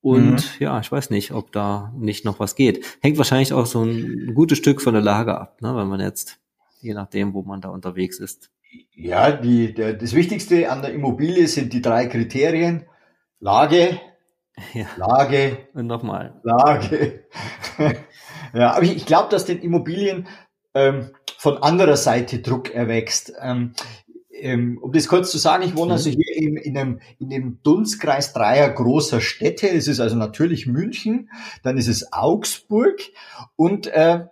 Und 0.03 0.33
mhm. 0.33 0.39
ja, 0.59 0.79
ich 0.79 0.93
weiß 0.93 1.09
nicht, 1.09 1.33
ob 1.33 1.53
da 1.53 1.95
nicht 1.97 2.27
noch 2.27 2.39
was 2.39 2.55
geht. 2.55 2.99
Hängt 3.01 3.17
wahrscheinlich 3.17 3.55
auch 3.55 3.67
so 3.67 3.83
ein 3.83 4.35
gutes 4.35 4.59
Stück 4.59 4.83
von 4.83 4.93
der 4.93 5.03
Lage 5.03 5.41
ab, 5.41 5.63
ne, 5.63 5.75
wenn 5.75 5.89
man 5.89 6.01
jetzt 6.01 6.42
je 6.83 6.95
nachdem, 6.95 7.33
wo 7.33 7.43
man 7.43 7.61
da 7.61 7.69
unterwegs 7.69 8.19
ist. 8.19 8.51
Ja, 8.95 9.33
die, 9.33 9.75
der, 9.75 9.95
das 9.95 10.15
Wichtigste 10.15 10.71
an 10.71 10.83
der 10.83 10.93
Immobilie 10.93 11.47
sind 11.47 11.73
die 11.73 11.83
drei 11.83 12.07
Kriterien. 12.07 12.87
Lage, 13.39 14.01
ja. 14.75 14.87
Lage 14.97 15.69
und 15.75 15.87
nochmal. 15.87 16.41
Lage. 16.43 17.25
ja, 18.55 18.73
aber 18.73 18.83
ich, 18.83 18.97
ich 18.97 19.07
glaube, 19.07 19.29
dass 19.31 19.45
den 19.45 19.61
Immobilien 19.61 20.27
ähm, 20.75 21.11
von 21.39 21.59
anderer 21.59 21.97
Seite 21.97 22.41
Druck 22.41 22.75
erwächst. 22.75 23.33
Ähm, 23.41 23.75
ähm, 24.31 24.79
um 24.83 24.91
das 24.93 25.07
kurz 25.07 25.31
zu 25.31 25.39
sagen, 25.39 25.63
ich 25.63 25.77
wohne 25.77 25.87
mhm. 25.87 25.93
also 25.93 26.11
hier 26.11 26.37
in, 26.37 26.57
in, 26.57 26.77
einem, 26.77 27.01
in 27.19 27.31
dem 27.31 27.63
Dunstkreis 27.63 28.33
dreier 28.33 28.69
großer 28.71 29.21
Städte. 29.21 29.69
Es 29.69 29.87
ist 29.87 30.01
also 30.01 30.17
natürlich 30.17 30.67
München, 30.67 31.31
dann 31.63 31.79
ist 31.79 31.89
es 31.89 32.13
Augsburg 32.13 32.99
und 33.55 33.87
äh, 33.87 34.27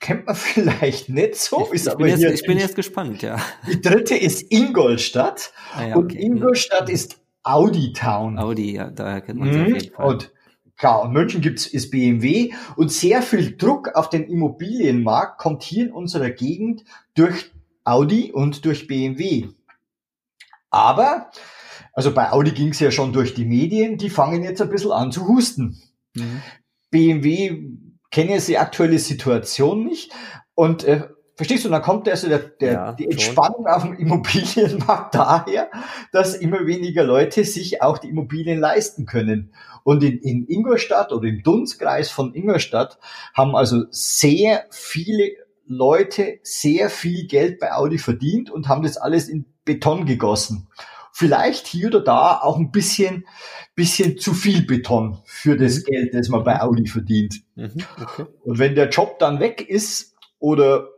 kennt 0.00 0.26
man 0.26 0.34
vielleicht 0.36 1.08
nicht 1.08 1.36
so. 1.36 1.68
Ich, 1.72 1.86
ich, 1.86 1.94
bin, 1.94 2.06
jetzt, 2.06 2.24
ich 2.24 2.42
bin, 2.46 2.58
jetzt, 2.58 2.76
gespannt, 2.76 3.22
ja. 3.22 3.38
Die 3.68 3.80
dritte 3.80 4.16
ist 4.16 4.50
Ingolstadt. 4.52 5.52
Ah, 5.74 5.86
ja, 5.86 5.96
okay. 5.96 6.16
Und 6.16 6.36
Ingolstadt 6.36 6.88
ist 6.88 7.20
Audi 7.42 7.92
Town. 7.92 8.38
Audi, 8.38 8.74
ja, 8.74 8.90
daher 8.90 9.20
kennt 9.20 9.40
man 9.40 9.50
mhm. 9.50 9.60
auf 9.62 9.68
jeden 9.68 9.94
Fall. 9.94 10.06
Und 10.06 10.32
Klar, 10.82 11.04
in 11.04 11.12
München 11.12 11.40
gibt's 11.40 11.66
ist 11.66 11.92
BMW 11.92 12.52
und 12.74 12.90
sehr 12.90 13.22
viel 13.22 13.56
Druck 13.56 13.94
auf 13.94 14.08
den 14.08 14.24
Immobilienmarkt 14.24 15.38
kommt 15.38 15.62
hier 15.62 15.86
in 15.86 15.92
unserer 15.92 16.30
Gegend 16.30 16.82
durch 17.14 17.52
Audi 17.84 18.32
und 18.32 18.64
durch 18.64 18.88
BMW. 18.88 19.46
Aber, 20.70 21.30
also 21.92 22.12
bei 22.12 22.32
Audi 22.32 22.50
ging's 22.50 22.80
ja 22.80 22.90
schon 22.90 23.12
durch 23.12 23.32
die 23.32 23.44
Medien, 23.44 23.96
die 23.96 24.10
fangen 24.10 24.42
jetzt 24.42 24.60
ein 24.60 24.70
bisschen 24.70 24.90
an 24.90 25.12
zu 25.12 25.28
husten. 25.28 25.80
Mhm. 26.14 26.42
BMW 26.90 27.62
kennen 28.12 28.30
jetzt 28.30 28.48
die 28.48 28.58
aktuelle 28.58 28.98
Situation 28.98 29.84
nicht 29.84 30.12
und 30.54 30.84
äh, 30.84 31.08
Verstehst 31.34 31.64
du? 31.64 31.68
Und 31.68 31.72
dann 31.72 31.82
kommt 31.82 32.08
also 32.08 32.28
der, 32.28 32.38
der, 32.38 32.72
ja, 32.72 32.92
die 32.92 33.10
Entspannung 33.10 33.64
schon. 33.64 33.74
auf 33.74 33.82
dem 33.82 33.94
Immobilienmarkt 33.94 35.14
daher, 35.14 35.70
dass 36.12 36.34
immer 36.34 36.66
weniger 36.66 37.04
Leute 37.04 37.44
sich 37.44 37.80
auch 37.80 37.96
die 37.98 38.10
Immobilien 38.10 38.60
leisten 38.60 39.06
können. 39.06 39.54
Und 39.82 40.04
in, 40.04 40.18
in 40.18 40.46
Ingolstadt 40.46 41.10
oder 41.10 41.26
im 41.26 41.42
Dunstkreis 41.42 42.10
von 42.10 42.34
Ingolstadt 42.34 42.98
haben 43.34 43.56
also 43.56 43.84
sehr 43.90 44.66
viele 44.70 45.32
Leute 45.66 46.38
sehr 46.42 46.90
viel 46.90 47.26
Geld 47.26 47.58
bei 47.58 47.72
Audi 47.72 47.98
verdient 47.98 48.50
und 48.50 48.68
haben 48.68 48.82
das 48.82 48.98
alles 48.98 49.28
in 49.28 49.46
Beton 49.64 50.04
gegossen. 50.04 50.68
Vielleicht 51.12 51.66
hier 51.66 51.88
oder 51.88 52.00
da 52.00 52.40
auch 52.40 52.58
ein 52.58 52.70
bisschen, 52.70 53.26
bisschen 53.74 54.18
zu 54.18 54.32
viel 54.32 54.64
Beton 54.64 55.18
für 55.24 55.56
das 55.56 55.78
mhm. 55.78 55.84
Geld, 55.84 56.14
das 56.14 56.28
man 56.28 56.42
bei 56.42 56.60
Audi 56.60 56.86
verdient. 56.86 57.42
Mhm, 57.54 57.84
okay. 58.00 58.24
Und 58.44 58.58
wenn 58.58 58.74
der 58.74 58.88
Job 58.88 59.18
dann 59.18 59.38
weg 59.38 59.60
ist 59.68 60.14
oder 60.38 60.88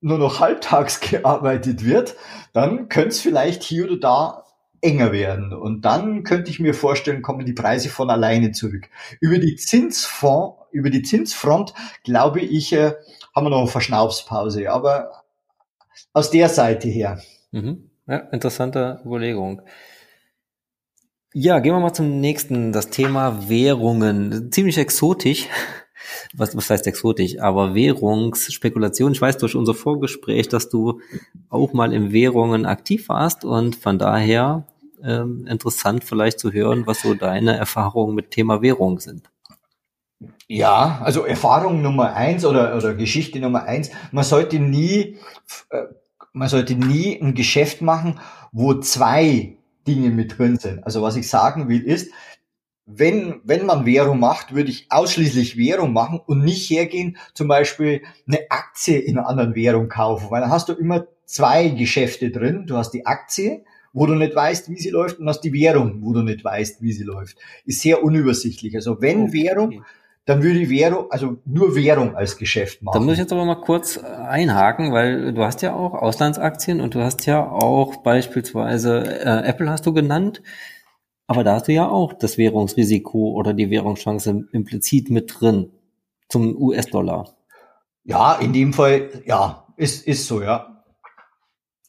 nur 0.00 0.18
noch 0.18 0.40
halbtags 0.40 1.00
gearbeitet 1.10 1.84
wird, 1.84 2.16
dann 2.52 2.88
könnte 2.88 3.10
es 3.10 3.20
vielleicht 3.20 3.62
hier 3.62 3.84
oder 3.84 3.96
da 3.96 4.44
enger 4.84 5.12
werden. 5.12 5.52
Und 5.54 5.84
dann 5.86 6.24
könnte 6.24 6.50
ich 6.50 6.60
mir 6.60 6.74
vorstellen, 6.74 7.22
kommen 7.22 7.46
die 7.46 7.54
Preise 7.54 7.88
von 7.88 8.10
alleine 8.10 8.52
zurück. 8.52 8.90
Über 9.20 9.38
die 9.38 9.56
Zinsfonds, 9.56 10.58
über 10.72 10.90
die 10.90 11.02
Zinsfront, 11.02 11.72
glaube 12.04 12.40
ich, 12.40 12.72
äh, 12.72 12.92
haben 13.34 13.46
wir 13.46 13.50
noch 13.50 13.60
eine 13.60 13.66
Verschnaufspause. 13.66 14.70
Aber 14.70 15.10
aus 16.12 16.30
der 16.30 16.48
Seite 16.48 16.88
her. 16.88 17.20
Mhm. 17.50 17.90
Ja, 18.06 18.16
interessante 18.32 19.00
Überlegung. 19.04 19.62
Ja, 21.32 21.58
gehen 21.58 21.74
wir 21.74 21.80
mal 21.80 21.92
zum 21.92 22.20
nächsten, 22.20 22.72
das 22.72 22.90
Thema 22.90 23.48
Währungen. 23.48 24.52
Ziemlich 24.52 24.78
exotisch 24.78 25.48
was, 26.34 26.56
was 26.56 26.70
heißt 26.70 26.86
exotisch, 26.86 27.38
aber 27.40 27.74
Währungsspekulation. 27.74 29.12
Ich 29.12 29.20
weiß 29.20 29.38
durch 29.38 29.54
unser 29.54 29.74
Vorgespräch, 29.74 30.48
dass 30.48 30.68
du 30.68 31.00
auch 31.48 31.72
mal 31.72 31.92
in 31.92 32.12
Währungen 32.12 32.66
aktiv 32.66 33.08
warst 33.08 33.44
und 33.44 33.76
von 33.76 33.98
daher 33.98 34.66
ähm, 35.02 35.46
interessant 35.46 36.04
vielleicht 36.04 36.38
zu 36.38 36.52
hören, 36.52 36.86
was 36.86 37.02
so 37.02 37.14
deine 37.14 37.56
Erfahrungen 37.56 38.14
mit 38.14 38.30
Thema 38.30 38.62
Währung 38.62 39.00
sind. 39.00 39.30
Ja, 40.46 41.00
also 41.02 41.24
Erfahrung 41.24 41.82
Nummer 41.82 42.14
eins 42.14 42.44
oder, 42.44 42.76
oder 42.76 42.94
Geschichte 42.94 43.40
Nummer 43.40 43.64
eins. 43.64 43.90
Man 44.12 44.24
sollte 44.24 44.58
nie, 44.58 45.18
äh, 45.70 45.84
man 46.34 46.48
sollte 46.48 46.74
nie 46.74 47.18
ein 47.20 47.34
Geschäft 47.34 47.80
machen, 47.80 48.20
wo 48.52 48.74
zwei 48.74 49.56
Dinge 49.86 50.10
mit 50.10 50.36
drin 50.36 50.58
sind. 50.58 50.84
Also 50.84 51.00
was 51.00 51.16
ich 51.16 51.28
sagen 51.28 51.68
will 51.68 51.82
ist, 51.82 52.10
wenn, 52.86 53.40
wenn 53.44 53.64
man 53.64 53.86
Währung 53.86 54.20
macht, 54.20 54.54
würde 54.54 54.68
ich 54.68 54.86
ausschließlich 54.90 55.56
Währung 55.56 55.94
machen 55.94 56.20
und 56.26 56.44
nicht 56.44 56.68
hergehen, 56.68 57.16
zum 57.32 57.48
Beispiel 57.48 58.02
eine 58.26 58.40
Aktie 58.50 58.98
in 58.98 59.16
einer 59.16 59.28
anderen 59.28 59.54
Währung 59.54 59.88
kaufen, 59.88 60.30
weil 60.30 60.42
dann 60.42 60.50
hast 60.50 60.68
du 60.68 60.74
immer 60.74 61.06
zwei 61.24 61.68
Geschäfte 61.68 62.30
drin. 62.30 62.66
Du 62.66 62.76
hast 62.76 62.90
die 62.90 63.06
Aktie, 63.06 63.64
wo 63.94 64.04
du 64.06 64.14
nicht 64.14 64.34
weißt, 64.34 64.68
wie 64.68 64.78
sie 64.78 64.90
läuft, 64.90 65.20
und 65.20 65.28
hast 65.28 65.40
die 65.40 65.52
Währung, 65.52 66.02
wo 66.02 66.12
du 66.12 66.22
nicht 66.22 66.44
weißt, 66.44 66.82
wie 66.82 66.92
sie 66.92 67.04
läuft. 67.04 67.38
Ist 67.64 67.80
sehr 67.80 68.02
unübersichtlich. 68.02 68.74
Also 68.74 69.00
wenn 69.00 69.28
okay. 69.28 69.44
Währung, 69.44 69.84
dann 70.26 70.42
würde 70.42 70.60
ich 70.60 70.70
Währung, 70.70 71.10
also 71.10 71.36
nur 71.44 71.74
Währung 71.74 72.16
als 72.16 72.38
Geschäft 72.38 72.82
machen. 72.82 72.98
Da 72.98 73.04
muss 73.04 73.14
ich 73.14 73.18
jetzt 73.18 73.32
aber 73.32 73.44
mal 73.44 73.56
kurz 73.56 73.98
einhaken, 73.98 74.92
weil 74.92 75.34
du 75.34 75.44
hast 75.44 75.60
ja 75.60 75.74
auch 75.74 75.92
Auslandsaktien 75.94 76.80
und 76.80 76.94
du 76.94 77.02
hast 77.02 77.26
ja 77.26 77.46
auch 77.46 77.96
beispielsweise 77.96 79.20
äh, 79.20 79.46
Apple 79.46 79.68
hast 79.68 79.84
du 79.86 79.92
genannt. 79.92 80.42
Aber 81.26 81.44
da 81.44 81.54
hast 81.54 81.68
du 81.68 81.72
ja 81.72 81.88
auch 81.88 82.12
das 82.12 82.38
Währungsrisiko 82.38 83.32
oder 83.32 83.54
die 83.54 83.70
Währungschance 83.70 84.46
implizit 84.52 85.10
mit 85.10 85.40
drin 85.40 85.70
zum 86.28 86.56
US-Dollar. 86.56 87.34
Ja, 88.04 88.34
in 88.34 88.52
dem 88.52 88.72
Fall, 88.72 89.22
ja, 89.24 89.66
ist, 89.76 90.06
ist 90.06 90.26
so, 90.26 90.42
ja. 90.42 90.84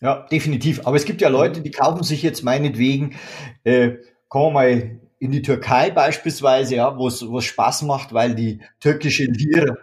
Ja, 0.01 0.25
definitiv. 0.31 0.85
Aber 0.85 0.97
es 0.97 1.05
gibt 1.05 1.21
ja 1.21 1.29
Leute, 1.29 1.61
die 1.61 1.71
kaufen 1.71 2.03
sich 2.03 2.21
jetzt 2.21 2.43
meinetwegen, 2.43 3.15
äh, 3.63 3.93
kommen 4.27 4.47
wir 4.47 4.51
mal 4.51 4.99
in 5.25 5.31
die 5.31 5.41
Türkei 5.41 5.89
beispielsweise, 5.89 6.75
ja, 6.75 6.97
wo 6.97 7.07
es 7.07 7.45
Spaß 7.45 7.81
macht, 7.83 8.13
weil 8.13 8.35
die 8.35 8.59
türkische 8.79 9.25
Lira 9.25 9.75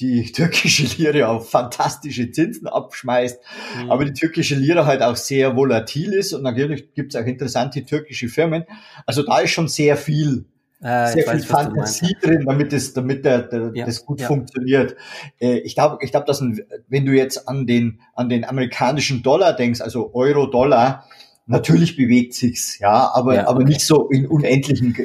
die 0.00 0.32
türkische 0.32 0.84
Lira 0.96 1.28
auf 1.28 1.50
fantastische 1.50 2.30
Zinsen 2.30 2.66
abschmeißt, 2.66 3.40
mhm. 3.82 3.90
aber 3.92 4.04
die 4.04 4.12
türkische 4.12 4.56
Lira 4.56 4.86
halt 4.86 5.02
auch 5.02 5.16
sehr 5.16 5.56
volatil 5.56 6.12
ist 6.12 6.32
und 6.32 6.42
natürlich 6.42 6.92
gibt 6.94 7.14
es 7.14 7.20
auch 7.20 7.26
interessante 7.26 7.84
türkische 7.84 8.28
Firmen. 8.28 8.64
Also 9.06 9.22
da 9.22 9.38
ist 9.38 9.50
schon 9.50 9.68
sehr 9.68 9.96
viel 9.96 10.46
äh, 10.82 11.12
sehr 11.12 11.22
viel 11.22 11.34
weiß, 11.34 11.46
Fantasie 11.46 12.16
drin, 12.20 12.44
damit 12.44 12.72
das, 12.72 12.92
damit 12.92 13.24
der, 13.24 13.42
der 13.42 13.70
ja, 13.74 13.86
das 13.86 14.04
gut 14.04 14.20
ja. 14.20 14.26
funktioniert. 14.26 14.96
Äh, 15.40 15.58
ich 15.60 15.74
glaube, 15.74 15.98
ich 16.02 16.10
glaube, 16.10 16.26
dass 16.26 16.40
ein, 16.40 16.60
wenn 16.88 17.06
du 17.06 17.12
jetzt 17.12 17.48
an 17.48 17.66
den 17.66 18.00
an 18.14 18.28
den 18.28 18.44
amerikanischen 18.44 19.22
Dollar 19.22 19.54
denkst, 19.54 19.80
also 19.80 20.12
Euro 20.12 20.46
Dollar, 20.46 21.06
natürlich 21.46 21.96
bewegt 21.96 22.34
sich's, 22.34 22.78
ja, 22.78 23.10
aber 23.12 23.34
ja, 23.34 23.48
aber 23.48 23.60
okay. 23.60 23.70
nicht 23.70 23.80
so 23.82 24.08
in 24.08 24.26
unendlichen. 24.26 24.96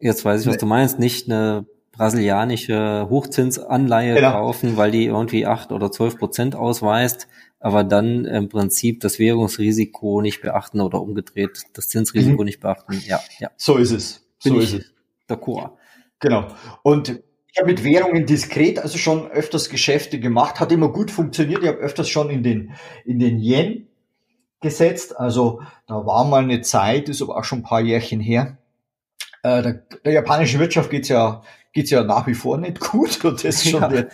Jetzt 0.00 0.24
weiß 0.24 0.42
ich, 0.42 0.46
was 0.46 0.58
du 0.58 0.66
meinst. 0.66 0.98
Nicht 0.98 1.30
eine 1.30 1.66
brasilianische 1.92 3.06
Hochzinsanleihe 3.08 4.14
genau. 4.14 4.32
kaufen, 4.32 4.76
weil 4.76 4.90
die 4.90 5.06
irgendwie 5.06 5.46
acht 5.46 5.72
oder 5.72 5.90
zwölf 5.90 6.18
Prozent 6.18 6.56
ausweist, 6.56 7.28
aber 7.60 7.84
dann 7.84 8.24
im 8.24 8.48
Prinzip 8.48 9.00
das 9.00 9.18
Währungsrisiko 9.18 10.20
nicht 10.20 10.42
beachten 10.42 10.80
oder 10.80 11.00
umgedreht 11.00 11.62
das 11.72 11.88
Zinsrisiko 11.88 12.42
mhm. 12.42 12.46
nicht 12.46 12.60
beachten. 12.60 13.00
Ja, 13.06 13.20
ja. 13.38 13.50
So 13.56 13.76
ist 13.76 13.92
es. 13.92 14.26
Bin 14.42 14.54
so 14.54 14.58
ist 14.58 14.74
es. 14.74 14.92
D'accord. 15.28 15.70
Genau. 16.20 16.48
Und 16.82 17.22
ich 17.52 17.60
habe 17.60 17.70
mit 17.70 17.84
Währungen 17.84 18.26
diskret 18.26 18.80
also 18.80 18.98
schon 18.98 19.30
öfters 19.30 19.70
Geschäfte 19.70 20.18
gemacht, 20.18 20.58
hat 20.58 20.72
immer 20.72 20.92
gut 20.92 21.10
funktioniert. 21.10 21.62
Ich 21.62 21.68
habe 21.68 21.78
öfters 21.78 22.08
schon 22.08 22.28
in 22.28 22.42
den 22.42 22.72
in 23.04 23.20
den 23.20 23.38
Yen 23.38 23.86
gesetzt. 24.64 25.16
Also 25.16 25.62
da 25.86 26.04
war 26.04 26.24
mal 26.24 26.42
eine 26.42 26.60
Zeit, 26.62 27.08
ist 27.08 27.22
aber 27.22 27.36
auch 27.36 27.44
schon 27.44 27.60
ein 27.60 27.64
paar 27.64 27.80
Jährchen 27.80 28.18
her. 28.18 28.58
Äh, 29.44 29.62
der, 29.62 29.72
der 30.04 30.12
japanischen 30.12 30.58
Wirtschaft 30.58 30.90
geht's 30.90 31.08
ja 31.08 31.42
geht's 31.74 31.90
ja 31.90 32.04
nach 32.04 32.26
wie 32.26 32.34
vor 32.34 32.56
nicht 32.56 32.80
gut 32.80 33.22
und 33.24 33.44
das 33.44 33.64
schon 33.68 33.94
ja. 33.94 34.04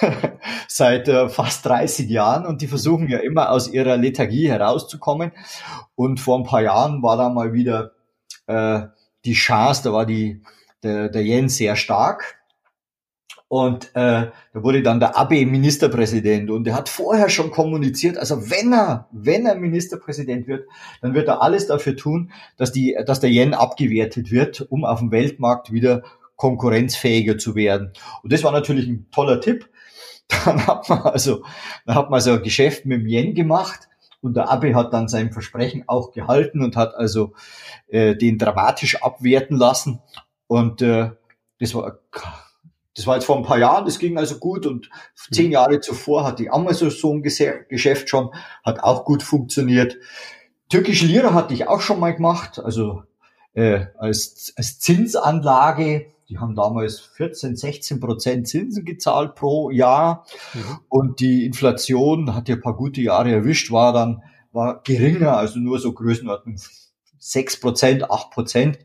seit 0.68 1.08
äh, 1.08 1.28
fast 1.28 1.66
30 1.66 2.08
Jahren 2.08 2.46
und 2.46 2.62
die 2.62 2.68
versuchen 2.68 3.08
ja 3.08 3.18
immer 3.18 3.50
aus 3.50 3.68
ihrer 3.68 3.96
Lethargie 3.96 4.48
herauszukommen. 4.48 5.32
Und 5.94 6.20
vor 6.20 6.38
ein 6.38 6.44
paar 6.44 6.62
Jahren 6.62 7.02
war 7.02 7.16
da 7.16 7.28
mal 7.28 7.52
wieder 7.52 7.92
äh, 8.46 8.82
die 9.24 9.32
Chance, 9.32 9.82
da 9.84 9.92
war 9.92 10.06
die, 10.06 10.42
der, 10.82 11.08
der 11.08 11.22
Yen 11.22 11.48
sehr 11.48 11.76
stark. 11.76 12.39
Und 13.50 13.86
äh, 13.96 14.30
da 14.54 14.62
wurde 14.62 14.80
dann 14.80 15.00
der 15.00 15.18
Abe 15.18 15.44
Ministerpräsident 15.44 16.52
und 16.52 16.68
er 16.68 16.76
hat 16.76 16.88
vorher 16.88 17.28
schon 17.28 17.50
kommuniziert, 17.50 18.16
also 18.16 18.48
wenn 18.48 18.72
er, 18.72 19.08
wenn 19.10 19.44
er 19.44 19.56
Ministerpräsident 19.56 20.46
wird, 20.46 20.68
dann 21.02 21.14
wird 21.14 21.26
er 21.26 21.42
alles 21.42 21.66
dafür 21.66 21.96
tun, 21.96 22.30
dass 22.56 22.70
die, 22.70 22.96
dass 23.04 23.18
der 23.18 23.30
Yen 23.30 23.52
abgewertet 23.52 24.30
wird, 24.30 24.60
um 24.70 24.84
auf 24.84 25.00
dem 25.00 25.10
Weltmarkt 25.10 25.72
wieder 25.72 26.04
konkurrenzfähiger 26.36 27.38
zu 27.38 27.56
werden. 27.56 27.92
Und 28.22 28.32
das 28.32 28.44
war 28.44 28.52
natürlich 28.52 28.86
ein 28.86 29.08
toller 29.10 29.40
Tipp. 29.40 29.68
Dann 30.44 30.64
hat 30.68 30.88
man 30.88 31.00
also, 31.00 31.42
dann 31.86 31.96
hat 31.96 32.08
man 32.08 32.20
so 32.20 32.34
ein 32.34 32.42
Geschäft 32.44 32.86
mit 32.86 33.00
dem 33.00 33.08
Yen 33.08 33.34
gemacht 33.34 33.88
und 34.20 34.36
der 34.36 34.48
Abe 34.48 34.76
hat 34.76 34.92
dann 34.92 35.08
sein 35.08 35.32
Versprechen 35.32 35.82
auch 35.88 36.12
gehalten 36.12 36.62
und 36.62 36.76
hat 36.76 36.94
also 36.94 37.32
äh, 37.88 38.14
den 38.14 38.38
dramatisch 38.38 39.02
abwerten 39.02 39.56
lassen. 39.56 39.98
Und 40.46 40.82
äh, 40.82 41.10
das 41.58 41.74
war 41.74 41.98
das 42.94 43.06
war 43.06 43.16
jetzt 43.16 43.24
vor 43.24 43.36
ein 43.36 43.44
paar 43.44 43.58
Jahren, 43.58 43.84
das 43.84 43.98
ging 43.98 44.18
also 44.18 44.38
gut 44.38 44.66
und 44.66 44.90
zehn 45.30 45.46
mhm. 45.46 45.52
Jahre 45.52 45.80
zuvor 45.80 46.24
hat 46.24 46.38
die 46.38 46.50
Amazon 46.50 46.90
so 46.90 47.12
ein 47.12 47.22
Geschäft 47.22 48.08
schon, 48.08 48.30
hat 48.64 48.80
auch 48.80 49.04
gut 49.04 49.22
funktioniert. 49.22 49.96
Türkische 50.68 51.06
Lira 51.06 51.34
hatte 51.34 51.54
ich 51.54 51.68
auch 51.68 51.80
schon 51.80 52.00
mal 52.00 52.14
gemacht, 52.14 52.58
also 52.58 53.02
äh, 53.54 53.86
als, 53.98 54.52
als 54.56 54.78
Zinsanlage 54.78 56.06
die 56.30 56.38
haben 56.38 56.54
damals 56.54 57.00
14, 57.00 57.56
16 57.56 57.98
Prozent 57.98 58.46
Zinsen 58.46 58.84
gezahlt 58.84 59.34
pro 59.34 59.70
Jahr. 59.70 60.24
Mhm. 60.54 60.78
Und 60.88 61.20
die 61.20 61.44
Inflation 61.44 62.34
hat 62.36 62.48
ja 62.48 62.54
ein 62.54 62.60
paar 62.60 62.76
gute 62.76 63.00
Jahre 63.00 63.32
erwischt, 63.32 63.72
war 63.72 63.92
dann, 63.92 64.22
war 64.52 64.80
geringer, 64.84 65.36
also 65.36 65.58
nur 65.58 65.80
so 65.80 65.92
Größenordnung 65.92 66.56
6 67.18 67.60
Prozent, 67.60 68.10
8 68.10 68.30
Prozent. 68.30 68.78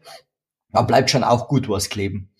Da 0.72 0.82
bleibt 0.82 1.12
schon 1.12 1.24
auch 1.24 1.48
gut 1.48 1.70
was 1.70 1.90
kleben. 1.90 2.32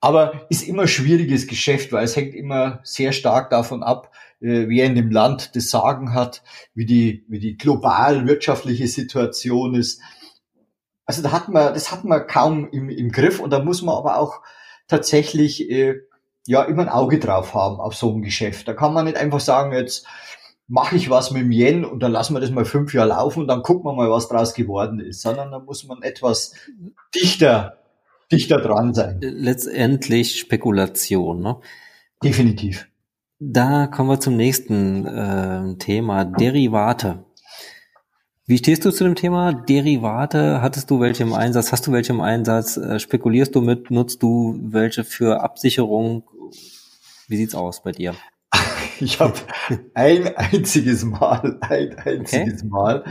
Aber 0.00 0.42
ist 0.50 0.66
immer 0.66 0.86
schwieriges 0.86 1.46
Geschäft, 1.46 1.92
weil 1.92 2.04
es 2.04 2.16
hängt 2.16 2.34
immer 2.34 2.80
sehr 2.82 3.12
stark 3.12 3.50
davon 3.50 3.82
ab, 3.82 4.12
äh, 4.40 4.68
wer 4.68 4.86
in 4.86 4.94
dem 4.94 5.10
Land 5.10 5.56
das 5.56 5.70
Sagen 5.70 6.14
hat, 6.14 6.42
wie 6.74 6.86
die, 6.86 7.24
wie 7.28 7.38
die 7.38 7.56
global 7.56 8.26
wirtschaftliche 8.26 8.88
Situation 8.88 9.74
ist. 9.74 10.00
Also 11.06 11.22
da 11.22 11.32
hat 11.32 11.48
man, 11.48 11.74
das 11.74 11.92
hat 11.92 12.04
man 12.04 12.26
kaum 12.26 12.68
im, 12.70 12.88
im 12.88 13.10
Griff 13.10 13.40
und 13.40 13.50
da 13.50 13.58
muss 13.58 13.82
man 13.82 13.94
aber 13.94 14.18
auch 14.18 14.40
tatsächlich 14.88 15.70
äh, 15.70 16.00
ja 16.46 16.62
immer 16.62 16.82
ein 16.82 16.88
Auge 16.88 17.18
drauf 17.18 17.54
haben 17.54 17.80
auf 17.80 17.94
so 17.94 18.12
ein 18.14 18.22
Geschäft. 18.22 18.68
Da 18.68 18.74
kann 18.74 18.92
man 18.92 19.06
nicht 19.06 19.16
einfach 19.16 19.40
sagen, 19.40 19.72
jetzt 19.72 20.06
mache 20.66 20.96
ich 20.96 21.10
was 21.10 21.30
mit 21.30 21.42
dem 21.42 21.52
Yen 21.52 21.84
und 21.84 22.00
dann 22.02 22.12
lassen 22.12 22.34
wir 22.34 22.40
das 22.40 22.50
mal 22.50 22.64
fünf 22.64 22.94
Jahre 22.94 23.10
laufen 23.10 23.40
und 23.40 23.48
dann 23.48 23.62
gucken 23.62 23.84
wir 23.84 23.94
mal, 23.94 24.10
was 24.10 24.28
draus 24.28 24.54
geworden 24.54 24.98
ist, 25.00 25.20
sondern 25.20 25.50
da 25.50 25.58
muss 25.58 25.84
man 25.84 26.02
etwas 26.02 26.54
dichter, 27.14 27.78
dichter 28.30 28.58
dran 28.58 28.94
sein. 28.94 29.18
Letztendlich 29.20 30.38
Spekulation, 30.38 31.40
ne? 31.40 31.56
Definitiv. 32.22 32.88
Da 33.38 33.86
kommen 33.86 34.08
wir 34.08 34.20
zum 34.20 34.36
nächsten 34.36 35.06
äh, 35.06 35.76
Thema, 35.78 36.24
Derivate. 36.24 37.24
Wie 38.46 38.58
stehst 38.58 38.84
du 38.84 38.90
zu 38.90 39.04
dem 39.04 39.14
Thema 39.14 39.52
Derivate? 39.52 40.60
Hattest 40.60 40.90
du 40.90 41.00
welche 41.00 41.22
im 41.22 41.32
Einsatz? 41.32 41.72
Hast 41.72 41.86
du 41.86 41.92
welche 41.92 42.12
im 42.12 42.20
Einsatz? 42.20 42.76
Äh, 42.76 42.98
spekulierst 42.98 43.54
du 43.54 43.60
mit? 43.60 43.90
Nutzt 43.90 44.22
du 44.22 44.58
welche 44.62 45.04
für 45.04 45.42
Absicherung? 45.42 46.24
Wie 47.26 47.36
sieht's 47.36 47.54
aus 47.54 47.82
bei 47.82 47.92
dir? 47.92 48.14
Ich 49.00 49.20
habe 49.20 49.34
ein 49.94 50.36
einziges 50.36 51.04
Mal, 51.04 51.58
ein 51.60 51.98
einziges 51.98 52.60
okay. 52.60 52.68
Mal 52.68 53.04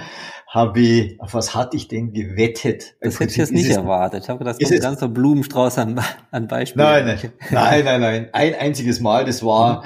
habe 0.53 0.79
ich, 0.79 1.19
auf 1.19 1.33
was 1.33 1.55
hatte 1.55 1.75
ich 1.75 1.87
denn 1.87 2.13
gewettet? 2.13 2.95
Das 3.01 3.19
hätte 3.19 3.31
ich 3.31 3.37
jetzt 3.37 3.51
nicht 3.51 3.71
erwartet. 3.71 4.23
Ich 4.23 4.29
habe 4.29 4.39
gedacht, 4.39 4.61
das 4.61 4.69
ist 4.69 4.75
ein 4.75 4.81
ganzer 4.81 5.07
Blumenstrauß 5.07 5.79
an, 5.79 5.99
an 6.29 6.47
Beispielen. 6.47 6.85
Nein, 6.85 7.05
nein, 7.05 7.31
nein, 7.49 7.85
nein, 7.85 8.01
nein. 8.01 8.29
Ein 8.33 8.53
einziges 8.55 8.99
Mal, 8.99 9.25
das 9.25 9.43
war, 9.43 9.83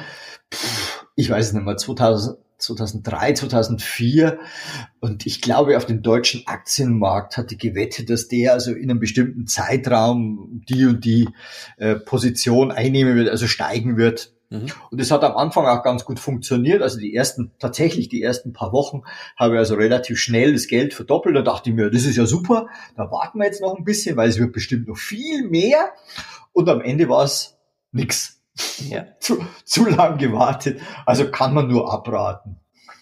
pff, 0.54 1.08
ich 1.16 1.30
weiß 1.30 1.48
es 1.48 1.54
nicht 1.54 1.64
mehr, 1.64 1.78
2000, 1.78 2.38
2003, 2.58 3.34
2004. 3.34 4.40
Und 5.00 5.26
ich 5.26 5.42
glaube, 5.42 5.78
auf 5.78 5.86
dem 5.86 6.02
deutschen 6.02 6.46
Aktienmarkt 6.48 7.38
hatte 7.38 7.56
gewettet, 7.56 8.10
dass 8.10 8.28
der 8.28 8.54
also 8.54 8.74
in 8.74 8.90
einem 8.90 9.00
bestimmten 9.00 9.48
Zeitraum 9.48 10.64
die 10.68 10.86
und 10.86 11.06
die 11.06 11.30
äh, 11.78 11.96
Position 11.96 12.72
einnehmen 12.72 13.16
wird, 13.16 13.30
also 13.30 13.48
steigen 13.48 13.96
wird. 13.96 14.34
Mhm. 14.50 14.68
Und 14.92 15.02
es 15.02 15.12
hat 15.12 15.24
am 15.24 15.36
Anfang 15.36 15.66
auch 15.66 15.84
ganz 15.84 16.06
gut 16.06 16.20
funktioniert. 16.20 16.82
Also 16.82 17.00
die 17.00 17.14
ersten, 17.14 17.52
tatsächlich 17.60 18.10
die 18.10 18.22
ersten 18.22 18.54
paar 18.54 18.72
Wochen 18.72 19.04
habe 19.36 19.56
ich 19.56 19.60
also 19.60 19.76
relativ 19.76 20.20
schnell 20.20 20.54
das 20.54 20.68
Geld 20.68 20.94
verdoppelt. 20.94 21.36
Da 21.36 21.42
dachte 21.42 21.70
ich 21.70 21.76
mir, 21.76 21.90
das 21.90 22.06
ist 22.06 22.16
ja 22.16 22.26
super, 22.26 22.68
da 22.96 23.12
warten 23.12 23.40
wir 23.40 23.46
jetzt 23.46 23.62
noch 23.62 23.76
ein 23.76 23.84
bisschen, 23.84 24.16
weil 24.16 24.30
es 24.30 24.40
wird 24.40 24.54
bestimmt 24.54 24.88
noch 24.88 24.98
viel 24.98 25.48
mehr. 25.50 25.92
Und 26.54 26.70
am 26.70 26.82
Ende 26.82 27.10
war 27.10 27.24
es 27.24 27.58
nix. 27.92 28.40
Ja. 28.90 29.06
Zu, 29.20 29.46
zu 29.66 29.86
lang 29.86 30.18
gewartet. 30.18 30.80
Also 31.06 31.30
kann 31.30 31.54
man 31.54 31.68
nur 31.68 31.94
abraten. 31.94 32.58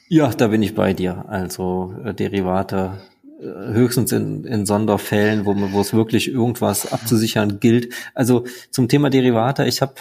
Ja, 0.10 0.30
da 0.30 0.48
bin 0.48 0.62
ich 0.62 0.76
bei 0.76 0.94
dir. 0.94 1.26
Also 1.30 1.96
äh, 2.04 2.14
Derivate 2.14 3.02
äh, 3.40 3.46
höchstens 3.74 4.12
in, 4.12 4.44
in 4.44 4.66
Sonderfällen, 4.66 5.46
wo, 5.46 5.56
wo 5.72 5.82
es 5.82 5.94
wirklich 5.94 6.30
irgendwas 6.30 6.92
abzusichern 6.92 7.60
gilt. 7.60 7.94
Also 8.14 8.46
zum 8.70 8.88
Thema 8.88 9.10
Derivate, 9.10 9.66
ich 9.66 9.82
habe 9.82 9.94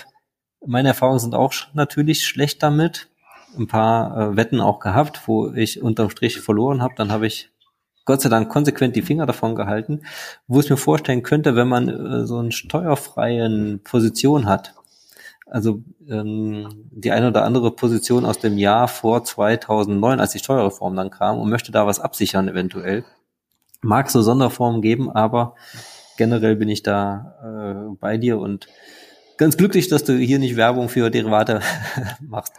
meine 0.66 0.88
Erfahrungen 0.88 1.18
sind 1.18 1.34
auch 1.34 1.52
natürlich 1.72 2.26
schlecht 2.26 2.62
damit. 2.62 3.08
Ein 3.56 3.68
paar 3.68 4.32
äh, 4.32 4.36
Wetten 4.36 4.60
auch 4.60 4.80
gehabt, 4.80 5.22
wo 5.26 5.52
ich 5.52 5.80
unterm 5.80 6.10
Strich 6.10 6.40
verloren 6.40 6.82
habe. 6.82 6.94
Dann 6.96 7.12
habe 7.12 7.26
ich 7.26 7.50
Gott 8.04 8.20
sei 8.20 8.28
Dank 8.28 8.50
konsequent 8.50 8.96
die 8.96 9.02
Finger 9.02 9.26
davon 9.26 9.54
gehalten. 9.54 10.02
Wo 10.46 10.60
ich 10.60 10.68
mir 10.70 10.76
vorstellen 10.76 11.22
könnte, 11.22 11.56
wenn 11.56 11.68
man 11.68 11.88
äh, 11.88 12.26
so 12.26 12.38
eine 12.38 12.52
steuerfreien 12.52 13.80
Position 13.82 14.46
hat, 14.46 14.74
also 15.46 15.82
ähm, 16.08 16.88
die 16.90 17.12
eine 17.12 17.28
oder 17.28 17.44
andere 17.44 17.70
Position 17.70 18.24
aus 18.24 18.38
dem 18.38 18.58
Jahr 18.58 18.88
vor 18.88 19.24
2009, 19.24 20.20
als 20.20 20.32
die 20.32 20.38
Steuerreform 20.38 20.96
dann 20.96 21.10
kam 21.10 21.38
und 21.38 21.48
möchte 21.50 21.72
da 21.72 21.86
was 21.86 22.00
absichern 22.00 22.48
eventuell. 22.48 23.04
Mag 23.80 24.10
so 24.10 24.22
Sonderformen 24.22 24.82
geben, 24.82 25.10
aber 25.10 25.54
generell 26.16 26.56
bin 26.56 26.68
ich 26.68 26.82
da 26.82 27.36
äh, 27.90 27.96
bei 28.00 28.16
dir 28.16 28.38
und 28.38 28.68
ganz 29.36 29.56
glücklich, 29.56 29.88
dass 29.88 30.04
du 30.04 30.16
hier 30.16 30.38
nicht 30.38 30.56
Werbung 30.56 30.88
für 30.88 31.10
Derivate 31.10 31.60
machst. 32.20 32.52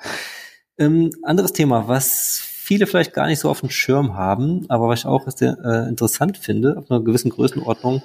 Ähm, 0.78 1.12
anderes 1.24 1.54
Thema, 1.54 1.88
was 1.88 2.42
viele 2.66 2.88
vielleicht 2.88 3.14
gar 3.14 3.28
nicht 3.28 3.40
so 3.40 3.50
auf 3.50 3.62
dem 3.62 3.70
Schirm 3.70 4.16
haben, 4.16 4.66
aber 4.70 4.88
was 4.90 5.00
ich 5.00 5.06
auch 5.06 5.30
sehr, 5.30 5.58
äh, 5.64 5.88
interessant 5.88 6.38
finde, 6.38 6.78
auf 6.78 6.90
einer 6.90 7.02
gewissen 7.02 7.30
Größenordnung, 7.30 8.02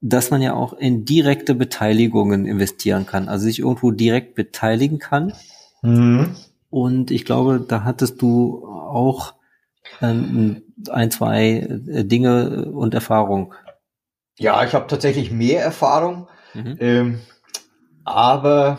dass 0.00 0.30
man 0.30 0.42
ja 0.42 0.54
auch 0.54 0.74
in 0.74 1.04
direkte 1.04 1.54
Beteiligungen 1.54 2.46
investieren 2.46 3.06
kann, 3.06 3.28
also 3.28 3.44
sich 3.44 3.58
irgendwo 3.58 3.90
direkt 3.90 4.34
beteiligen 4.34 4.98
kann. 4.98 5.32
Mhm. 5.82 6.36
Und 6.70 7.10
ich 7.10 7.24
glaube, 7.24 7.64
da 7.66 7.84
hattest 7.84 8.20
du 8.22 8.66
auch 8.66 9.34
ähm, 10.02 10.62
ein, 10.90 11.10
zwei 11.10 11.66
äh, 11.88 12.04
Dinge 12.04 12.66
und 12.66 12.94
Erfahrung. 12.94 13.54
Ja, 14.38 14.62
ich 14.64 14.74
habe 14.74 14.86
tatsächlich 14.86 15.30
mehr 15.30 15.62
Erfahrung. 15.62 16.28
Mhm. 16.54 16.76
Ähm, 16.80 17.20
aber 18.10 18.78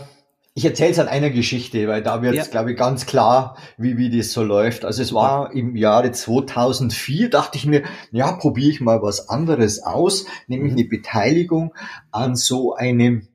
ich 0.53 0.65
erzähle 0.65 0.91
es 0.91 0.99
an 0.99 1.07
einer 1.07 1.29
Geschichte, 1.29 1.87
weil 1.87 2.03
da 2.03 2.21
wird 2.21 2.35
es, 2.35 2.47
ja. 2.47 2.51
glaube 2.51 2.71
ich, 2.71 2.77
ganz 2.77 3.05
klar, 3.05 3.55
wie, 3.77 3.97
wie 3.97 4.15
das 4.15 4.33
so 4.33 4.43
läuft. 4.43 4.83
Also 4.83 5.01
es 5.01 5.13
war 5.13 5.53
im 5.53 5.75
Jahre 5.75 6.11
2004, 6.11 7.29
dachte 7.29 7.57
ich 7.57 7.65
mir, 7.65 7.83
ja, 8.11 8.33
probiere 8.33 8.69
ich 8.69 8.81
mal 8.81 9.01
was 9.01 9.29
anderes 9.29 9.83
aus, 9.83 10.25
nämlich 10.47 10.73
mhm. 10.73 10.79
eine 10.79 10.87
Beteiligung 10.87 11.73
an 12.11 12.35
so 12.35 12.75
einem 12.75 13.27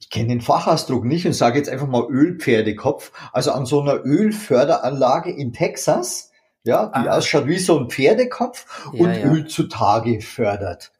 ich 0.00 0.08
kenne 0.08 0.30
den 0.30 0.40
Fachausdruck 0.40 1.04
nicht 1.04 1.24
und 1.24 1.34
sage 1.34 1.58
jetzt 1.58 1.68
einfach 1.68 1.86
mal 1.86 2.04
Ölpferdekopf, 2.10 3.12
also 3.32 3.52
an 3.52 3.64
so 3.64 3.80
einer 3.80 4.04
Ölförderanlage 4.04 5.30
in 5.30 5.52
Texas, 5.52 6.32
ja, 6.64 6.86
die 6.86 7.08
ah. 7.08 7.16
ausschaut 7.16 7.46
wie 7.46 7.58
so 7.58 7.78
ein 7.78 7.90
Pferdekopf 7.90 8.90
ja, 8.92 9.00
und 9.00 9.14
ja. 9.14 9.30
Öl 9.30 9.46
zutage 9.46 10.20
fördert. 10.20 10.90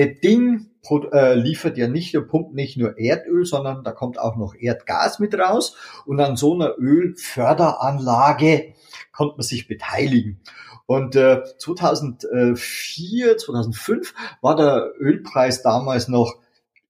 Der 0.00 0.14
Ding 0.14 0.70
äh, 1.12 1.34
liefert 1.34 1.76
ja 1.76 1.86
nicht 1.86 2.14
nur, 2.14 2.26
pumpt 2.26 2.54
nicht 2.54 2.78
nur 2.78 2.98
Erdöl, 2.98 3.44
sondern 3.44 3.84
da 3.84 3.92
kommt 3.92 4.18
auch 4.18 4.34
noch 4.36 4.54
Erdgas 4.54 5.18
mit 5.18 5.38
raus. 5.38 5.76
Und 6.06 6.18
an 6.20 6.36
so 6.36 6.54
einer 6.54 6.78
Ölförderanlage 6.78 8.72
konnte 9.12 9.34
man 9.36 9.42
sich 9.42 9.68
beteiligen. 9.68 10.40
Und 10.86 11.16
äh, 11.16 11.42
2004, 11.58 13.36
2005 13.36 14.14
war 14.40 14.56
der 14.56 14.90
Ölpreis 14.98 15.60
damals 15.60 16.08
noch, 16.08 16.36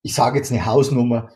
ich 0.03 0.15
sage 0.15 0.39
jetzt 0.39 0.53
eine 0.53 0.67
Hausnummer, 0.67 1.33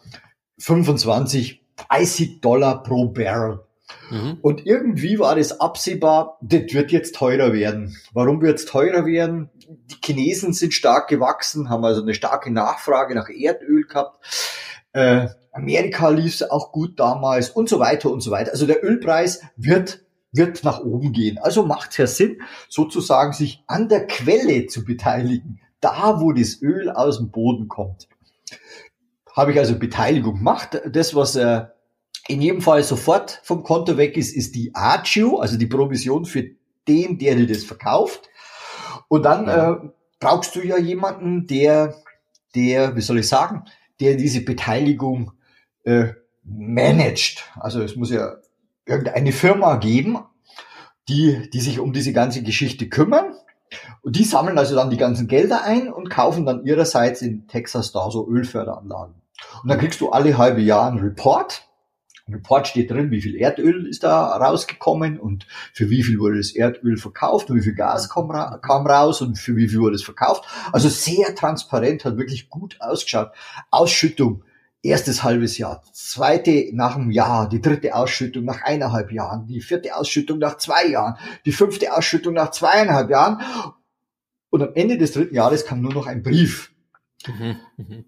25, 0.59 1.61
30 1.89 2.41
Dollar 2.41 2.85
pro 2.85 3.09
Barrel. 3.09 3.67
Mhm. 4.11 4.39
Und 4.41 4.67
irgendwie 4.67 5.19
war 5.19 5.37
das 5.37 5.61
absehbar, 5.61 6.39
das 6.41 6.73
wird 6.73 6.93
jetzt 6.93 7.15
teurer 7.15 7.53
werden. 7.53 7.97
Warum 8.13 8.41
wird 8.41 8.59
es 8.59 8.65
teurer 8.65 9.07
werden? 9.07 9.51
Die 9.69 9.97
Chinesen 10.05 10.53
sind 10.53 10.75
stark 10.75 11.09
gewachsen, 11.09 11.69
haben 11.69 11.85
also 11.85 12.03
eine 12.03 12.15
starke 12.15 12.51
Nachfrage 12.51 13.15
nach 13.15 13.29
Erdöl 13.29 13.85
gehabt. 13.85 14.25
Äh, 14.93 15.29
Amerika 15.53 16.09
lief 16.09 16.35
es 16.35 16.51
auch 16.51 16.73
gut 16.73 16.99
damals 16.99 17.51
und 17.51 17.69
so 17.69 17.79
weiter 17.79 18.11
und 18.11 18.21
so 18.21 18.31
weiter. 18.31 18.53
Also 18.53 18.67
der 18.67 18.85
Ölpreis 18.85 19.43
wird 19.57 20.05
wird 20.35 20.65
nach 20.65 20.81
oben 20.81 21.13
gehen. 21.13 21.39
Also 21.39 21.65
macht 21.65 21.93
es 21.93 21.97
ja 21.97 22.07
Sinn, 22.07 22.43
sozusagen 22.69 23.33
sich 23.33 23.63
an 23.69 23.89
der 23.89 24.07
Quelle 24.07 24.67
zu 24.67 24.85
beteiligen, 24.85 25.61
da 25.81 26.21
wo 26.21 26.33
das 26.33 26.61
Öl 26.61 26.91
aus 26.91 27.19
dem 27.19 27.31
Boden 27.31 27.69
kommt. 27.69 28.09
Habe 29.33 29.53
ich 29.53 29.59
also 29.59 29.79
Beteiligung 29.79 30.39
gemacht. 30.39 30.81
Das, 30.91 31.15
was 31.15 31.37
äh, 31.37 31.67
in 32.29 32.41
jedem 32.41 32.61
Fall 32.61 32.83
sofort 32.83 33.41
vom 33.43 33.63
Konto 33.63 33.97
weg 33.97 34.17
ist, 34.17 34.35
ist 34.35 34.55
die 34.55 34.75
Archio, 34.75 35.39
also 35.39 35.59
die 35.59 35.67
Provision 35.67 36.25
für 36.25 36.51
den, 36.89 37.19
der 37.19 37.35
dir 37.35 37.47
das 37.47 37.65
verkauft. 37.65 38.29
Und 39.09 39.25
dann 39.25 39.49
äh, 39.49 39.77
brauchst 40.21 40.57
du 40.57 40.63
ja 40.63 40.79
jemanden, 40.79 41.47
der, 41.47 41.95
der, 42.55 42.97
wie 42.97 43.01
soll 43.01 43.19
ich 43.19 43.29
sagen, 43.29 43.65
der 44.01 44.17
diese 44.17 44.43
Beteiligung 44.43 45.33
äh, 45.85 46.09
managt. 46.43 47.51
Also 47.61 47.83
es 47.83 47.97
muss 47.97 48.11
ja 48.11 48.37
irgendeine 48.87 49.33
Firma 49.33 49.77
geben, 49.77 50.19
die, 51.09 51.51
die 51.51 51.61
sich 51.61 51.79
um 51.79 51.93
diese 51.93 52.13
ganze 52.13 52.43
Geschichte 52.43 52.89
kümmern. 52.89 53.35
Und 54.03 54.17
die 54.17 54.25
sammeln 54.25 54.59
also 54.59 54.75
dann 54.75 54.91
die 54.91 54.97
ganzen 54.97 55.27
Gelder 55.27 55.65
ein 55.65 55.93
und 55.93 56.09
kaufen 56.09 56.47
dann 56.47 56.65
ihrerseits 56.65 57.23
in 57.23 57.49
Texas 57.49 57.93
da 57.93 58.11
so 58.11 58.29
Ölförderanlagen. 58.29 59.15
Und 59.63 59.69
dann 59.69 59.79
kriegst 59.79 60.01
du 60.01 60.11
alle 60.11 60.39
halbe 60.39 60.61
Jahr 60.61 60.89
einen 60.89 61.01
Report 61.01 61.67
im 62.27 62.35
Report 62.35 62.67
steht 62.67 62.91
drin, 62.91 63.11
wie 63.11 63.21
viel 63.21 63.37
Erdöl 63.37 63.87
ist 63.87 64.03
da 64.03 64.37
rausgekommen 64.37 65.21
und 65.21 65.47
für 65.75 65.91
wie 65.91 66.03
viel 66.03 66.19
wurde 66.19 66.39
das 66.39 66.53
Erdöl 66.53 66.97
verkauft 66.97 67.51
und 67.51 67.57
wie 67.57 67.63
viel 67.63 67.75
Gas 67.75 68.09
kam, 68.09 68.31
ra 68.31 68.59
kam 68.59 68.87
raus 68.87 69.21
und 69.21 69.39
für 69.39 69.57
wie 69.57 69.69
viel 69.69 69.81
wurde 69.81 69.97
es 69.97 70.03
verkauft. 70.03 70.45
Also 70.73 70.89
sehr 70.89 71.35
transparent, 71.35 72.05
hat 72.05 72.17
wirklich 72.17 72.49
gut 72.49 72.79
ausgeschaut. 72.81 73.33
Ausschüttung, 73.71 74.43
erstes 74.83 75.23
halbes 75.23 75.59
Jahr, 75.59 75.83
zweite 75.93 76.71
nach 76.73 76.97
einem 76.97 77.11
Jahr, 77.11 77.47
die 77.47 77.61
dritte 77.61 77.95
Ausschüttung 77.95 78.45
nach 78.45 78.63
eineinhalb 78.63 79.13
Jahren, 79.13 79.47
die 79.47 79.61
vierte 79.61 79.95
Ausschüttung 79.95 80.39
nach 80.39 80.57
zwei 80.57 80.87
Jahren, 80.87 81.19
die 81.45 81.53
fünfte 81.53 81.95
Ausschüttung 81.95 82.33
nach 82.33 82.53
zweieinhalb 82.53 83.11
Jahren. 83.11 83.43
Und 84.49 84.63
am 84.63 84.73
Ende 84.75 84.97
des 84.97 85.13
dritten 85.13 85.35
Jahres 85.35 85.67
kam 85.67 85.83
nur 85.83 85.93
noch 85.93 86.07
ein 86.07 86.23
Brief. 86.23 86.73
Mhm, 87.27 87.57
mh. 87.77 88.05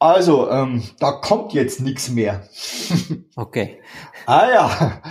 Also, 0.00 0.50
ähm, 0.50 0.82
da 0.98 1.12
kommt 1.12 1.52
jetzt 1.52 1.82
nichts 1.82 2.08
mehr. 2.08 2.48
okay. 3.36 3.82
Ah 4.24 4.48
ja. 4.50 5.02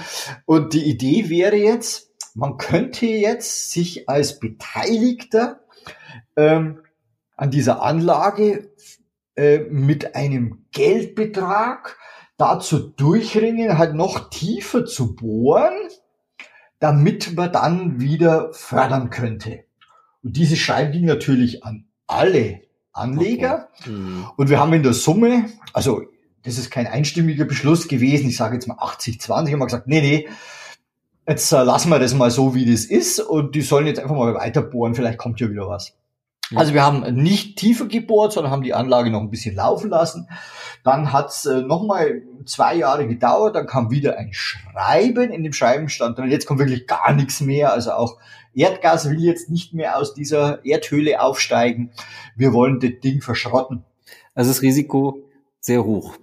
Und 0.45 0.73
die 0.73 0.83
Idee 0.89 1.29
wäre 1.29 1.55
jetzt, 1.55 2.11
man 2.33 2.57
könnte 2.57 3.05
jetzt 3.05 3.71
sich 3.71 4.09
als 4.09 4.39
Beteiligter 4.39 5.59
ähm, 6.35 6.81
an 7.37 7.51
dieser 7.51 7.83
Anlage 7.83 8.71
äh, 9.35 9.59
mit 9.59 10.15
einem 10.15 10.65
Geldbetrag 10.71 11.97
dazu 12.37 12.79
durchringen, 12.79 13.77
halt 13.77 13.93
noch 13.93 14.31
tiefer 14.31 14.85
zu 14.85 15.15
bohren, 15.15 15.89
damit 16.79 17.35
man 17.35 17.51
dann 17.51 17.99
wieder 17.99 18.53
fördern 18.53 19.11
könnte. 19.11 19.65
Und 20.23 20.35
diese 20.35 20.55
Schreiben 20.55 20.93
ging 20.93 21.05
natürlich 21.05 21.63
an 21.63 21.85
alle 22.07 22.61
Anleger. 22.99 23.69
Okay. 23.79 23.89
Mhm. 23.89 24.25
Und 24.35 24.49
wir 24.49 24.59
haben 24.59 24.73
in 24.73 24.83
der 24.83 24.93
Summe, 24.93 25.45
also 25.73 26.03
das 26.43 26.57
ist 26.57 26.71
kein 26.71 26.87
einstimmiger 26.87 27.45
Beschluss 27.45 27.87
gewesen, 27.87 28.29
ich 28.29 28.37
sage 28.37 28.55
jetzt 28.55 28.67
mal 28.67 28.77
80, 28.79 29.19
20, 29.19 29.53
haben 29.53 29.59
wir 29.59 29.65
gesagt, 29.65 29.87
nee, 29.87 30.01
nee, 30.01 30.27
jetzt 31.27 31.51
äh, 31.51 31.63
lassen 31.63 31.89
wir 31.89 31.99
das 31.99 32.13
mal 32.13 32.31
so, 32.31 32.55
wie 32.55 32.71
das 32.71 32.85
ist 32.85 33.19
und 33.19 33.55
die 33.55 33.61
sollen 33.61 33.87
jetzt 33.87 33.99
einfach 33.99 34.15
mal 34.15 34.33
weiter 34.33 34.61
bohren, 34.61 34.95
vielleicht 34.95 35.17
kommt 35.17 35.39
ja 35.39 35.49
wieder 35.49 35.67
was. 35.67 35.93
Also 36.55 36.73
wir 36.73 36.83
haben 36.83 37.01
nicht 37.15 37.57
tiefer 37.57 37.85
gebohrt, 37.85 38.33
sondern 38.33 38.51
haben 38.51 38.63
die 38.63 38.73
Anlage 38.73 39.11
noch 39.11 39.21
ein 39.21 39.29
bisschen 39.29 39.55
laufen 39.55 39.91
lassen. 39.91 40.27
Dann 40.83 41.13
hat's 41.13 41.45
äh, 41.45 41.61
nochmal 41.61 42.23
zwei 42.45 42.75
Jahre 42.75 43.07
gedauert, 43.07 43.55
dann 43.55 43.67
kam 43.67 43.91
wieder 43.91 44.17
ein 44.17 44.33
Schreiben. 44.33 45.31
In 45.31 45.43
dem 45.43 45.53
Schreiben 45.53 45.89
stand 45.89 46.17
dann, 46.17 46.31
jetzt 46.31 46.47
kommt 46.47 46.59
wirklich 46.59 46.87
gar 46.87 47.13
nichts 47.13 47.41
mehr. 47.41 47.71
Also 47.71 47.91
auch 47.91 48.17
Erdgas 48.53 49.09
will 49.09 49.21
jetzt 49.23 49.49
nicht 49.49 49.73
mehr 49.73 49.97
aus 49.97 50.13
dieser 50.13 50.65
Erdhöhle 50.65 51.21
aufsteigen. 51.21 51.91
Wir 52.35 52.53
wollen 52.53 52.79
das 52.79 52.91
Ding 53.03 53.21
verschrotten. 53.21 53.83
Also 54.33 54.51
das 54.51 54.61
Risiko 54.61 55.23
sehr 55.59 55.83
hoch. 55.83 56.15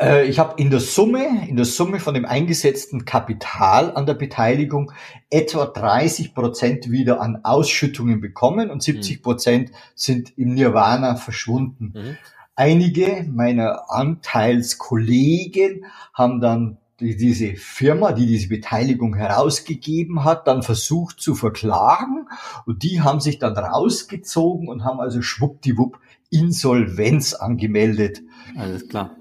Äh, 0.00 0.26
ich 0.26 0.38
habe 0.38 0.60
in 0.60 0.70
der 0.70 0.80
Summe, 0.80 1.46
in 1.48 1.56
der 1.56 1.64
Summe 1.64 2.00
von 2.00 2.14
dem 2.14 2.24
eingesetzten 2.24 3.04
Kapital 3.04 3.94
an 3.94 4.06
der 4.06 4.14
Beteiligung 4.14 4.92
etwa 5.28 5.66
30 5.66 6.34
Prozent 6.34 6.90
wieder 6.90 7.20
an 7.20 7.40
Ausschüttungen 7.44 8.20
bekommen 8.20 8.70
und 8.70 8.82
70 8.82 9.18
mhm. 9.18 9.22
Prozent 9.22 9.70
sind 9.94 10.36
im 10.38 10.54
Nirvana 10.54 11.16
verschwunden. 11.16 11.92
Mhm. 11.94 12.16
Einige 12.56 13.26
meiner 13.30 13.90
Anteilskollegen 13.90 15.86
haben 16.12 16.40
dann 16.40 16.78
diese 17.00 17.54
Firma, 17.56 18.12
die 18.12 18.26
diese 18.26 18.48
Beteiligung 18.48 19.14
herausgegeben 19.14 20.24
hat, 20.24 20.46
dann 20.46 20.62
versucht 20.62 21.20
zu 21.20 21.34
verklagen 21.34 22.28
und 22.66 22.82
die 22.82 23.00
haben 23.00 23.20
sich 23.20 23.38
dann 23.38 23.56
rausgezogen 23.56 24.68
und 24.68 24.84
haben 24.84 25.00
also 25.00 25.22
schwuppdiwupp 25.22 25.98
Insolvenz 26.30 27.34
angemeldet. 27.34 28.22
Alles 28.56 28.88
klar. 28.88 29.16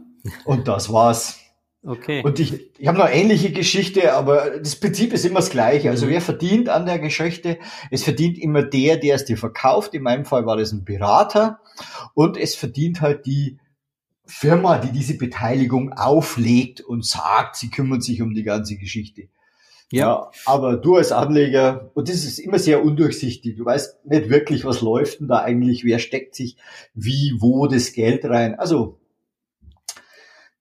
Und 0.45 0.67
das 0.67 0.91
war's. 0.91 1.39
Okay. 1.81 2.21
Und 2.23 2.39
ich, 2.39 2.77
ich 2.77 2.87
habe 2.87 2.97
noch 2.97 3.09
ähnliche 3.09 3.51
Geschichte, 3.51 4.13
aber 4.13 4.59
das 4.59 4.75
Prinzip 4.75 5.13
ist 5.13 5.25
immer 5.25 5.39
das 5.39 5.49
gleiche. 5.49 5.89
Also 5.89 6.05
mhm. 6.05 6.11
wer 6.11 6.21
verdient 6.21 6.69
an 6.69 6.85
der 6.85 6.99
Geschichte? 6.99 7.57
Es 7.89 8.03
verdient 8.03 8.37
immer 8.37 8.63
der, 8.63 8.97
der 8.97 9.15
es 9.15 9.25
dir 9.25 9.37
verkauft. 9.37 9.93
In 9.93 10.03
meinem 10.03 10.25
Fall 10.25 10.45
war 10.45 10.57
das 10.57 10.73
ein 10.73 10.83
Berater. 10.83 11.61
Und 12.13 12.37
es 12.37 12.55
verdient 12.55 12.99
halt 13.01 13.25
die 13.25 13.57
Firma, 14.29 14.77
die 14.77 14.91
diese 14.91 15.17
Beteiligung 15.17 15.93
auflegt 15.93 16.81
und 16.81 17.05
sagt, 17.05 17.55
sie 17.55 17.69
kümmern 17.69 18.01
sich 18.01 18.21
um 18.21 18.33
die 18.33 18.43
ganze 18.43 18.77
Geschichte. 18.77 19.29
Ja. 19.91 20.07
ja. 20.07 20.31
aber 20.45 20.77
du 20.77 20.97
als 20.97 21.11
Anleger, 21.11 21.89
und 21.95 22.09
das 22.09 22.23
ist 22.23 22.37
immer 22.37 22.59
sehr 22.59 22.83
undurchsichtig, 22.83 23.55
du 23.55 23.65
weißt 23.65 24.05
nicht 24.05 24.29
wirklich, 24.29 24.63
was 24.63 24.81
läuft 24.81 25.19
denn 25.19 25.27
da 25.27 25.39
eigentlich, 25.39 25.83
wer 25.83 25.97
steckt 25.97 26.35
sich 26.35 26.57
wie, 26.93 27.35
wo 27.39 27.65
das 27.65 27.93
Geld 27.93 28.23
rein. 28.25 28.57
Also 28.59 28.99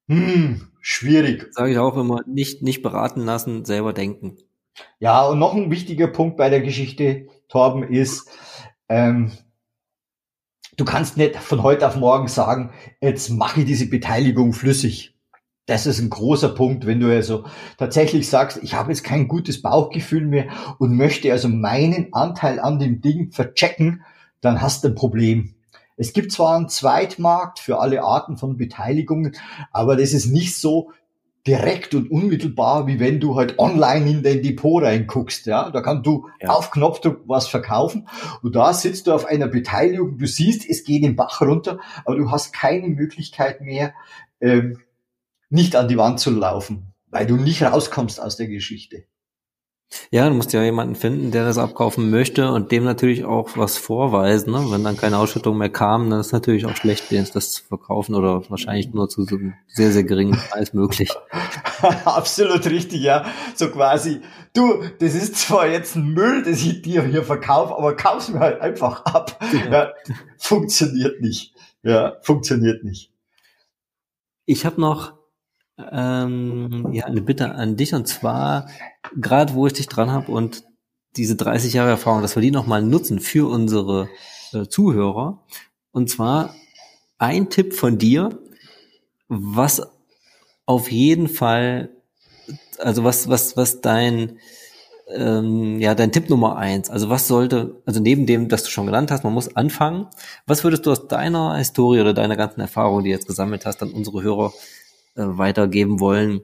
hm, 0.07 0.71
schwierig. 0.81 1.47
Sage 1.51 1.71
ich 1.71 1.77
auch 1.77 1.95
immer, 1.95 2.21
nicht, 2.25 2.63
nicht 2.63 2.81
beraten 2.81 3.21
lassen, 3.21 3.65
selber 3.65 3.93
denken. 3.93 4.37
Ja, 4.99 5.27
und 5.27 5.37
noch 5.37 5.53
ein 5.53 5.69
wichtiger 5.69 6.07
Punkt 6.07 6.35
bei 6.37 6.49
der 6.49 6.61
Geschichte, 6.61 7.27
Torben, 7.47 7.83
ist, 7.83 8.27
ähm, 8.87 9.31
du 10.79 10.85
kannst 10.85 11.17
nicht 11.17 11.35
von 11.35 11.61
heute 11.61 11.85
auf 11.87 11.97
morgen 11.97 12.27
sagen, 12.27 12.71
jetzt 13.01 13.29
mache 13.29 13.61
ich 13.61 13.65
diese 13.65 13.87
Beteiligung 13.87 14.53
flüssig. 14.53 15.13
Das 15.65 15.85
ist 15.85 15.99
ein 15.99 16.09
großer 16.09 16.49
Punkt, 16.49 16.85
wenn 16.85 16.99
du 16.99 17.13
also 17.13 17.43
tatsächlich 17.77 18.29
sagst, 18.29 18.59
ich 18.63 18.73
habe 18.73 18.91
jetzt 18.91 19.03
kein 19.03 19.27
gutes 19.27 19.61
Bauchgefühl 19.61 20.25
mehr 20.25 20.47
und 20.79 20.95
möchte 20.95 21.31
also 21.31 21.49
meinen 21.49 22.13
Anteil 22.13 22.59
an 22.59 22.79
dem 22.79 23.01
Ding 23.01 23.31
verchecken, 23.31 24.03
dann 24.41 24.61
hast 24.61 24.83
du 24.83 24.87
ein 24.87 24.95
Problem. 24.95 25.53
Es 25.97 26.13
gibt 26.13 26.31
zwar 26.31 26.55
einen 26.55 26.69
Zweitmarkt 26.69 27.59
für 27.59 27.79
alle 27.79 28.03
Arten 28.03 28.37
von 28.37 28.55
Beteiligungen, 28.55 29.35
aber 29.71 29.97
das 29.97 30.13
ist 30.13 30.27
nicht 30.27 30.55
so 30.55 30.91
direkt 31.47 31.95
und 31.95 32.11
unmittelbar, 32.11 32.87
wie 32.87 32.99
wenn 32.99 33.19
du 33.19 33.35
halt 33.35 33.59
online 33.59 34.09
in 34.09 34.23
dein 34.23 34.41
Depot 34.41 34.83
reinguckst. 34.83 35.45
Ja, 35.45 35.69
da 35.71 35.81
kannst 35.81 36.05
du 36.05 36.27
ja. 36.41 36.49
auf 36.49 36.71
Knopfdruck 36.71 37.21
was 37.27 37.47
verkaufen 37.47 38.07
und 38.41 38.55
da 38.55 38.73
sitzt 38.73 39.07
du 39.07 39.13
auf 39.13 39.25
einer 39.25 39.47
Beteiligung. 39.47 40.17
Du 40.17 40.27
siehst, 40.27 40.69
es 40.69 40.83
geht 40.83 41.03
den 41.03 41.15
Bach 41.15 41.41
runter, 41.41 41.79
aber 42.05 42.17
du 42.17 42.31
hast 42.31 42.53
keine 42.53 42.87
Möglichkeit 42.87 43.61
mehr, 43.61 43.93
ähm, 44.41 44.79
nicht 45.49 45.75
an 45.75 45.87
die 45.87 45.97
Wand 45.97 46.19
zu 46.19 46.31
laufen, 46.31 46.93
weil 47.07 47.25
du 47.25 47.35
nicht 47.35 47.63
rauskommst 47.63 48.21
aus 48.21 48.37
der 48.37 48.47
Geschichte. 48.47 49.05
Ja, 50.11 50.29
du 50.29 50.35
musst 50.35 50.53
ja 50.53 50.63
jemanden 50.63 50.95
finden, 50.95 51.31
der 51.31 51.45
das 51.45 51.57
abkaufen 51.57 52.11
möchte 52.11 52.51
und 52.51 52.71
dem 52.71 52.83
natürlich 52.83 53.25
auch 53.25 53.57
was 53.57 53.77
vorweisen. 53.77 54.51
Ne? 54.51 54.65
Wenn 54.69 54.83
dann 54.83 54.97
keine 54.97 55.17
Ausschüttung 55.17 55.57
mehr 55.57 55.69
kam, 55.69 56.09
dann 56.09 56.19
ist 56.19 56.27
es 56.27 56.31
natürlich 56.31 56.65
auch 56.67 56.75
schlecht, 56.75 57.11
das 57.33 57.51
zu 57.51 57.63
verkaufen 57.63 58.13
oder 58.13 58.47
wahrscheinlich 58.49 58.93
nur 58.93 59.09
zu 59.09 59.23
so 59.23 59.35
einem 59.35 59.53
sehr, 59.67 59.91
sehr 59.91 60.03
geringen 60.03 60.39
Preis 60.49 60.73
möglich. 60.73 61.09
Absolut 62.05 62.65
richtig, 62.67 63.01
ja. 63.01 63.25
So 63.55 63.69
quasi, 63.69 64.21
du, 64.53 64.83
das 64.99 65.15
ist 65.15 65.37
zwar 65.37 65.67
jetzt 65.67 65.95
ein 65.95 66.09
Müll, 66.09 66.43
das 66.43 66.61
ich 66.61 66.81
dir 66.83 67.03
hier 67.03 67.23
verkaufe, 67.23 67.75
aber 67.75 67.95
kauf's 67.95 68.29
mir 68.29 68.39
halt 68.39 68.61
einfach 68.61 69.05
ab. 69.05 69.39
Ja. 69.53 69.71
ja 69.71 69.93
funktioniert 70.37 71.21
nicht. 71.21 71.53
Ja, 71.81 72.17
funktioniert 72.21 72.83
nicht. 72.83 73.11
Ich 74.45 74.65
habe 74.65 74.81
noch 74.81 75.18
ähm, 75.91 76.89
ja, 76.91 77.05
eine 77.05 77.21
Bitte 77.21 77.51
an 77.51 77.75
dich 77.75 77.93
und 77.93 78.07
zwar, 78.07 78.67
gerade 79.15 79.53
wo 79.53 79.67
ich 79.67 79.73
dich 79.73 79.87
dran 79.87 80.11
habe 80.11 80.31
und 80.31 80.63
diese 81.15 81.35
30 81.35 81.73
Jahre 81.73 81.89
Erfahrung, 81.89 82.21
dass 82.21 82.35
wir 82.35 82.41
die 82.41 82.51
nochmal 82.51 82.81
nutzen 82.81 83.19
für 83.19 83.49
unsere 83.49 84.09
äh, 84.53 84.67
Zuhörer. 84.67 85.43
Und 85.91 86.09
zwar 86.09 86.53
ein 87.17 87.49
Tipp 87.49 87.73
von 87.73 87.97
dir, 87.97 88.39
was 89.27 89.81
auf 90.65 90.91
jeden 90.91 91.27
Fall, 91.27 91.89
also 92.77 93.03
was, 93.03 93.27
was, 93.27 93.57
was 93.57 93.81
dein, 93.81 94.37
ähm, 95.09 95.79
ja, 95.79 95.95
dein 95.95 96.11
Tipp 96.11 96.29
Nummer 96.29 96.57
eins, 96.57 96.89
also 96.89 97.09
was 97.09 97.27
sollte, 97.27 97.81
also 97.85 97.99
neben 97.99 98.27
dem, 98.27 98.47
dass 98.47 98.63
du 98.63 98.69
schon 98.69 98.85
genannt 98.85 99.09
hast, 99.11 99.23
man 99.23 99.33
muss 99.33 99.55
anfangen, 99.55 100.07
was 100.45 100.63
würdest 100.63 100.85
du 100.85 100.91
aus 100.91 101.07
deiner 101.07 101.55
Historie 101.57 102.01
oder 102.01 102.13
deiner 102.13 102.37
ganzen 102.37 102.61
Erfahrung, 102.61 103.03
die 103.03 103.09
du 103.09 103.15
jetzt 103.15 103.27
gesammelt 103.27 103.65
hast, 103.65 103.81
an 103.81 103.91
unsere 103.91 104.21
Hörer 104.21 104.53
weitergeben 105.15 105.99
wollen 105.99 106.41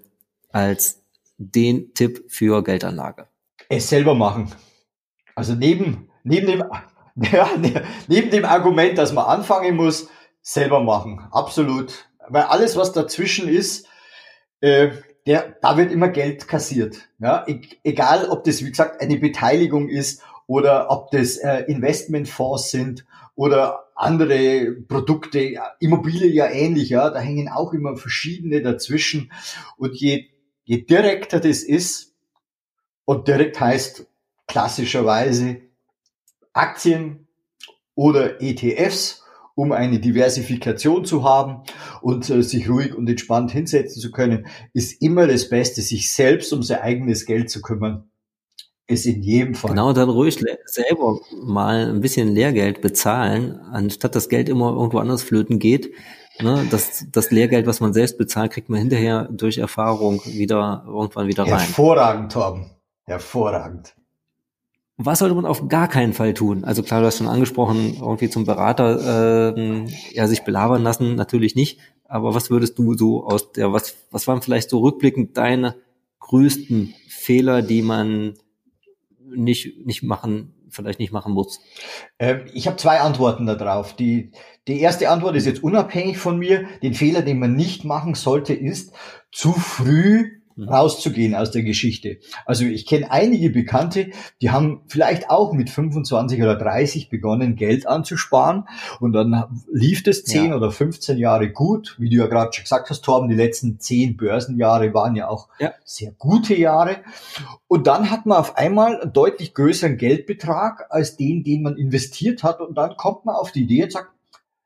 als 0.51 1.01
den 1.37 1.93
Tipp 1.93 2.25
für 2.29 2.63
Geldanlage? 2.63 3.27
Es 3.69 3.89
selber 3.89 4.15
machen. 4.15 4.51
Also 5.35 5.53
neben, 5.53 6.09
neben 6.23 6.47
dem, 6.47 6.63
ja, 7.31 7.49
neben 8.07 8.29
dem 8.29 8.45
Argument, 8.45 8.97
dass 8.97 9.13
man 9.13 9.25
anfangen 9.25 9.75
muss, 9.75 10.09
selber 10.41 10.81
machen. 10.81 11.19
Absolut. 11.31 12.07
Weil 12.27 12.43
alles, 12.43 12.75
was 12.77 12.91
dazwischen 12.93 13.47
ist, 13.47 13.87
äh, 14.61 14.91
der, 15.25 15.55
da 15.61 15.75
wird 15.77 15.91
immer 15.91 16.09
Geld 16.09 16.47
kassiert. 16.47 17.09
Ja, 17.19 17.43
e 17.47 17.61
egal, 17.83 18.29
ob 18.29 18.43
das, 18.43 18.63
wie 18.63 18.69
gesagt, 18.69 19.01
eine 19.01 19.17
Beteiligung 19.17 19.89
ist 19.89 20.21
oder 20.47 20.91
ob 20.91 21.11
das 21.11 21.37
äh, 21.37 21.61
Investmentfonds 21.61 22.69
sind 22.69 23.05
oder 23.35 23.84
andere 23.95 24.73
Produkte, 24.87 25.55
Immobilie 25.79 26.27
ja 26.27 26.49
ähnlich, 26.49 26.89
ja, 26.89 27.09
da 27.09 27.19
hängen 27.19 27.49
auch 27.49 27.73
immer 27.73 27.95
verschiedene 27.95 28.61
dazwischen. 28.61 29.31
Und 29.77 29.95
je, 29.95 30.25
je 30.65 30.81
direkter 30.83 31.39
das 31.39 31.63
ist, 31.63 32.13
und 33.05 33.27
direkt 33.27 33.59
heißt 33.59 34.07
klassischerweise 34.47 35.61
Aktien 36.53 37.27
oder 37.93 38.41
ETFs, 38.41 39.23
um 39.53 39.71
eine 39.71 39.99
Diversifikation 39.99 41.05
zu 41.05 41.23
haben 41.23 41.63
und 42.01 42.29
äh, 42.29 42.43
sich 42.43 42.69
ruhig 42.69 42.93
und 42.93 43.07
entspannt 43.07 43.51
hinsetzen 43.51 44.01
zu 44.01 44.11
können, 44.11 44.47
ist 44.73 45.01
immer 45.01 45.27
das 45.27 45.47
Beste, 45.47 45.81
sich 45.81 46.11
selbst 46.13 46.51
um 46.51 46.61
sein 46.61 46.81
eigenes 46.81 47.25
Geld 47.25 47.49
zu 47.49 47.61
kümmern 47.61 48.09
ist 48.87 49.05
in 49.05 49.21
jedem 49.21 49.55
Fall. 49.55 49.71
Genau, 49.71 49.93
dann 49.93 50.09
ruhig 50.09 50.37
selber 50.65 51.19
mal 51.43 51.89
ein 51.89 52.01
bisschen 52.01 52.33
Lehrgeld 52.33 52.81
bezahlen, 52.81 53.59
anstatt 53.71 54.15
das 54.15 54.29
Geld 54.29 54.49
immer 54.49 54.71
irgendwo 54.71 54.99
anders 54.99 55.23
flöten 55.23 55.59
geht. 55.59 55.91
Ne, 56.41 56.67
das, 56.69 57.05
das 57.11 57.31
Lehrgeld, 57.31 57.65
was 57.65 57.79
man 57.79 57.93
selbst 57.93 58.17
bezahlt, 58.17 58.51
kriegt 58.51 58.69
man 58.69 58.79
hinterher 58.79 59.29
durch 59.31 59.57
Erfahrung 59.57 60.21
wieder 60.25 60.83
irgendwann 60.85 61.27
wieder 61.27 61.43
rein. 61.43 61.59
Hervorragend, 61.59 62.31
Torben. 62.31 62.71
Hervorragend. 63.05 63.95
Was 64.97 65.19
sollte 65.19 65.35
man 65.35 65.45
auf 65.45 65.67
gar 65.67 65.87
keinen 65.87 66.13
Fall 66.13 66.33
tun? 66.33 66.63
Also 66.63 66.83
klar, 66.83 67.01
du 67.01 67.07
hast 67.07 67.17
schon 67.17 67.27
angesprochen, 67.27 67.97
irgendwie 67.99 68.29
zum 68.29 68.45
Berater 68.45 69.55
äh, 69.55 69.85
ja, 70.11 70.27
sich 70.27 70.43
belabern 70.43 70.83
lassen, 70.83 71.15
natürlich 71.15 71.55
nicht. 71.55 71.79
Aber 72.07 72.33
was 72.33 72.49
würdest 72.49 72.77
du 72.77 72.95
so 72.95 73.25
aus 73.25 73.51
der, 73.53 73.73
was, 73.73 73.95
was 74.11 74.27
waren 74.27 74.41
vielleicht 74.41 74.69
so 74.69 74.79
rückblickend 74.79 75.37
deine 75.37 75.75
größten 76.19 76.93
Fehler, 77.07 77.61
die 77.61 77.81
man 77.81 78.35
nicht, 79.25 79.85
nicht 79.85 80.03
machen 80.03 80.53
vielleicht 80.69 80.99
nicht 80.99 81.11
machen 81.11 81.33
muss? 81.33 81.59
Ähm, 82.19 82.45
ich 82.53 82.67
habe 82.67 82.77
zwei 82.77 82.99
Antworten 82.99 83.45
darauf. 83.45 83.95
Die, 83.95 84.31
die 84.67 84.79
erste 84.79 85.09
Antwort 85.09 85.35
ist 85.35 85.45
jetzt 85.45 85.63
unabhängig 85.63 86.17
von 86.17 86.37
mir. 86.37 86.67
Den 86.83 86.93
Fehler, 86.93 87.21
den 87.21 87.39
man 87.39 87.55
nicht 87.55 87.85
machen 87.85 88.13
sollte, 88.15 88.53
ist 88.53 88.93
zu 89.31 89.53
früh. 89.53 90.41
Rauszugehen 90.57 91.35
aus 91.35 91.51
der 91.51 91.63
Geschichte. 91.63 92.19
Also 92.45 92.65
ich 92.65 92.85
kenne 92.85 93.11
einige 93.11 93.49
Bekannte, 93.49 94.11
die 94.41 94.51
haben 94.51 94.83
vielleicht 94.87 95.29
auch 95.29 95.53
mit 95.53 95.69
25 95.69 96.41
oder 96.41 96.55
30 96.55 97.09
begonnen, 97.09 97.55
Geld 97.55 97.87
anzusparen 97.87 98.67
und 98.99 99.13
dann 99.13 99.63
lief 99.71 100.03
das 100.03 100.23
10 100.23 100.45
ja. 100.45 100.55
oder 100.55 100.71
15 100.71 101.17
Jahre 101.17 101.51
gut. 101.51 101.95
Wie 101.99 102.09
du 102.09 102.17
ja 102.17 102.27
gerade 102.27 102.53
schon 102.53 102.63
gesagt 102.63 102.89
hast, 102.89 103.01
Torben, 103.01 103.29
die 103.29 103.35
letzten 103.35 103.79
10 103.79 104.17
Börsenjahre 104.17 104.93
waren 104.93 105.15
ja 105.15 105.27
auch 105.27 105.49
ja. 105.59 105.73
sehr 105.83 106.11
gute 106.11 106.55
Jahre. 106.55 106.97
Und 107.67 107.87
dann 107.87 108.09
hat 108.09 108.25
man 108.25 108.37
auf 108.37 108.57
einmal 108.57 109.01
einen 109.01 109.13
deutlich 109.13 109.53
größeren 109.53 109.97
Geldbetrag 109.97 110.87
als 110.89 111.17
den, 111.17 111.43
den 111.43 111.63
man 111.63 111.77
investiert 111.77 112.43
hat 112.43 112.61
und 112.61 112.75
dann 112.75 112.95
kommt 112.95 113.25
man 113.25 113.35
auf 113.35 113.51
die 113.51 113.63
Idee 113.63 113.83
und 113.83 113.91
sagt, 113.91 114.09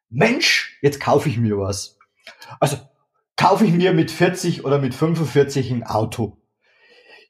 Mensch, 0.10 0.78
jetzt 0.82 1.00
kaufe 1.00 1.30
ich 1.30 1.38
mir 1.38 1.58
was. 1.58 1.98
Also 2.60 2.78
kaufe 3.40 3.66
ich 3.66 3.72
mir 3.72 3.94
mit 3.94 4.12
40 4.12 4.66
oder 4.66 4.80
mit 4.80 4.94
45 4.94 5.72
ein 5.72 5.84
Auto. 5.84 6.36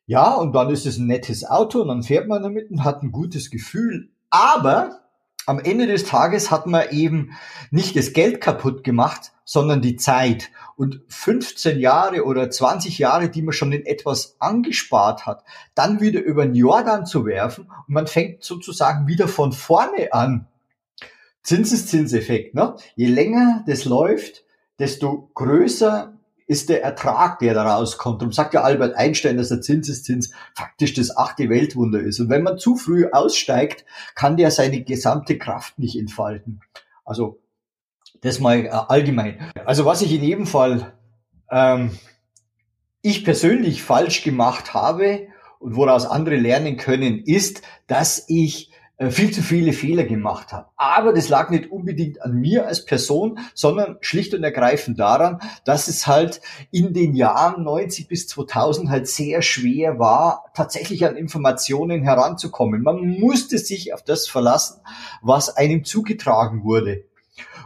Ja, 0.07 0.33
und 0.33 0.53
dann 0.53 0.71
ist 0.71 0.87
es 0.87 0.97
ein 0.97 1.05
nettes 1.05 1.45
Auto 1.45 1.83
und 1.83 1.87
dann 1.87 2.01
fährt 2.01 2.27
man 2.27 2.41
damit 2.41 2.71
und 2.71 2.83
hat 2.83 3.03
ein 3.03 3.11
gutes 3.11 3.51
Gefühl. 3.51 4.09
Aber 4.31 5.01
am 5.45 5.59
Ende 5.59 5.85
des 5.85 6.05
Tages 6.05 6.49
hat 6.49 6.65
man 6.65 6.89
eben 6.89 7.37
nicht 7.69 7.95
das 7.95 8.13
Geld 8.13 8.41
kaputt 8.41 8.83
gemacht, 8.83 9.33
sondern 9.45 9.83
die 9.83 9.97
Zeit. 9.97 10.49
Und 10.75 10.99
15 11.09 11.79
Jahre 11.79 12.25
oder 12.25 12.49
20 12.49 12.97
Jahre, 12.97 13.29
die 13.29 13.43
man 13.43 13.53
schon 13.53 13.71
in 13.71 13.85
etwas 13.85 14.35
angespart 14.39 15.27
hat, 15.27 15.43
dann 15.75 16.01
wieder 16.01 16.23
über 16.23 16.43
den 16.43 16.55
Jordan 16.55 17.05
zu 17.05 17.27
werfen 17.27 17.65
und 17.65 17.93
man 17.93 18.07
fängt 18.07 18.43
sozusagen 18.43 19.05
wieder 19.05 19.27
von 19.27 19.51
vorne 19.51 20.11
an. 20.11 20.47
Zinseszinseffekt, 21.43 22.55
ne? 22.55 22.75
Je 22.95 23.05
länger 23.05 23.63
das 23.67 23.85
läuft, 23.85 24.43
desto 24.79 25.29
größer 25.35 26.13
ist 26.47 26.69
der 26.69 26.83
Ertrag, 26.83 27.37
der 27.39 27.53
daraus 27.53 27.99
kommt. 27.99 28.21
Darum 28.21 28.33
sagt 28.33 28.55
ja 28.55 28.63
Albert 28.63 28.95
Einstein, 28.95 29.37
dass 29.37 29.49
der 29.49 29.61
Zinseszins 29.61 30.31
faktisch 30.55 30.95
das 30.95 31.15
achte 31.15 31.47
Weltwunder 31.47 31.99
ist. 31.99 32.19
Und 32.19 32.29
wenn 32.29 32.41
man 32.41 32.57
zu 32.57 32.75
früh 32.75 33.07
aussteigt, 33.11 33.85
kann 34.15 34.35
der 34.35 34.49
seine 34.49 34.81
gesamte 34.81 35.37
Kraft 35.37 35.77
nicht 35.77 35.95
entfalten. 35.95 36.61
Also 37.05 37.39
das 38.21 38.39
mal 38.39 38.65
äh, 38.65 38.69
allgemein. 38.69 39.51
Also 39.65 39.85
was 39.85 40.01
ich 40.01 40.11
in 40.11 40.23
jedem 40.23 40.47
Fall 40.47 40.93
ähm, 41.51 41.91
ich 43.01 43.23
persönlich 43.23 43.83
falsch 43.83 44.23
gemacht 44.23 44.73
habe 44.73 45.27
und 45.59 45.75
woraus 45.75 46.05
andere 46.05 46.35
lernen 46.35 46.77
können, 46.77 47.19
ist, 47.19 47.61
dass 47.87 48.25
ich 48.27 48.68
viel 49.07 49.31
zu 49.31 49.41
viele 49.41 49.71
Fehler 49.71 50.03
gemacht 50.03 50.51
habe. 50.51 50.67
Aber 50.75 51.13
das 51.13 51.29
lag 51.29 51.49
nicht 51.49 51.71
unbedingt 51.71 52.21
an 52.21 52.33
mir 52.33 52.67
als 52.67 52.83
Person, 52.83 53.39
sondern 53.53 53.97
schlicht 54.01 54.33
und 54.33 54.43
ergreifend 54.43 54.99
daran, 54.99 55.39
dass 55.63 55.87
es 55.87 56.05
halt 56.05 56.41
in 56.71 56.93
den 56.93 57.15
Jahren 57.15 57.63
90 57.63 58.09
bis 58.09 58.27
2000 58.27 58.89
halt 58.89 59.07
sehr 59.07 59.41
schwer 59.41 59.99
war, 59.99 60.51
tatsächlich 60.53 61.05
an 61.05 61.15
Informationen 61.15 62.03
heranzukommen. 62.03 62.83
Man 62.83 63.19
musste 63.19 63.57
sich 63.57 63.93
auf 63.93 64.03
das 64.03 64.27
verlassen, 64.27 64.81
was 65.21 65.55
einem 65.55 65.85
zugetragen 65.85 66.65
wurde. 66.65 67.05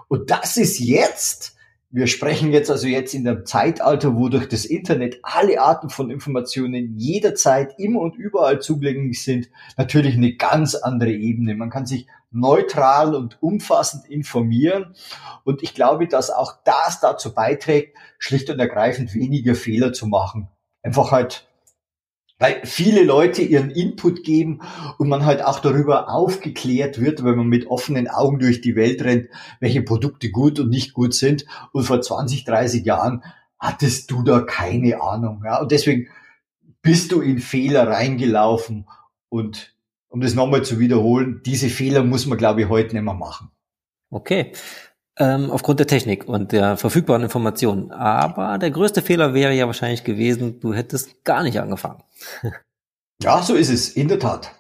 Und 0.08 0.30
das 0.30 0.58
ist 0.58 0.80
jetzt 0.80 1.53
wir 1.94 2.08
sprechen 2.08 2.52
jetzt 2.52 2.72
also 2.72 2.88
jetzt 2.88 3.14
in 3.14 3.24
dem 3.24 3.46
Zeitalter, 3.46 4.16
wo 4.16 4.28
durch 4.28 4.50
das 4.50 4.66
Internet 4.66 5.20
alle 5.22 5.62
Arten 5.62 5.92
von 5.92 6.10
Informationen 6.10 6.98
jederzeit 6.98 7.76
immer 7.78 8.00
und 8.00 8.16
überall 8.16 8.60
zugänglich 8.62 9.24
sind, 9.24 9.48
natürlich 9.78 10.16
eine 10.16 10.34
ganz 10.34 10.74
andere 10.74 11.12
Ebene. 11.12 11.54
Man 11.54 11.70
kann 11.70 11.86
sich 11.86 12.08
neutral 12.32 13.14
und 13.14 13.38
umfassend 13.44 14.10
informieren. 14.10 14.96
Und 15.44 15.62
ich 15.62 15.76
glaube, 15.76 16.08
dass 16.08 16.32
auch 16.32 16.56
das 16.66 17.00
dazu 17.00 17.36
beiträgt, 17.36 17.96
schlicht 18.18 18.50
und 18.50 18.58
ergreifend 18.58 19.14
weniger 19.14 19.54
Fehler 19.54 19.94
zu 19.94 20.08
machen. 20.08 20.48
Einfach 20.82 21.12
halt 21.12 21.48
weil 22.44 22.60
viele 22.66 23.04
Leute 23.04 23.42
ihren 23.42 23.72
Input 23.72 24.26
geben 24.26 24.60
und 24.98 25.08
man 25.08 25.26
halt 25.26 25.42
auch 25.46 25.62
darüber 25.62 26.10
aufgeklärt 26.10 27.00
wird, 27.00 27.24
wenn 27.24 27.38
man 27.38 27.48
mit 27.48 27.68
offenen 27.68 28.10
Augen 28.10 28.38
durch 28.38 28.60
die 28.60 28.76
Welt 28.76 29.02
rennt, 29.02 29.30
welche 29.62 29.82
Produkte 29.82 30.30
gut 30.30 30.60
und 30.60 30.70
nicht 30.70 30.92
gut 30.92 31.14
sind. 31.14 31.46
Und 31.72 31.86
vor 31.86 32.02
20, 32.02 32.44
30 32.44 32.84
Jahren 32.84 33.24
hattest 33.58 34.12
du 34.12 34.24
da 34.24 34.42
keine 34.42 35.02
Ahnung. 35.02 35.44
Ja? 35.46 35.62
Und 35.62 35.72
deswegen 35.72 36.10
bist 36.82 37.14
du 37.14 37.22
in 37.22 37.40
Fehler 37.40 37.88
reingelaufen. 37.88 38.90
Und 39.30 39.74
um 40.10 40.20
das 40.20 40.36
nochmal 40.36 40.66
zu 40.66 40.80
wiederholen, 40.80 41.40
diese 41.46 41.70
Fehler 41.70 42.04
muss 42.04 42.26
man, 42.26 42.38
glaube 42.38 42.64
ich, 42.64 42.68
heute 42.68 42.94
nicht 42.94 43.06
mehr 43.06 43.14
machen. 43.14 43.52
Okay. 44.10 44.52
Ähm, 45.18 45.52
aufgrund 45.52 45.80
der 45.80 45.86
Technik 45.86 46.28
und 46.28 46.52
der 46.52 46.76
verfügbaren 46.76 47.22
Informationen. 47.22 47.92
Aber 47.92 48.58
der 48.58 48.72
größte 48.72 49.04
Fehler 49.04 49.36
wäre 49.36 49.54
ja 49.54 49.68
wahrscheinlich 49.68 50.04
gewesen, 50.04 50.60
du 50.60 50.74
hättest 50.74 51.24
gar 51.24 51.44
nicht 51.44 51.60
angefangen. 51.60 52.02
ja, 53.22 53.42
so 53.44 53.54
ist 53.54 53.70
es, 53.70 53.90
in 53.90 54.08
der 54.08 54.20
Tat. 54.20 54.52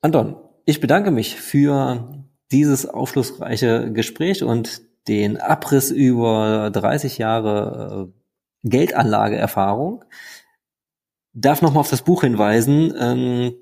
Anton, 0.00 0.36
ich 0.64 0.80
bedanke 0.80 1.10
mich 1.10 1.36
für 1.36 2.24
dieses 2.52 2.86
aufschlussreiche 2.86 3.92
Gespräch 3.92 4.42
und 4.42 4.82
den 5.08 5.36
Abriss 5.38 5.90
über 5.90 6.70
30 6.70 7.18
Jahre 7.18 8.08
äh, 8.08 8.68
Geldanlageerfahrung. 8.68 10.04
Darf 11.34 11.62
nochmal 11.62 11.80
auf 11.80 11.90
das 11.90 12.02
Buch 12.02 12.22
hinweisen. 12.22 12.94
Ähm, 12.98 13.54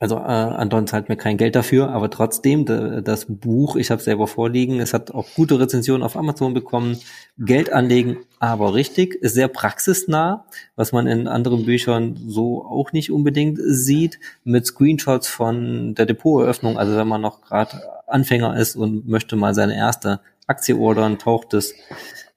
also 0.00 0.16
äh, 0.16 0.20
Anton 0.20 0.86
zahlt 0.86 1.08
mir 1.08 1.16
kein 1.16 1.36
Geld 1.38 1.56
dafür, 1.56 1.90
aber 1.90 2.08
trotzdem, 2.08 2.64
das 2.64 3.26
Buch, 3.28 3.74
ich 3.74 3.90
habe 3.90 4.00
selber 4.00 4.28
vorliegen, 4.28 4.78
es 4.78 4.94
hat 4.94 5.10
auch 5.10 5.26
gute 5.34 5.58
Rezensionen 5.58 6.04
auf 6.04 6.16
Amazon 6.16 6.54
bekommen. 6.54 6.98
Geld 7.36 7.72
anlegen, 7.72 8.18
aber 8.38 8.74
richtig, 8.74 9.16
ist 9.16 9.34
sehr 9.34 9.48
praxisnah, 9.48 10.44
was 10.76 10.92
man 10.92 11.08
in 11.08 11.26
anderen 11.26 11.64
Büchern 11.64 12.16
so 12.28 12.64
auch 12.64 12.92
nicht 12.92 13.10
unbedingt 13.10 13.58
sieht, 13.60 14.20
mit 14.44 14.66
Screenshots 14.66 15.26
von 15.26 15.96
der 15.96 16.06
Depoteröffnung. 16.06 16.78
Also 16.78 16.96
wenn 16.96 17.08
man 17.08 17.20
noch 17.20 17.40
gerade 17.40 17.82
Anfänger 18.06 18.56
ist 18.56 18.76
und 18.76 19.08
möchte 19.08 19.34
mal 19.34 19.54
seine 19.54 19.76
erste 19.76 20.20
Aktie 20.46 20.76
ordern, 20.76 21.18
taucht 21.18 21.54
es, 21.54 21.74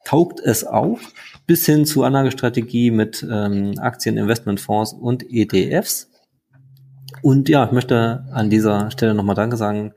taugt 0.03 0.39
es 0.39 0.63
auf, 0.63 0.99
bis 1.45 1.65
hin 1.67 1.85
zu 1.85 2.03
Anlagestrategie 2.03 2.89
mit 2.89 3.25
ähm, 3.29 3.75
Aktien, 3.77 4.17
Investmentfonds 4.17 4.93
und 4.93 5.25
ETFs 5.29 6.10
und 7.21 7.49
ja, 7.49 7.65
ich 7.65 7.71
möchte 7.71 8.25
an 8.31 8.49
dieser 8.49 8.91
Stelle 8.91 9.13
nochmal 9.13 9.35
Danke 9.35 9.57
sagen, 9.57 9.93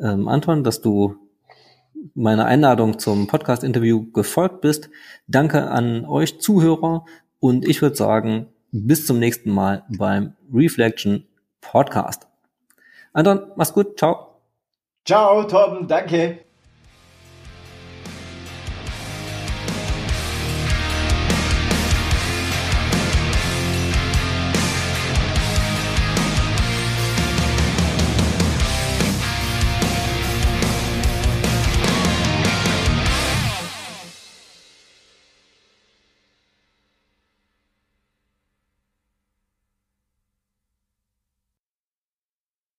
ähm, 0.00 0.28
Anton, 0.28 0.64
dass 0.64 0.80
du 0.80 1.16
meiner 2.14 2.46
Einladung 2.46 2.98
zum 2.98 3.26
Podcast-Interview 3.26 4.10
gefolgt 4.12 4.60
bist. 4.60 4.90
Danke 5.26 5.70
an 5.70 6.04
euch 6.04 6.40
Zuhörer 6.40 7.04
und 7.38 7.66
ich 7.66 7.82
würde 7.82 7.96
sagen, 7.96 8.46
bis 8.72 9.06
zum 9.06 9.18
nächsten 9.18 9.50
Mal 9.50 9.84
beim 9.88 10.34
Reflection 10.52 11.26
Podcast. 11.60 12.26
Anton, 13.12 13.52
mach's 13.56 13.72
gut, 13.72 13.98
ciao. 13.98 14.40
Ciao, 15.04 15.44
Torben, 15.44 15.88
danke. 15.88 16.49